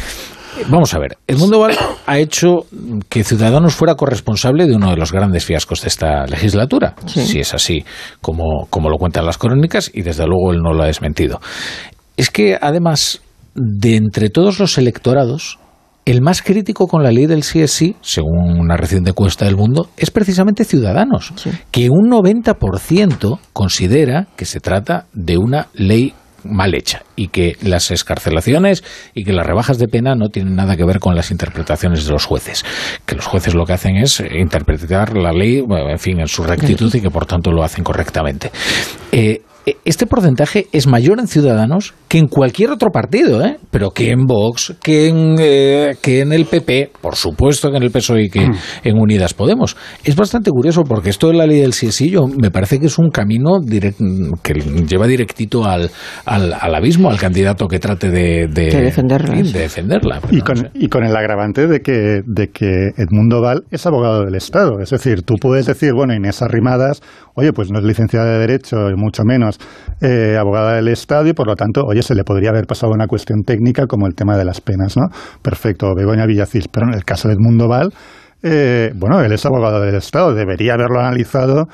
[0.69, 1.77] Vamos a ver, Edmundo Val
[2.07, 2.65] ha hecho
[3.11, 7.53] que Ciudadanos fuera corresponsable de uno de los grandes fiascos de esta legislatura, si es
[7.53, 7.85] así
[8.23, 11.41] como, como lo cuentan las crónicas, y desde luego él no lo ha desmentido.
[12.17, 13.21] Es que además,
[13.57, 15.59] de entre todos los electorados,
[16.05, 20.13] el más crítico con la ley del CSI, según una reciente encuesta del mundo, es
[20.13, 21.33] precisamente Ciudadanos,
[21.73, 26.15] que un 90% considera que se trata de una ley
[26.45, 28.85] mal hecha y que las escarcelaciones
[29.15, 32.13] y que las rebajas de pena no tienen nada que ver con las interpretaciones de
[32.13, 32.65] los jueces,
[33.05, 36.95] que los jueces lo que hacen es interpretar la ley, en fin, en su rectitud
[36.95, 38.53] y que por tanto lo hacen correctamente.
[39.11, 39.43] Eh,
[39.85, 43.59] este porcentaje es mayor en Ciudadanos que en cualquier otro partido, ¿eh?
[43.71, 47.83] pero que en Vox, que en, eh, que en el PP, por supuesto que en
[47.83, 48.55] el PSOE y que mm.
[48.85, 49.77] en Unidas Podemos.
[50.05, 52.99] Es bastante curioso porque esto de la ley del sí yo me parece que es
[52.99, 53.59] un camino
[54.43, 55.91] que lleva directito al,
[56.25, 58.71] al, abismo, al candidato que trate de, de,
[59.53, 60.21] defenderla.
[60.31, 64.35] y, con, y con el agravante de que, de que Edmundo Val es abogado del
[64.37, 64.79] Estado.
[64.81, 67.03] Es decir, tú puedes decir, bueno, Inés Arrimadas,
[67.35, 69.56] oye, pues no es licenciada de Derecho, y mucho menos
[70.01, 73.07] eh, abogada del Estado, y por lo tanto, oye, se le podría haber pasado una
[73.07, 75.09] cuestión técnica como el tema de las penas, ¿no?
[75.43, 77.93] Perfecto, Begoña Villacís, pero en el caso de Edmundo Val,
[78.43, 81.65] eh, bueno, él es abogado del Estado, debería haberlo analizado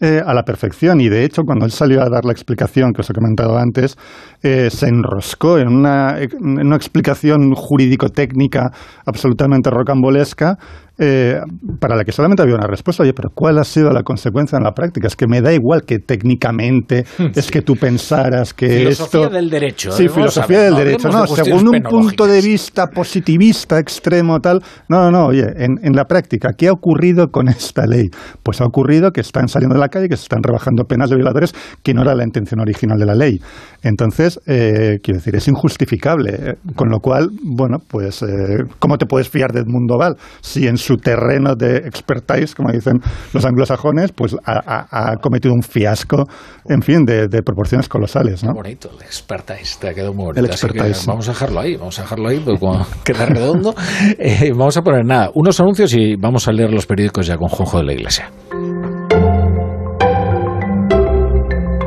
[0.00, 1.00] eh, a la perfección.
[1.00, 3.96] Y de hecho, cuando él salió a dar la explicación que os he comentado antes,
[4.42, 8.70] se enroscó en una, en una explicación jurídico-técnica
[9.04, 10.56] absolutamente rocambolesca
[11.00, 11.40] eh,
[11.80, 14.64] para la que solamente había una respuesta, oye, pero ¿cuál ha sido la consecuencia en
[14.64, 15.06] la práctica?
[15.06, 17.04] Es que me da igual que técnicamente
[17.34, 19.34] es que tú pensaras que filosofía esto...
[19.34, 19.92] del derecho.
[19.92, 20.06] Sí, ¿eh?
[20.06, 21.08] A filosofía del no derecho.
[21.08, 24.60] No, de según un punto de vista positivista extremo tal.
[24.88, 28.08] No, no, no, oye, en, en la práctica, ¿qué ha ocurrido con esta ley?
[28.42, 31.16] Pues ha ocurrido que están saliendo de la calle, que se están rebajando penas de
[31.16, 33.40] violadores, que no era la intención original de la ley.
[33.82, 36.34] Entonces, eh, quiero decir, es injustificable.
[36.38, 40.66] eh, Con lo cual, bueno, pues, eh, ¿cómo te puedes fiar de Edmundo Val si
[40.66, 43.00] en su terreno de expertise, como dicen
[43.32, 46.26] los anglosajones, pues ha, ha- ha cometido un fiasco,
[46.68, 48.52] en fin, de, de proporciones colosales, ¿no?
[48.54, 50.52] bonito, el expertise, te ha quedado muy El bonito.
[50.54, 51.06] Así que expertise.
[51.06, 53.74] vamos a dejarlo ahí, vamos a dejarlo ahí, porque como queda redondo.
[54.18, 57.48] Eh, vamos a poner nada, unos anuncios y vamos a leer los periódicos ya con
[57.48, 58.30] Juanjo de la Iglesia.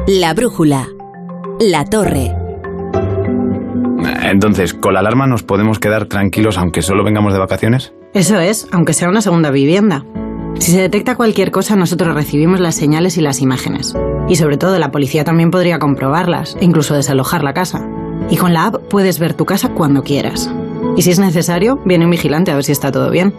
[0.07, 0.87] La brújula.
[1.59, 2.31] La torre.
[4.29, 7.93] Entonces, ¿con la alarma nos podemos quedar tranquilos aunque solo vengamos de vacaciones?
[8.13, 10.05] Eso es, aunque sea una segunda vivienda.
[10.59, 13.95] Si se detecta cualquier cosa, nosotros recibimos las señales y las imágenes.
[14.29, 17.89] Y sobre todo, la policía también podría comprobarlas e incluso desalojar la casa.
[18.29, 20.51] Y con la app puedes ver tu casa cuando quieras.
[20.95, 23.33] Y si es necesario, viene un vigilante a ver si está todo bien.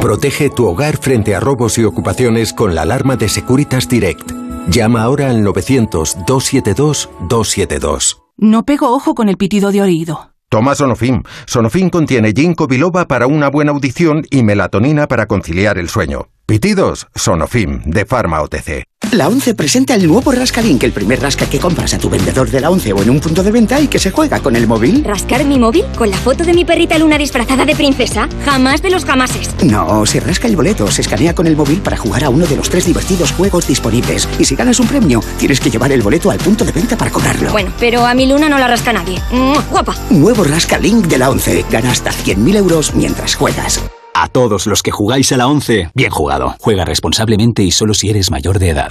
[0.00, 4.30] Protege tu hogar frente a robos y ocupaciones con la alarma de Securitas Direct.
[4.68, 8.18] Llama ahora al 900-272-272.
[8.36, 10.30] No pego ojo con el pitido de oído.
[10.50, 11.22] Toma Sonofim.
[11.46, 16.28] Sonofim contiene ginkgo biloba para una buena audición y melatonina para conciliar el sueño.
[16.46, 18.84] Pitidos, Sonofim, de Pharma OTC.
[19.12, 22.60] La ONCE presenta el nuevo Rascalink, el primer rasca que compras a tu vendedor de
[22.60, 25.02] la ONCE o en un punto de venta y que se juega con el móvil.
[25.02, 25.86] ¿Rascar mi móvil?
[25.96, 28.28] ¿Con la foto de mi perrita Luna disfrazada de princesa?
[28.44, 29.48] Jamás de los jamases.
[29.64, 32.56] No, se rasca el boleto, se escanea con el móvil para jugar a uno de
[32.56, 34.28] los tres divertidos juegos disponibles.
[34.38, 37.10] Y si ganas un premio, tienes que llevar el boleto al punto de venta para
[37.10, 37.50] cobrarlo.
[37.50, 39.22] Bueno, pero a mi Luna no la rasca nadie.
[39.32, 39.64] ¡Mua!
[39.70, 39.96] ¡Guapa!
[40.10, 41.64] Nuevo Rascalink de la ONCE.
[41.70, 43.82] Gana hasta 100.000 euros mientras juegas.
[44.20, 46.56] A todos los que jugáis a la 11, bien jugado.
[46.58, 48.90] Juega responsablemente y solo si eres mayor de edad.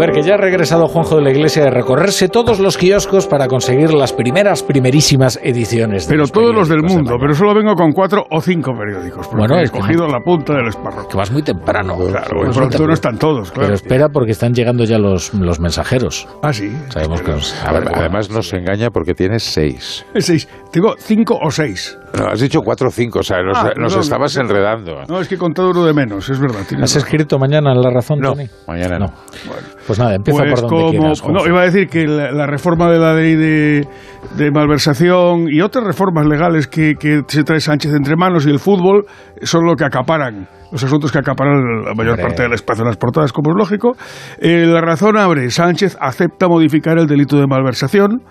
[0.00, 3.46] Ver, que ya ha regresado Juanjo de la Iglesia de recorrerse todos los kioscos para
[3.48, 6.06] conseguir las primeras, primerísimas ediciones.
[6.06, 8.40] De Pero los todos los del periódicos de mundo, pero solo vengo con cuatro o
[8.40, 9.26] cinco periódicos.
[9.28, 11.06] Porque Bueno, he es que la punta del esparro.
[11.08, 11.96] Que vas muy temprano.
[11.96, 12.86] Claro, muy pronto temprano.
[12.86, 13.66] no están todos, claro.
[13.68, 16.28] Pero espera porque están llegando ya los, los mensajeros.
[16.42, 16.72] Ah, sí.
[16.88, 17.32] Sabemos que...
[17.32, 20.04] A ver, Además nos engaña porque tienes seis.
[20.16, 20.48] Seis.
[20.72, 21.98] Tengo cinco o seis.
[22.18, 25.02] No, has dicho cuatro o cinco, o sea, nos, Ah, nos estabas enredando.
[25.08, 26.62] No, es que he contado uno de menos, es verdad.
[26.62, 27.02] ¿Has razón.
[27.02, 28.46] escrito mañana en La Razón, No, Tony?
[28.66, 29.06] mañana no.
[29.86, 31.40] Pues nada, empieza Pues por donde como, quieras, Juanjo.
[31.44, 33.88] no, iba a decir que la, la reforma de la ley de,
[34.36, 38.58] de malversación y otras reformas legales que, que se trae Sánchez entre manos y el
[38.58, 39.04] fútbol
[39.42, 42.26] son lo que acaparan, los asuntos que acaparan la mayor Hombre.
[42.26, 43.92] parte del espacio en las portadas, como es lógico.
[44.40, 48.22] Eh, la razón abre, Sánchez acepta modificar el delito de malversación.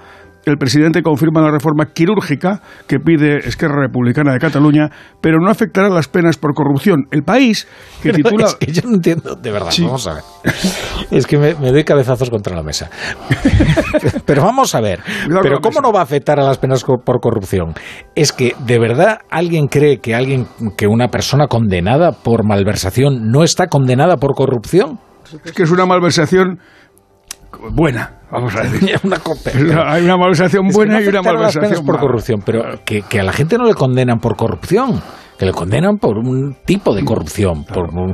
[0.45, 4.89] El presidente confirma la reforma quirúrgica que pide Esquerra Republicana de Cataluña,
[5.21, 7.05] pero no afectará las penas por corrupción.
[7.11, 7.67] El país,
[8.01, 8.45] que Pero titula...
[8.45, 9.83] Es que yo no entiendo, de verdad, Sí.
[9.83, 10.23] vamos a ver.
[11.11, 12.89] Es que me, me doy cabezazos contra la mesa.
[14.25, 15.01] Pero vamos a ver.
[15.41, 17.73] Pero ¿cómo no va a afectar a las penas por corrupción?
[18.15, 20.47] Es que, ¿de verdad alguien cree que alguien,
[20.77, 24.99] que una persona condenada por malversación no está condenada por corrupción?
[25.43, 26.59] Es que es una malversación
[27.71, 28.97] buena, vamos a decir.
[29.03, 29.17] Una
[29.91, 31.99] Hay una malversación Es que buena no y una malversación por mala.
[32.01, 35.01] corrupción, pero que, que a la gente no le condenan por corrupción,
[35.37, 37.63] que le condenan por un tipo de corrupción.
[37.63, 38.13] Por un-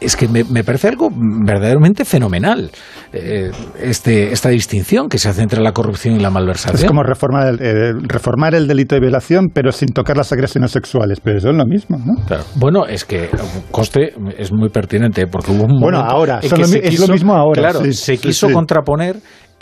[0.00, 2.70] es que me, me parece algo verdaderamente fenomenal
[3.12, 6.76] eh, este, esta distinción que se hace entre la corrupción y la malversación.
[6.80, 10.70] Es como reformar el, eh, reformar el delito de violación, pero sin tocar las agresiones
[10.70, 11.18] sexuales.
[11.22, 12.24] Pero eso es lo mismo, ¿no?
[12.26, 12.44] Claro.
[12.56, 13.28] Bueno, es que
[13.70, 16.88] coste es muy pertinente porque hubo un Bueno, momento ahora, en son que lo se
[16.88, 18.54] es lo mismo ahora, Claro, sí, se sí, quiso sí.
[18.54, 19.16] contraponer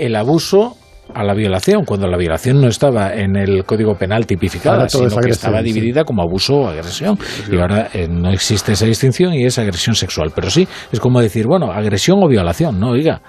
[0.07, 0.77] el abuso
[1.15, 5.17] a la violación, cuando la violación no estaba en el Código Penal tipificada, sino es
[5.17, 5.73] que estaba sí.
[5.73, 7.19] dividida como abuso o agresión.
[7.51, 10.31] Y ahora eh, no existe esa distinción y es agresión sexual.
[10.35, 12.91] Pero sí, es como decir, bueno, agresión o violación, ¿no?
[12.91, 13.21] Oiga.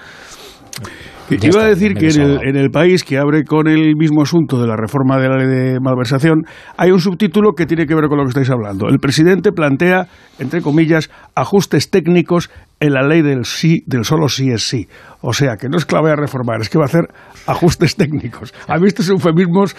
[1.42, 4.76] Iba a decir que en el, país que abre con el mismo asunto de la
[4.76, 6.44] reforma de la ley de malversación,
[6.78, 8.88] hay un subtítulo que tiene que ver con lo que estáis hablando.
[8.88, 10.08] El presidente plantea,
[10.40, 12.50] entre comillas, ajustes técnicos
[12.80, 14.88] en la ley del sí, del solo sí es sí.
[15.22, 17.08] O sea, que no es vaya a reformar, es que va a hacer
[17.46, 18.54] ajustes técnicos.
[18.68, 19.76] A mí estos eufemismos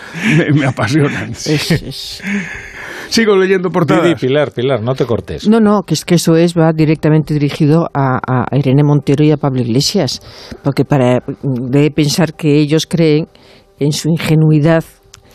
[0.55, 1.33] me, apasionan.
[3.13, 4.19] Sigo leyendo portadas.
[4.19, 5.47] Pilar, Pilar, no te cortes.
[5.47, 9.37] No, no, que es que eso es, va directamente dirigido a, Irene Montero y a
[9.37, 10.23] Pablo Iglesias,
[10.65, 13.27] porque para debe pensar que ellos creen
[13.79, 14.83] en su ingenuidad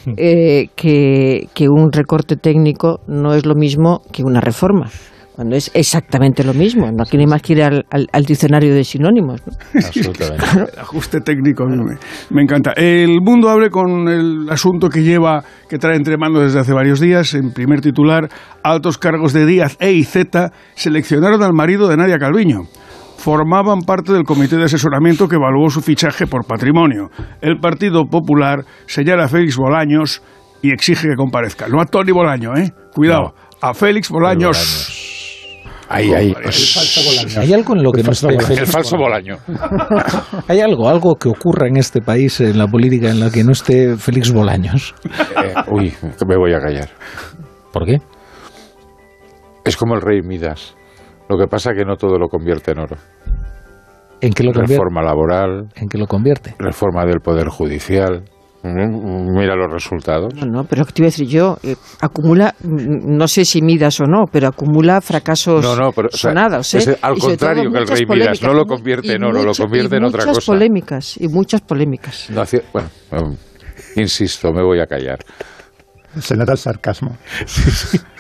[0.08, 0.14] hmm.
[0.18, 4.90] eh, que, que un recorte técnico no es lo mismo que una reforma
[5.38, 6.92] cuando es exactamente lo mismo.
[6.92, 7.86] No hay más que ir al,
[8.26, 9.40] diccionario de sinónimos.
[9.76, 10.44] Absolutamente.
[10.82, 11.64] Ajuste técnico,
[12.32, 12.72] me, encanta.
[12.72, 17.00] El mundo abre con el asunto que lleva, que trae entre manos desde hace varios
[17.00, 17.36] días.
[17.36, 18.30] En primer titular,
[18.64, 22.64] altos cargos de Díaz E y Z seleccionaron al marido de Nadia Calviño
[23.18, 27.10] formaban parte del comité de asesoramiento que evaluó su fichaje por patrimonio.
[27.42, 30.22] El Partido Popular señala a Félix Bolaños
[30.62, 31.68] y exige que comparezca.
[31.68, 32.72] No a Tony Bolaño, ¿eh?
[32.94, 35.16] Cuidado, a Félix Bolaños.
[35.90, 36.34] Ahí, ahí.
[37.38, 39.38] Hay algo en lo que no está El falso Bolaño.
[40.48, 43.54] Hay algo, algo que ocurra en este país, en la política, en la que no
[43.54, 44.94] esté Félix Bolaños.
[45.06, 45.94] Eh, uy,
[46.28, 46.90] me voy a callar.
[47.72, 48.02] ¿Por qué?
[49.64, 50.76] Es como el rey Midas.
[51.30, 52.98] Lo que pasa es que no todo lo convierte en oro.
[54.22, 54.74] ¿En qué lo convierte?
[54.74, 55.68] Reforma laboral.
[55.76, 56.56] ¿En qué lo convierte?
[56.58, 58.24] Reforma del Poder Judicial.
[58.64, 60.34] Mira los resultados.
[60.34, 64.06] No, no, pero te iba a decir yo, eh, acumula, no sé si Midas o
[64.06, 66.74] no, pero acumula fracasos no, no, pero, sonados.
[66.74, 66.98] ¿eh?
[67.02, 70.20] al contrario que el rey Midas, no lo convierte en oro, lo convierte en otra
[70.20, 70.32] cosa.
[70.32, 72.30] Muchas polémicas, y muchas polémicas.
[72.74, 72.90] bueno,
[73.96, 75.20] insisto, me voy a callar.
[76.20, 77.16] Se nota el sarcasmo.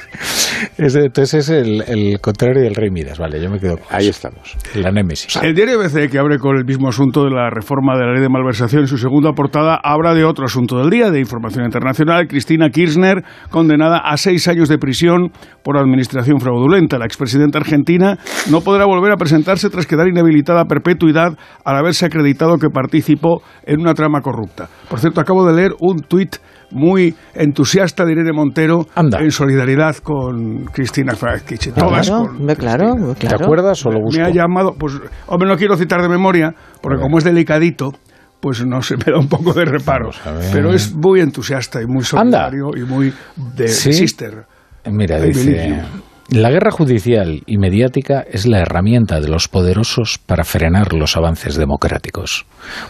[0.77, 4.57] entonces es el, contrario del Rey Midas, vale, yo me quedo Ahí estamos.
[4.75, 5.35] La némesis.
[5.41, 8.21] El diario ABC, que abre con el mismo asunto de la reforma de la ley
[8.21, 12.27] de malversación, en su segunda portada habla de otro asunto del día, de información internacional.
[12.27, 15.31] Cristina Kirchner, condenada a seis años de prisión
[15.63, 16.97] por administración fraudulenta.
[16.97, 18.17] La expresidenta argentina
[18.49, 23.41] no podrá volver a presentarse tras quedar inhabilitada a perpetuidad al haberse acreditado que participó
[23.65, 24.69] en una trama corrupta.
[24.89, 26.37] Por cierto, acabo de leer un tuit
[26.71, 33.85] muy entusiasta de Irene Montero en solidaridad con Cristina Fernández Todas claro, claro, ¿Te acuerdas
[33.85, 34.19] o lo busco?
[34.19, 34.93] Me ha llamado, pues,
[35.27, 37.91] hombre, no quiero citar de memoria, porque como es delicadito,
[38.39, 40.09] pues no se me da un poco de reparo.
[40.51, 43.13] Pero es muy entusiasta y muy solidario y muy
[43.55, 44.45] de sister.
[44.85, 45.81] Mira, dice...
[46.29, 51.55] La guerra judicial y mediática es la herramienta de los poderosos para frenar los avances
[51.55, 52.45] democráticos.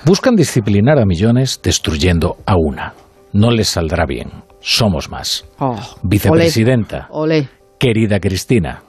[0.05, 2.95] Buscan disciplinar a millones destruyendo a una
[3.33, 4.43] no les saldrá bien.
[4.59, 5.45] Somos más.
[5.59, 7.07] Oh, Vicepresidenta.
[7.79, 8.81] Querida Cristina,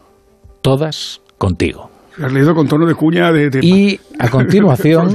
[0.62, 1.90] todas contigo.
[2.22, 3.60] Has leído con tono de cuña de...
[3.62, 5.10] y a continuación...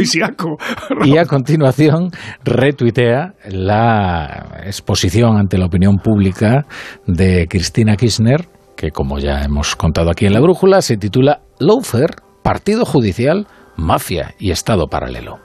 [1.03, 2.11] y a continuación
[2.45, 6.65] retuitea la exposición ante la opinión pública
[7.05, 8.47] de Cristina Kirchner,
[8.77, 14.33] que como ya hemos contado aquí en la brújula, se titula Lawfare, Partido Judicial, Mafia
[14.39, 15.39] y Estado Paralelo.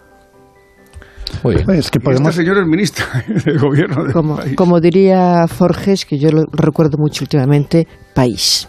[1.68, 2.28] Es que podemos...
[2.28, 3.06] Esta señora es ministra
[3.44, 4.56] del gobierno del como, país.
[4.56, 8.68] Como diría Forges, que yo lo recuerdo mucho últimamente, país.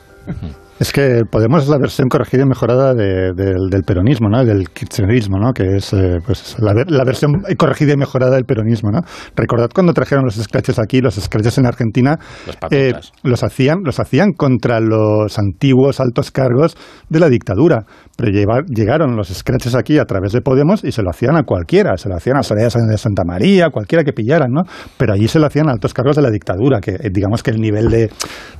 [0.80, 4.43] Es que Podemos es la versión corregida y mejorada del peronismo, ¿no?
[4.45, 5.51] del kirchnerismo, ¿no?
[5.53, 8.89] que es eh, pues, la, versión corregida y mejorada del peronismo.
[8.91, 9.01] ¿no?
[9.35, 12.18] Recordad cuando trajeron los scratches aquí, los scratches en Argentina,
[12.72, 12.93] eh,
[13.23, 16.77] los, hacían, los hacían contra los antiguos altos cargos
[17.10, 17.85] de la dictadura.
[18.15, 18.31] Pero
[18.68, 22.10] llegaron los scratches aquí a través de Podemos y se lo hacían a cualquiera, se
[22.10, 24.64] lo hacían a Soraya de Santa María, cualquiera que pillaran, ¿no?
[24.97, 27.51] Pero allí se lo hacían a altos cargos de la dictadura, que eh, digamos que
[27.51, 28.10] el nivel de,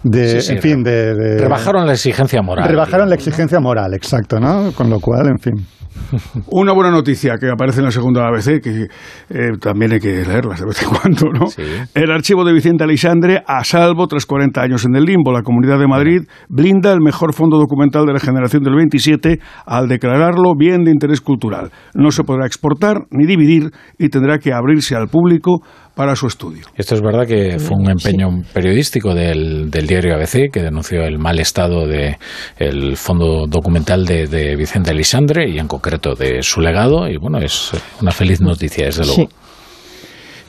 [0.04, 2.68] en fin, de, rebajaron la exigencia moral.
[2.68, 4.72] Rebajaron la exigencia moral, exacto, ¿no?
[4.74, 5.66] Con lo cual, en fin.
[6.52, 8.88] Una buena noticia que aparece en la segunda ABC, que
[9.30, 11.48] eh, también hay que leerla de vez en cuando, ¿no?
[11.94, 15.32] El archivo de Vicente Alexandre a salvo tras 40 años en el limbo.
[15.32, 19.88] La Comunidad de Madrid blinda el mejor fondo documental de la generación del 27 al
[19.88, 21.72] declararlo bien de interés cultural.
[21.94, 25.62] No se podrá exportar ni dividir y tendrá que abrirse al público
[26.00, 26.64] para su estudio.
[26.78, 31.40] Esto es verdad que fue un empeño periodístico del, diario ABC que denunció el mal
[31.40, 37.40] estado del fondo documental de, Vicente Elisandre y en concreto de su legado y bueno,
[37.40, 37.72] es
[38.02, 39.30] una feliz noticia desde luego.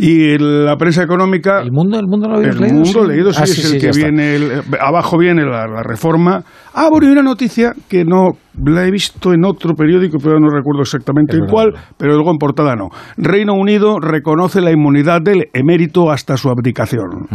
[0.03, 1.61] Y la prensa económica...
[1.61, 2.75] ¿El mundo, el mundo lo El leído?
[2.81, 4.35] mundo leído, sí, Ah, es el que viene...
[4.35, 6.43] el- abajo viene la, la reforma.
[6.73, 8.31] Ah, bueno, y una noticia que no
[8.65, 12.39] la he visto en otro periódico, pero no recuerdo exactamente en cuál, pero luego en
[12.39, 12.89] portada no.
[13.19, 17.27] Reino Unido reconoce la inmunidad del emérito hasta su abdicación.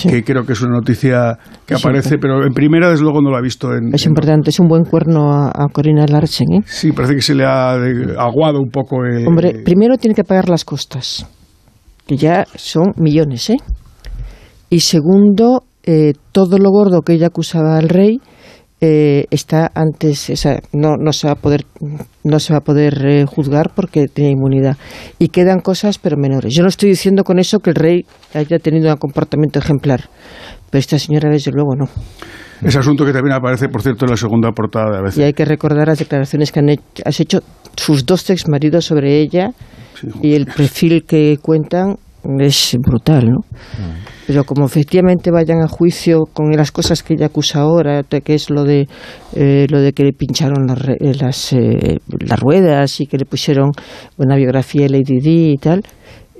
[0.00, 3.30] Que creo que es una noticia que Sí, aparece, pero en primera, desde luego, no
[3.30, 3.92] la he visto en...
[3.92, 6.46] Es importante, es un buen cuerno a, a Corina Larsen.
[6.52, 6.60] ¿eh?
[6.66, 7.72] Sí, parece que se le ha
[8.18, 9.26] aguado un poco el...
[9.26, 11.26] Hombre, primero tiene que pagar las costas,
[12.06, 13.56] que ya son millones, ¿eh?
[14.70, 18.20] Y segundo, eh, todo lo gordo que ella acusaba al rey
[18.84, 21.64] eh, está antes, o sea, no, no se va a poder,
[22.24, 24.76] no se va a poder eh, juzgar porque tiene inmunidad.
[25.20, 26.52] Y quedan cosas, pero menores.
[26.52, 30.08] Yo no estoy diciendo con eso que el rey haya tenido un comportamiento ejemplar,
[30.72, 31.84] pero esta señora, desde luego, no.
[32.62, 35.18] Ese asunto que también aparece, por cierto, en la segunda portada de ABC.
[35.18, 37.40] Y hay que recordar las declaraciones que han hecho, has hecho
[37.76, 39.50] sus dos exmaridos sobre ella
[40.22, 41.96] y el perfil que cuentan
[42.38, 43.40] es brutal, ¿no?
[44.26, 48.48] Pero como efectivamente vayan a juicio con las cosas que ella acusa ahora, que es
[48.48, 48.86] lo de
[49.34, 53.26] eh, lo de que le pincharon las, eh, las, eh, las ruedas y que le
[53.26, 53.72] pusieron
[54.16, 55.82] una biografía de Lady Di y tal,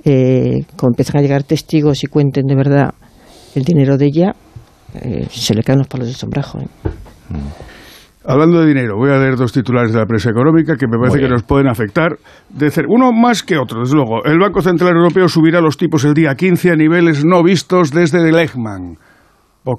[0.05, 2.93] eh, como empiezan a llegar testigos y cuenten de verdad
[3.55, 4.35] el dinero de ella,
[4.95, 6.59] eh, se le caen los palos del sombrajo.
[6.59, 6.67] ¿eh?
[8.25, 11.19] Hablando de dinero, voy a leer dos titulares de la prensa económica que me parece
[11.19, 12.15] que nos pueden afectar.
[12.49, 14.23] De cer- uno más que otro, desde luego.
[14.23, 18.31] El Banco Central Europeo subirá los tipos el día 15 a niveles no vistos desde
[18.31, 18.97] Lehman.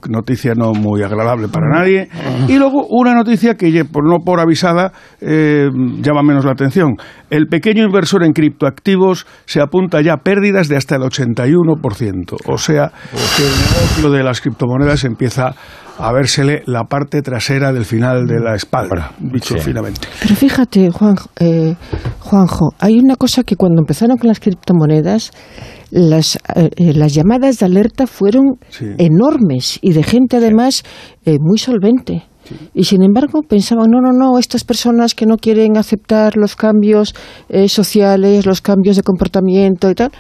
[0.09, 2.09] Noticia no muy agradable para nadie.
[2.48, 5.69] Y luego una noticia que, por no por avisada, eh,
[6.01, 6.97] llama menos la atención.
[7.28, 12.36] El pequeño inversor en criptoactivos se apunta ya a pérdidas de hasta el 81%.
[12.47, 12.93] O sea,
[13.36, 15.55] que el negocio de las criptomonedas empieza
[15.99, 20.09] a vérsele la parte trasera del final de la espalda, dicho finamente.
[20.21, 21.75] Pero fíjate, Juan, eh,
[22.21, 25.31] Juanjo, hay una cosa que cuando empezaron con las criptomonedas,
[25.91, 28.59] las, eh, eh, las llamadas de alerta fueron
[28.99, 30.83] enormes y de gente además
[31.25, 32.25] eh, muy solvente.
[32.75, 37.15] Y sin embargo pensaban, no, no, no, estas personas que no quieren aceptar los cambios
[37.49, 40.11] eh, sociales, los cambios de comportamiento y tal.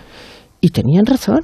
[0.60, 1.40] Y tenían razón.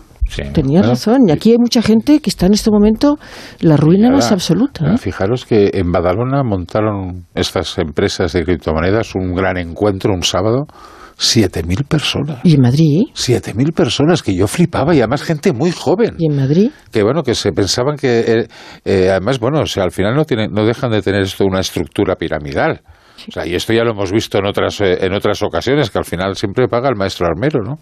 [0.52, 0.89] Tenían claro.
[0.90, 1.28] razón.
[1.28, 3.19] Y aquí hay mucha gente que está en este momento
[3.61, 4.94] la ruina más absoluta.
[4.94, 4.98] ¿eh?
[4.98, 10.66] Fijaros que en Badalona montaron estas empresas de criptomonedas un gran encuentro un sábado.
[11.20, 12.40] 7.000 personas.
[12.44, 13.02] ¿Y en Madrid?
[13.15, 16.16] 7.000 personas, que yo flipaba, y además gente muy joven.
[16.19, 16.70] ¿Y en Madrid?
[16.90, 18.20] Que bueno, que se pensaban que.
[18.20, 18.48] eh,
[18.86, 21.61] eh, además, bueno, o sea, al final no, tienen, no dejan de tener esto una
[21.61, 22.81] estructura piramidal.
[23.30, 25.98] O sea, y esto ya lo hemos visto en otras, eh, en otras ocasiones, que
[25.98, 27.78] al final siempre paga el maestro armero, ¿no?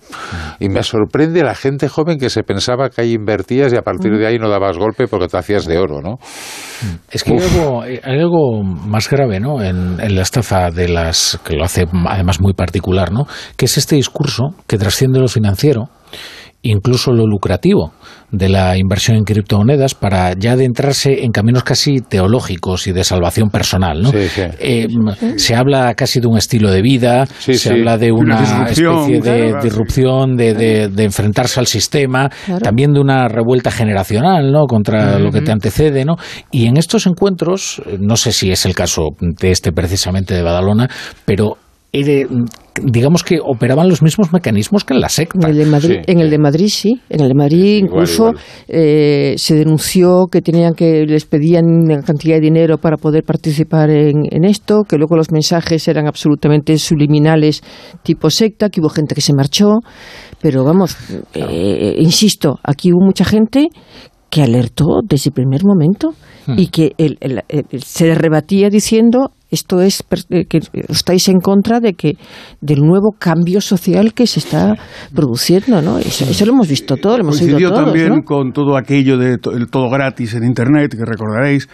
[0.60, 4.16] Y me sorprende la gente joven que se pensaba que ahí invertías y a partir
[4.16, 6.18] de ahí no dabas golpe porque te hacías de oro, ¿no?
[7.10, 9.62] Es que hay algo, hay algo más grave ¿no?
[9.62, 13.26] en, en la estafa de las que lo hace además muy particular, ¿no?
[13.56, 15.88] que es este discurso que trasciende lo financiero,
[16.62, 17.92] incluso lo lucrativo
[18.30, 23.48] de la inversión en criptomonedas para ya adentrarse en caminos casi teológicos y de salvación
[23.48, 24.02] personal.
[24.02, 24.10] ¿no?
[24.10, 24.42] Sí, sí.
[24.58, 24.86] Eh,
[25.36, 27.68] se habla casi de un estilo de vida, Sí, se sí.
[27.70, 29.20] habla de una especie de
[29.50, 29.62] claro.
[29.62, 32.60] disrupción, de, de- de enfrentarse al sistema, Claro.
[32.60, 34.66] también de una revuelta generacional ¿no?
[34.66, 36.04] contra lo que te antecede.
[36.04, 36.16] ¿no?
[36.50, 40.42] Y en estos encuentros, eh, no sé si es el caso de este precisamente de
[40.42, 40.90] Badalona,
[41.24, 41.56] pero
[42.82, 45.48] digamos que operaban los mismos mecanismos que en la secta.
[45.48, 48.44] En el de Madrid, en el de Madrid sí, en el de Madrid incluso igual.
[48.68, 53.90] eh, se denunció que tenían que les pedían una cantidad de dinero para poder participar
[53.90, 57.62] en, en esto, que luego los mensajes eran absolutamente subliminales
[58.02, 59.78] tipo secta, que hubo gente que se marchó,
[60.40, 60.96] pero vamos,
[61.34, 63.68] eh, insisto, aquí hubo mucha gente
[64.30, 66.12] que alertó desde el primer momento
[66.46, 66.58] Hmm.
[66.58, 71.40] y que el- el- el- se rebatía diciendo esto es per- eh, que estáis en
[71.40, 72.16] contra de que
[72.60, 74.74] del nuevo cambio social que se está
[75.14, 75.98] produciendo, ¿no?
[75.98, 78.22] Eso, eso lo hemos visto todo, lo hemos oído Coincidió todos, también ¿no?
[78.24, 81.68] con todo aquello de to- el todo gratis en Internet, que recordaréis.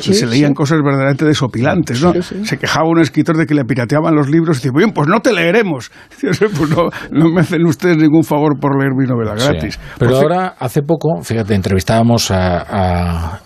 [0.00, 0.54] Sí, se leían sí.
[0.54, 2.12] cosas verdaderamente desopilantes, ¿no?
[2.14, 2.44] Sí, sí.
[2.46, 5.20] Se quejaba un escritor de que le pirateaban los libros y dice, bien, pues no
[5.20, 5.90] te leeremos.
[6.60, 9.46] Pues no, no me hacen ustedes ningún favor por leer mi novela Sí.
[9.46, 9.78] gratis.
[9.98, 13.40] Pero ci- ahora, hace poco, fíjate, entrevistábamos a, a-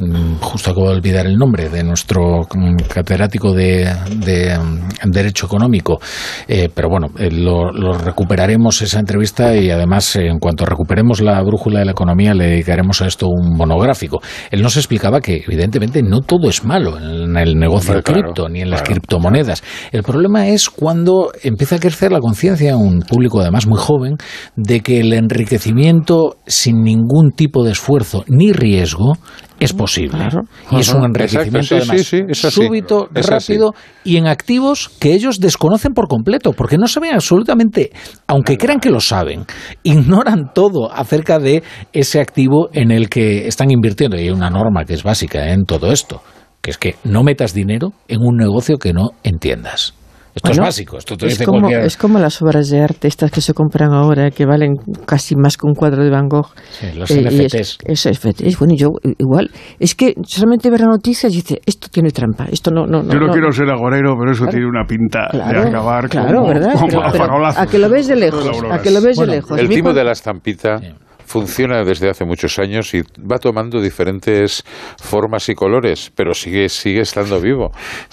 [0.00, 2.76] mm, justo acabo de olvidar el nombre, de nuestro mm,
[3.12, 6.00] catedrático de, de, mm, Derecho Económico,
[6.48, 11.20] Eh, pero bueno, eh, lo, lo recuperaremos esa entrevista y además, eh, en cuanto recuperemos
[11.20, 14.20] la brújula de la economía, le dedicaremos a esto un monográfico.
[14.50, 18.60] Él nos explicaba que, evidentemente, no todo es malo en el negocio claro, cripto ni
[18.60, 19.62] en las claro, criptomonedas.
[19.92, 24.16] El problema es cuando empieza a crecer la conciencia en un público además muy joven
[24.56, 29.16] de que el enriquecimiento sin ningún tipo de esfuerzo ni riesgo
[29.64, 30.28] es posible.
[30.70, 31.76] Y es un enriquecimiento
[32.34, 33.74] súbito, rápido
[34.04, 37.90] y en activos que ellos desconocen por completo, porque no saben absolutamente,
[38.26, 39.44] aunque crean que lo saben,
[39.82, 41.62] ignoran todo acerca de
[41.92, 44.16] ese activo en el que están invirtiendo.
[44.16, 46.22] Y hay una norma que es básica en todo esto,
[46.60, 49.94] que es que no metas dinero en un negocio que no entiendas.
[50.34, 50.96] Esto es básico.
[50.96, 51.84] Esto te es, dice como, cualquier...
[51.84, 54.76] es como las obras de arte, estas que se compran ahora, que valen
[55.06, 56.48] casi más que un cuadro de Van Gogh.
[56.70, 57.78] Sí, los Eh, NFTs.
[57.84, 58.58] Es, eso, NFTs.
[58.58, 58.88] Bueno, yo
[59.18, 62.86] igual, es que solamente ver la noticia y dice, esto tiene trampa, esto no...
[62.86, 63.32] no, no Yo no, no.
[63.32, 66.72] quiero ser agorero, pero eso tiene una pinta Claro, de acabar claro, como, ¿verdad?
[66.80, 69.26] como Pero- a pero a que lo ves de lejos, a que lo ves de
[69.26, 69.58] lejos.
[69.58, 70.78] El timo de la estampita
[71.32, 74.62] funciona desde hace muchos años y va tomando diferentes
[75.02, 77.70] formas y colores, pero sigue sigue estando vivo.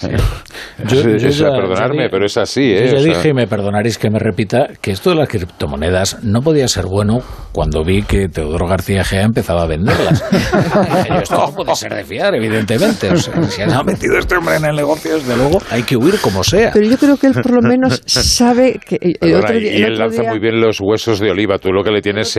[0.88, 2.70] Yo- Es- yo es- ya- di- pero es así.
[2.72, 2.86] Yo ¿eh?
[2.88, 6.22] ya O sea, dije, y me perdonaréis que me repita, que esto de las criptomonedas
[6.24, 7.18] no podía ser bueno
[7.52, 10.24] cuando vi que Teodoro García Gea empezaba a venderlas.
[10.30, 13.10] Dije yo, esto no puede ser de fiar, evidentemente.
[13.10, 16.18] O sea, si ha metido este hombre en el negocio, desde luego, hay que huir
[16.20, 16.70] como sea.
[16.72, 19.72] Pero yo creo que él por lo menos sabe que el perdona, otro y- día,
[19.72, 21.58] y el él otro lanza día- muy bien los huesos de oliva.
[21.58, 22.34] Tú lo que le tienes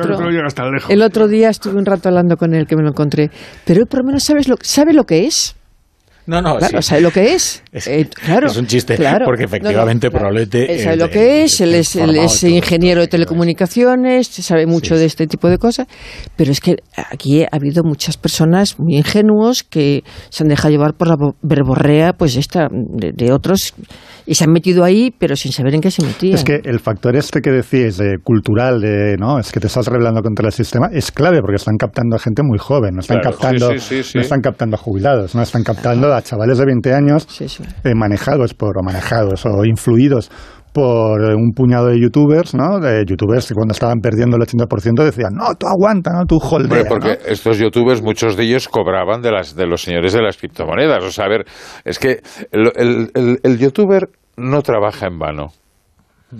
[0.00, 0.16] otro
[0.88, 3.30] El otro día estuve un rato hablando con él, que me lo encontré.
[3.66, 5.56] Pero él por lo menos sabes lo, sabe lo que es.
[6.26, 6.88] No, no, Claro, sí.
[6.88, 7.62] sabe lo que es.
[7.72, 9.24] Eh, claro, es un chiste, claro.
[9.26, 10.20] porque No, no, efectivamente claro.
[10.20, 10.72] probablemente...
[10.72, 14.96] Él sabe eh, lo que es, él es, él es ingeniero de telecomunicaciones, sabe mucho
[14.96, 15.86] de este tipo de cosas,
[16.36, 16.76] pero es que
[17.10, 21.36] aquí ha habido muchas personas muy ingenuos que se han dejado llevar por la bo-
[21.42, 23.74] verborrea pues esta de, de otros
[24.26, 26.34] y se han metido ahí, pero sin saber en qué se metían.
[26.36, 29.86] Es que el factor este que decís, de cultural, de no, es que te estás
[29.88, 33.18] rebelando contra el sistema, es clave porque están captando a gente muy joven, no están
[33.20, 34.18] Claro, captando, sí, sí, sí, sí.
[34.18, 37.26] no están captando a jubilados, no están captando a chavales de 20 años
[37.84, 40.30] eh, manejados por o manejados o influidos
[40.72, 42.80] por eh, un puñado de youtubers, ¿no?
[42.80, 46.84] De youtubers que cuando estaban perdiendo el 80% decían, no, tú aguanta, no, tú holdea,
[46.88, 47.30] porque ¿no?
[47.32, 51.04] estos youtubers, muchos de ellos cobraban de las de los señores de las criptomonedas.
[51.04, 51.44] O sea, a ver,
[51.84, 52.20] es que
[52.50, 55.46] el, el- el- el youtuber no trabaja en vano.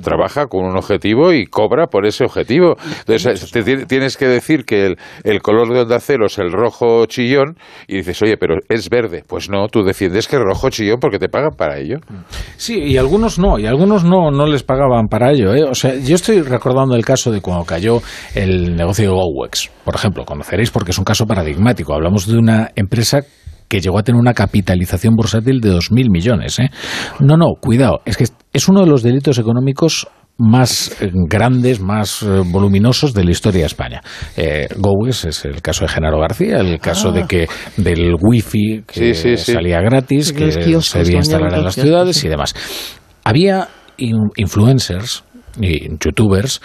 [0.02, 2.76] Trabaja con un objetivo y cobra por ese objetivo.
[3.00, 6.52] Entonces, te ti- tienes que decir que el, el color de onda cero es el
[6.52, 7.56] rojo chillón
[7.88, 9.22] y dices, oye, pero es verde.
[9.26, 11.98] Pues no, tú defiendes que rojo chillón porque te pagan para ello.
[12.56, 15.54] Sí, y algunos no, y algunos no, no les pagaban para ello.
[15.54, 15.64] ¿eh?
[15.64, 18.00] O sea, yo estoy recordando el caso de cuando cayó
[18.34, 21.94] el negocio de GoWex, por ejemplo, conoceréis porque es un caso paradigmático.
[21.94, 23.20] Hablamos de una empresa
[23.68, 26.58] que llegó a tener una capitalización bursátil de 2.000 millones.
[26.58, 26.70] ¿eh?
[27.20, 32.22] No, no, cuidado, es que es uno de los delitos económicos más eh, grandes, más
[32.22, 34.00] eh, voluminosos de la historia de España.
[34.36, 34.66] Eh,
[35.06, 37.46] es el caso de Genaro García, el caso de que
[37.76, 39.52] del wifi que Sí, sí, sí.
[39.52, 42.54] salía gratis, que kioscos, se debía instalar en las ciudades y demás.
[43.22, 45.22] Había in- influencers
[45.60, 46.60] y youtubers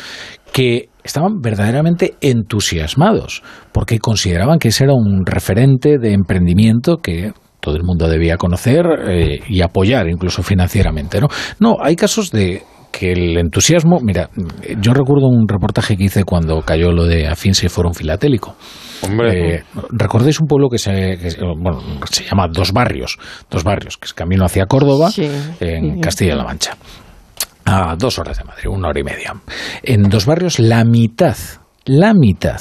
[0.51, 7.31] que estaban verdaderamente entusiasmados porque consideraban que ese era un referente de emprendimiento que
[7.61, 11.19] todo el mundo debía conocer eh, y apoyar incluso financieramente.
[11.19, 11.27] ¿no?
[11.59, 14.29] no, hay casos de que el entusiasmo, mira,
[14.81, 18.55] yo recuerdo un reportaje que hice cuando cayó lo de Afinse Forum Filatélico.
[19.03, 19.55] Hombre.
[19.57, 23.17] Eh, ¿Recordáis un pueblo que se, que se- bueno, se llama Dos Barrios?
[23.49, 25.29] Dos Barrios, que es camino hacia Córdoba, Sí.
[25.59, 26.01] en Sí.
[26.01, 26.75] Castilla-La Mancha.
[27.71, 29.33] A dos horas de Madrid, una hora y media.
[29.83, 31.37] En Dos Barrios, la mitad,
[31.85, 32.59] la mitad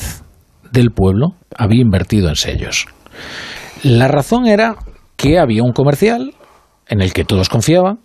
[0.70, 2.86] del pueblo había invertido en sellos.
[3.82, 4.76] La razón era
[5.16, 6.34] que había un comercial
[6.86, 8.00] en el que todos confiaban,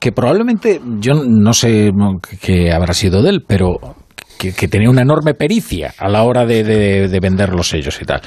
[0.00, 1.92] que probablemente, yo no sé
[2.40, 3.76] qué habrá sido de él, pero
[4.38, 7.98] que, que tenía una enorme pericia a la hora de, de- de vender los sellos
[8.00, 8.20] y tal.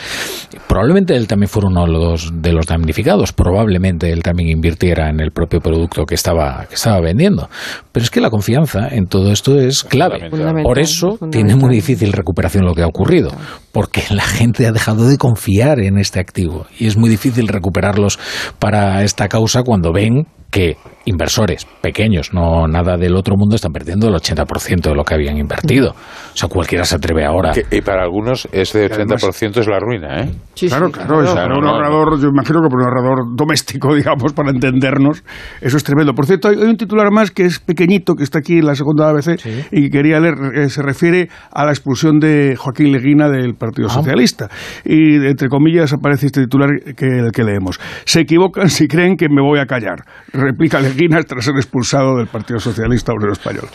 [0.68, 5.20] Probablemente él también fuera uno de los, de los damnificados, probablemente él también invirtiera en
[5.20, 7.50] el propio producto que estaba, que estaba vendiendo.
[7.92, 10.30] Pero es que la confianza en todo esto es clave.
[10.64, 13.32] Por eso tiene muy difícil recuperación lo que ha ocurrido,
[13.72, 18.19] porque la gente ha dejado de confiar en este activo y es muy difícil recuperarlos
[18.60, 20.76] para esta causa cuando ven que
[21.06, 25.38] inversores pequeños, no nada del otro mundo, están perdiendo el 80% de lo que habían
[25.38, 25.91] invertido.
[25.91, 27.53] O sea, cualquiera se atreve ahora.
[27.53, 30.31] Que- y para algunos ese 80% es la ruina, ¿eh?
[30.68, 31.48] claro, claro, es claro.
[31.48, 35.23] para un ahorrador, yo imagino que para un ahorrador doméstico, digamos, para entendernos,
[35.61, 36.14] eso es tremendo.
[36.14, 38.76] Por cierto, hay, hay un titular más que es pequeñito, que está aquí en la
[38.76, 39.39] segunda ABC,
[39.72, 43.88] y que quería leer, eh, se refiere a la expulsión de Joaquín Leguina del Partido
[43.90, 43.94] Ah.
[43.94, 44.50] Socialista.
[44.84, 47.80] Y, entre comillas, aparece este titular que, el que leemos.
[48.06, 50.00] Se equivocan si creen que me voy a callar,
[50.34, 53.68] replica Leguina tras ser expulsado del Partido Socialista Obrero Español.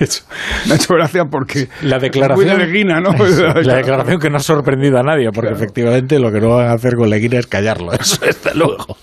[0.66, 1.68] Me ha hecho gracia porque...
[1.82, 3.12] La declaración, es muy de Leguina, ¿no?
[3.62, 6.72] la declaración que no ha sorprendido a nadie, porque efectivamente lo que no van a
[6.72, 8.96] hacer con Leguina es callarlo, eso desde luego.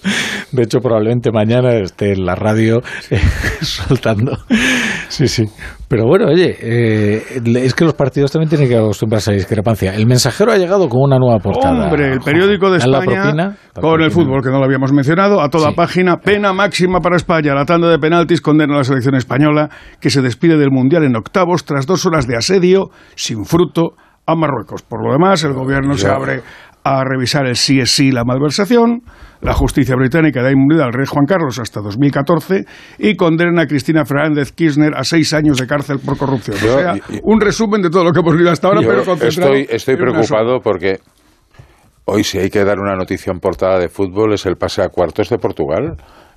[0.52, 3.20] De hecho, probablemente mañana esté en la radio eh,
[3.62, 4.38] soltando.
[5.10, 5.46] Sí, sí.
[5.88, 7.24] Pero bueno, oye, eh,
[7.58, 9.94] es que los partidos también tienen que acostumbrarse a discrepancia.
[9.94, 11.86] El mensajero ha llegado con una nueva portada.
[11.86, 15.74] Hombre, el periódico de España con el fútbol, que no lo habíamos mencionado, a toda
[15.74, 16.18] página.
[16.18, 17.54] Pena máxima para España.
[17.54, 21.16] La tanda de penaltis condena a la selección española, que se despide del Mundial en
[21.16, 23.94] octavos tras dos horas de asedio sin fruto
[24.26, 24.82] a Marruecos.
[24.82, 26.42] Por lo demás, el gobierno se abre
[26.84, 29.02] a revisar el sí es sí la malversación.
[29.46, 32.66] La justicia británica da inmunidad al rey Juan Carlos hasta 2014
[32.98, 36.58] y condena a Cristina Fernández Kirchner a seis años de cárcel por corrupción.
[36.58, 39.76] o sea, un resumen de todo lo que hemos visto hasta ahora, pero concentrado Estoy,
[39.76, 40.98] estoy preocupado porque
[42.06, 44.90] hoy si hay que dar una noticia en portada de fútbol es el pase a
[44.90, 45.96] cuartos de Portugal.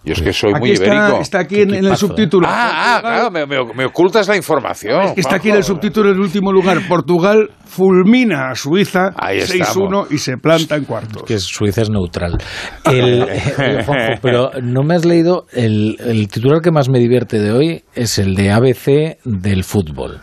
[0.09, 1.21] Yo es que soy muy está, ibérico.
[1.21, 2.47] Está aquí en, el subtítulo.
[2.49, 5.03] Ah, ah claro, me, me, ocultas la información.
[5.03, 6.79] Es que está aquí en el subtítulo en último lugar.
[6.89, 11.25] Portugal fulmina a Suiza 6-1 y se planta en cuartos.
[11.25, 12.39] que Suiza es neutral.
[12.85, 13.27] El,
[14.23, 18.19] pero no me has leído, el, el titular que más me divierte de hoy es
[18.19, 20.23] el de ABC del fútbol.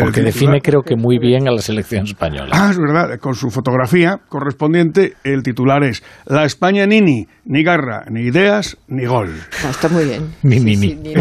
[0.00, 2.50] Porque define creo que muy bien a la selección española.
[2.52, 8.04] Ah, es verdad, con su fotografía correspondiente, el titular es La España Nini, ni garra,
[8.10, 9.30] ni ideas, ni gol.
[9.64, 10.34] Ah, está muy bien.
[10.42, 11.14] Ni, ni, ni.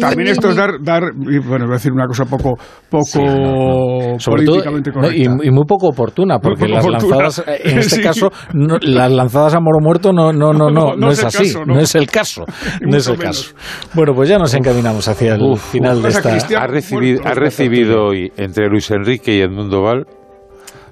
[0.00, 2.58] también esto es dar, dar, bueno, voy a decir una cosa poco,
[2.90, 5.16] poco políticamente correcta.
[5.16, 10.12] y, muy poco oportuna, porque las lanzadas, en este caso, las lanzadas a moro muerto
[10.12, 11.78] no, no, no, no, no, es, así, no.
[11.78, 12.44] es el caso,
[12.80, 13.54] no es el caso.
[13.94, 16.32] Bueno, pues ya nos encaminamos hacia el final de esta...
[16.32, 20.06] Ha recibido, ha recibido hoy entre Luis Enrique y Edmundo Val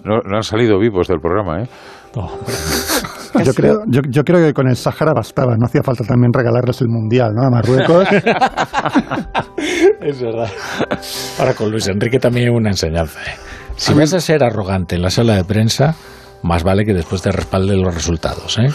[0.04, 1.68] no, han salido vivos del programa, ¿eh?
[3.44, 6.80] Yo creo, yo, yo, creo que con el Sahara bastaba, no hacía falta también regalarles
[6.80, 7.46] el Mundial, ¿no?
[7.46, 8.08] A Marruecos.
[10.00, 10.50] es verdad.
[11.38, 13.20] Ahora con Luis Enrique también una enseñanza.
[13.22, 13.36] ¿eh?
[13.76, 15.94] Si vas a ser arrogante en la sala de prensa,
[16.42, 18.58] más vale que después te respalde los resultados.
[18.58, 18.68] ¿eh?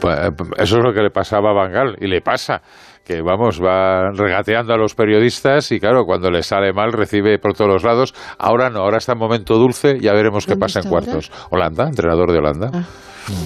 [0.00, 2.60] Pues, eh, eso es lo que le pasaba a Bangal y le pasa
[3.04, 7.54] que vamos, va regateando a los periodistas y claro, cuando le sale mal recibe por
[7.54, 8.14] todos los lados.
[8.38, 11.30] Ahora no, ahora está en momento dulce, ya veremos qué pasa en cuartos.
[11.50, 12.70] Holanda, entrenador de Holanda.
[12.72, 12.84] Ah.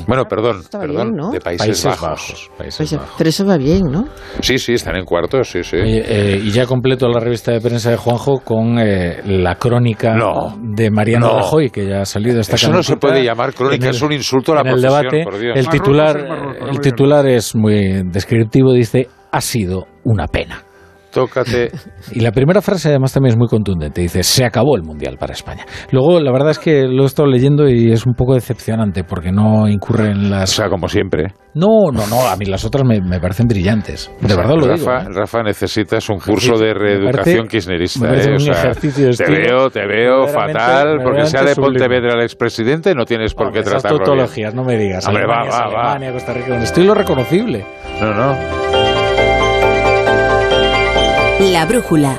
[0.06, 2.50] Bueno, perdón, perdón, de Países, Bajos.
[2.56, 4.08] Pero eso va bien, ¿no?
[4.40, 5.76] Sí, sí, están en cuartos, sí, sí.
[5.78, 10.16] Eh, y ya completo la revista de prensa de Juanjo con eh, la crónica
[10.58, 14.00] de Mariano Rajoy, que ya ha salido esta Eso no se puede llamar crónica, es
[14.00, 15.24] un insulto a la en el debate,
[15.54, 16.16] El titular,
[16.70, 20.62] el titular es muy descriptivo, dice ha sido una pena.
[21.16, 21.70] Tócate.
[22.12, 24.02] Y la primera frase además también es muy contundente.
[24.02, 25.64] Dice, se acabó el Mundial para España.
[25.90, 29.32] Luego, la verdad es que lo he estado leyendo y es un poco decepcionante porque
[29.32, 30.52] no incurre en las...
[30.52, 31.28] O sea, como siempre.
[31.54, 32.28] No, no, no.
[32.28, 34.10] A mí las otras me, parecen brillantes.
[34.20, 34.92] De verdad lo Rafa, digo.
[34.92, 35.14] ¿eh?
[35.14, 38.14] Rafa, necesitas un curso de reeducación kirchnerista.
[38.14, 38.36] ¿eh?
[38.38, 40.98] un ejercicio te veo, te veo fatal.
[41.02, 45.06] Porque sea de Pontevedra el expresidente, no tienes por qué tratarlo tautologías, no me digas.
[45.08, 47.64] Hombre, va, va, Alemania, Costa Rica, donde estoy lo reconocible.
[48.02, 48.65] No, no.
[51.38, 52.16] La brújula.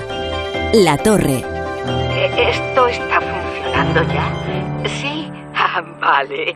[0.74, 1.44] La torre.
[2.16, 4.32] E, ¿Esto está funcionando ya?
[4.88, 5.32] ¿Sí?
[5.60, 6.54] Ah, vale.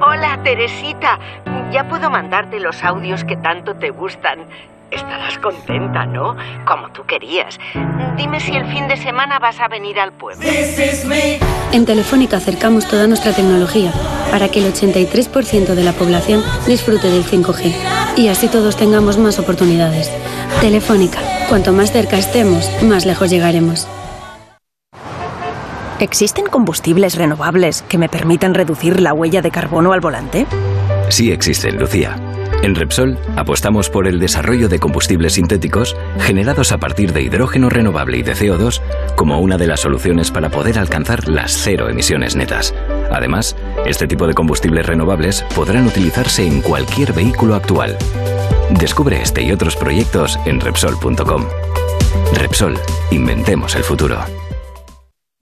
[0.00, 1.18] Hola, Teresita.
[1.70, 4.40] Ya puedo mandarte los audios que tanto te gustan.
[4.90, 6.36] Estarás contenta, ¿no?
[6.66, 7.58] Como tú querías.
[8.16, 10.44] Dime si el fin de semana vas a venir al pueblo.
[11.72, 13.92] En Telefónica acercamos toda nuestra tecnología
[14.30, 17.72] para que el 83% de la población disfrute del 5G
[18.16, 20.10] y así todos tengamos más oportunidades.
[20.60, 23.88] Telefónica, cuanto más cerca estemos, más lejos llegaremos.
[26.00, 30.46] ¿Existen combustibles renovables que me permitan reducir la huella de carbono al volante?
[31.10, 32.16] Sí existen, Lucía.
[32.62, 38.18] En Repsol apostamos por el desarrollo de combustibles sintéticos generados a partir de hidrógeno renovable
[38.18, 38.82] y de CO2
[39.16, 42.74] como una de las soluciones para poder alcanzar las cero emisiones netas.
[43.10, 43.56] Además,
[43.86, 47.96] este tipo de combustibles renovables podrán utilizarse en cualquier vehículo actual.
[48.78, 51.46] Descubre este y otros proyectos en Repsol.com.
[52.34, 52.78] Repsol,
[53.10, 54.20] inventemos el futuro.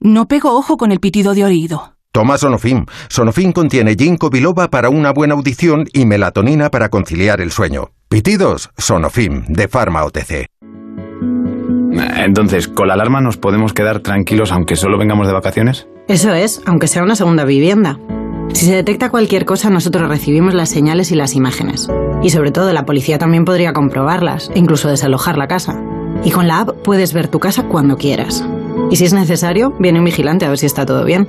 [0.01, 1.98] No pego ojo con el pitido de oído.
[2.19, 2.85] Toma Sonofim.
[3.09, 7.93] Sonofim contiene ginkgo biloba para una buena audición y melatonina para conciliar el sueño.
[8.09, 10.47] Pitidos, Sonofim, de Pharma OTC.
[12.17, 15.87] Entonces, ¿con la alarma nos podemos quedar tranquilos aunque solo vengamos de vacaciones?
[16.09, 18.01] Eso es, aunque sea una segunda vivienda.
[18.53, 21.89] Si se detecta cualquier cosa, nosotros recibimos las señales y las imágenes.
[22.21, 25.81] Y sobre todo, la policía también podría comprobarlas e incluso desalojar la casa.
[26.25, 28.45] Y con la app puedes ver tu casa cuando quieras.
[28.91, 31.29] Y si es necesario, viene un vigilante a ver si está todo bien.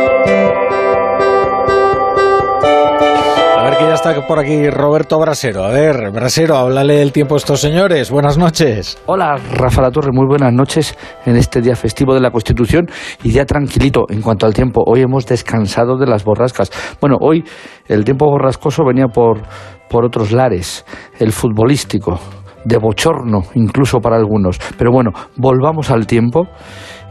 [3.81, 5.63] Que ya está por aquí Roberto Brasero.
[5.63, 8.11] A ver, Brasero, háblale el tiempo a estos señores.
[8.11, 9.01] Buenas noches.
[9.07, 10.95] Hola, Rafa La Torre, muy buenas noches
[11.25, 12.85] en este día festivo de la Constitución
[13.23, 14.83] y ya tranquilito en cuanto al tiempo.
[14.85, 16.69] Hoy hemos descansado de las borrascas.
[16.99, 17.43] Bueno, hoy
[17.87, 19.41] el tiempo borrascoso venía por,
[19.89, 20.85] por otros lares,
[21.17, 22.19] el futbolístico,
[22.63, 24.59] de bochorno incluso para algunos.
[24.77, 26.43] Pero bueno, volvamos al tiempo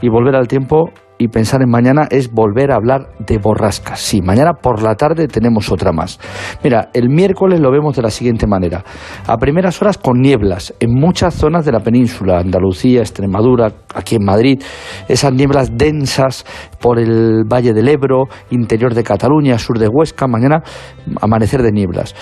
[0.00, 0.90] y volver al tiempo
[1.20, 4.00] y pensar en mañana es volver a hablar de borrascas.
[4.00, 6.18] Sí, mañana por la tarde tenemos otra más.
[6.64, 8.82] Mira, el miércoles lo vemos de la siguiente manera.
[9.26, 14.24] A primeras horas con nieblas en muchas zonas de la península, Andalucía, Extremadura, aquí en
[14.24, 14.62] Madrid,
[15.08, 16.46] esas nieblas densas
[16.80, 20.62] por el Valle del Ebro, interior de Cataluña, sur de Huesca, mañana
[21.20, 22.14] amanecer de nieblas.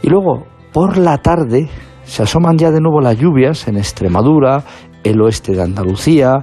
[0.00, 1.68] Y luego, por la tarde,
[2.04, 4.64] se asoman ya de nuevo las lluvias en Extremadura,
[5.04, 6.42] el oeste de Andalucía,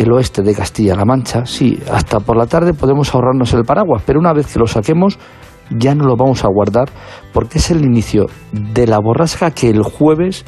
[0.00, 1.44] el oeste de Castilla-La Mancha.
[1.44, 5.18] Sí, hasta por la tarde podemos ahorrarnos el paraguas, pero una vez que lo saquemos
[5.70, 6.88] ya no lo vamos a guardar
[7.34, 10.46] porque es el inicio de la borrasca que el jueves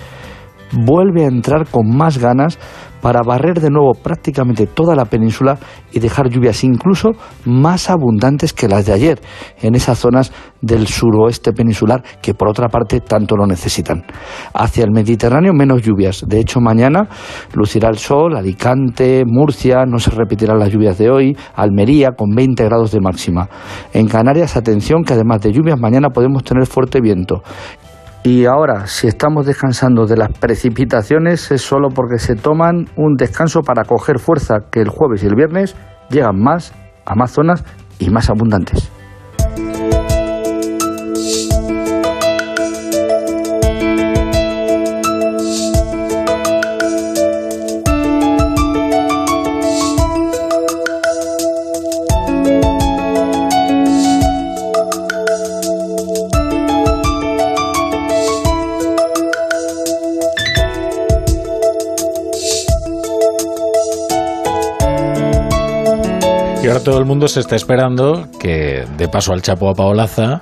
[0.73, 2.59] vuelve a entrar con más ganas
[3.03, 5.59] para barrer de nuevo prácticamente toda la península
[5.93, 7.11] y dejar lluvias incluso
[7.45, 9.21] más abundantes que las de ayer
[9.61, 14.05] en esas zonas del suroeste peninsular que por otra parte tanto lo necesitan.
[14.55, 16.25] Hacia el Mediterráneo menos lluvias.
[16.27, 17.09] De hecho mañana
[17.53, 22.65] lucirá el sol, Alicante, Murcia, no se repetirán las lluvias de hoy, Almería con 20
[22.65, 23.49] grados de máxima.
[23.93, 27.43] En Canarias atención que además de lluvias mañana podemos tener fuerte viento
[28.25, 33.63] y ahora, si estamos descansando de las precipitaciones, es solo porque se toman un descanso
[33.63, 35.75] para coger fuerza que el jueves y el viernes
[36.09, 36.73] llegan más
[37.05, 37.65] a más zonas
[37.99, 38.93] y más abundantes.
[67.13, 70.41] Mundo se está esperando que dé paso al Chapo a Paolaza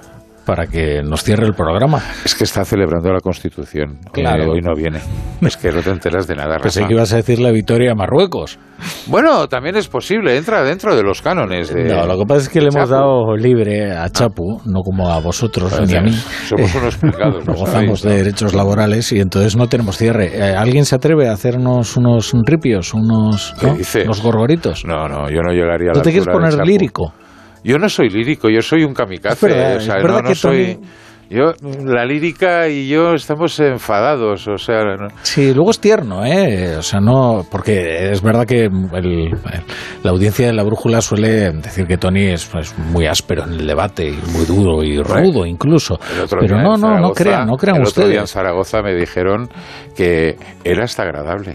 [0.50, 2.02] para que nos cierre el programa.
[2.24, 4.00] Es que está celebrando la Constitución.
[4.12, 4.42] Claro.
[4.42, 4.98] Eh, hoy no viene.
[5.42, 6.58] Es que no te enteras de nada.
[6.58, 8.58] Pensé que ibas a decir la victoria a Marruecos.
[9.06, 10.36] Bueno, también es posible.
[10.36, 11.72] Entra dentro de los cánones.
[11.72, 11.84] De...
[11.84, 15.20] No, lo que pasa es que le hemos dado libre a Chapu, no como a
[15.20, 16.12] vosotros Pues ni a mí.
[16.48, 20.32] Somos unos picados, No ¿no gozamos de derechos laborales y entonces no tenemos cierre.
[20.34, 23.74] Eh, ¿Alguien se atreve a hacernos unos ripios, unos, ¿Qué ¿no?
[24.02, 24.84] unos gorgoritos?
[24.84, 27.14] No, no, yo no llegaría a ¿Tú la te quieres poner lírico?
[27.64, 29.48] Yo no soy lírico, yo soy un kamikaze.
[29.48, 30.78] Verdad, o sea, no, soy.
[31.32, 31.52] Yo,
[31.84, 34.82] la lírica y yo estamos enfadados, o sea.
[34.96, 36.74] no- Sí, luego es tierno, ¿eh?
[36.76, 39.30] O sea, no, porque es verdad que el-
[40.02, 43.64] la audiencia de la brújula suele decir que Tony es, es muy áspero en el
[43.64, 46.00] debate y muy duro y rudo incluso.
[46.40, 48.32] Pero no, no, no crean, no crean el otro día en ustedes.
[48.32, 49.48] Zaragoza me dijeron
[49.96, 51.54] que era hasta agradable.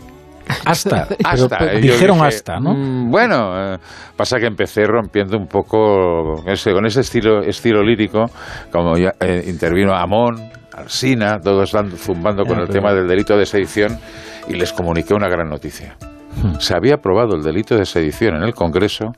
[0.65, 2.73] Hasta, Hasta, pero yo dijeron dije, hasta, ¿no?
[2.73, 3.77] "Mm, bueno, eh,
[4.15, 8.29] pasa que empecé rompiendo un poco ese, con ese estilo, estilo lírico,
[8.71, 13.37] como ya eh, intervino Amón, Alsina, todos están zumbando con Ya, el tema del delito
[13.37, 13.97] de sedición
[14.47, 15.95] y les comuniqué una gran noticia.
[16.41, 16.59] Hmm.
[16.59, 19.13] Se había aprobado el delito de sedición en el Congreso,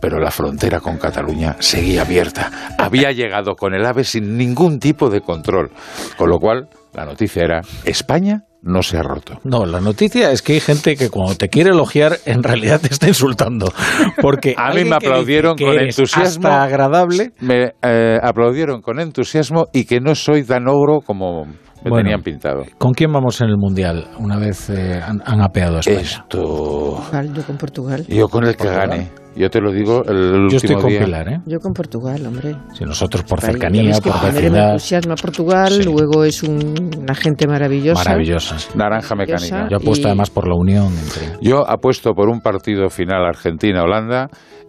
[0.00, 2.50] pero la frontera con Cataluña seguía abierta.
[2.78, 5.70] Había llegado con el AVE sin ningún tipo de control,
[6.16, 9.38] con lo cual la noticia era España no se ha roto.
[9.44, 12.88] No, la noticia es que hay gente que cuando te quiere elogiar en realidad te
[12.88, 13.72] está insultando.
[14.20, 16.48] Porque A mí alguien me aplaudieron que con eres entusiasmo.
[16.48, 17.32] hasta agradable.
[17.40, 21.96] Me eh, aplaudieron con entusiasmo y que no soy tan ogro como me Bueno.
[22.04, 22.64] tenían pintado.
[22.78, 24.08] ¿Con quién vamos en el Mundial?
[24.18, 26.00] Una vez eh, han, han apeado a España.
[26.00, 27.00] Esto...
[27.32, 28.04] Yo con Portugal.
[28.08, 29.08] Yo con el que gane.
[29.38, 31.04] Yo te lo digo el, Yo último estoy con día.
[31.04, 31.40] Pilar, ¿eh?
[31.46, 32.56] Yo con Portugal, hombre.
[32.74, 37.14] Si nosotros por cercanía, es que por primero me entusiasma Portugal, luego es un- una
[37.14, 38.02] gente maravillosa.
[38.04, 38.56] maravillosa.
[38.76, 39.68] Naranja mecánica.
[39.70, 44.28] Yo apuesto y- además por la unión entre Yo apuesto por un partido final Argentina-Holanda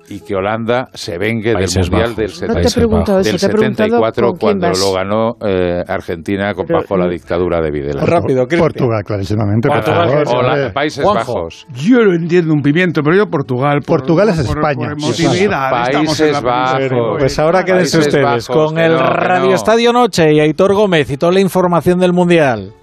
[0.09, 2.39] y que Holanda se vengue Países del Mundial Bajos.
[2.39, 5.35] del, No te preguntado eso, del te he preguntado 74 con quién cuando lo ganó
[5.45, 8.05] eh, Argentina con, Pero- bajo la dictadura de Videla.
[8.05, 8.59] Rápido, Cristian.
[8.61, 9.69] Portugal, clarísimamente.
[9.69, 10.71] Portugal.
[10.73, 11.33] Países Juanjo.
[11.35, 11.67] Bajos.
[11.73, 13.79] Yo lo entiendo un pimiento, pero yo Portugal.
[13.85, 14.89] por- Portugal es por- España.
[14.95, 16.73] Por Países Bajos.
[16.79, 17.15] península.
[17.19, 19.53] Pues ahora quédense Países ustedes Bajos, con que el no, Radio no.
[19.55, 22.73] Estadio Noche y Aitor Gómez y toda la información del Mundial.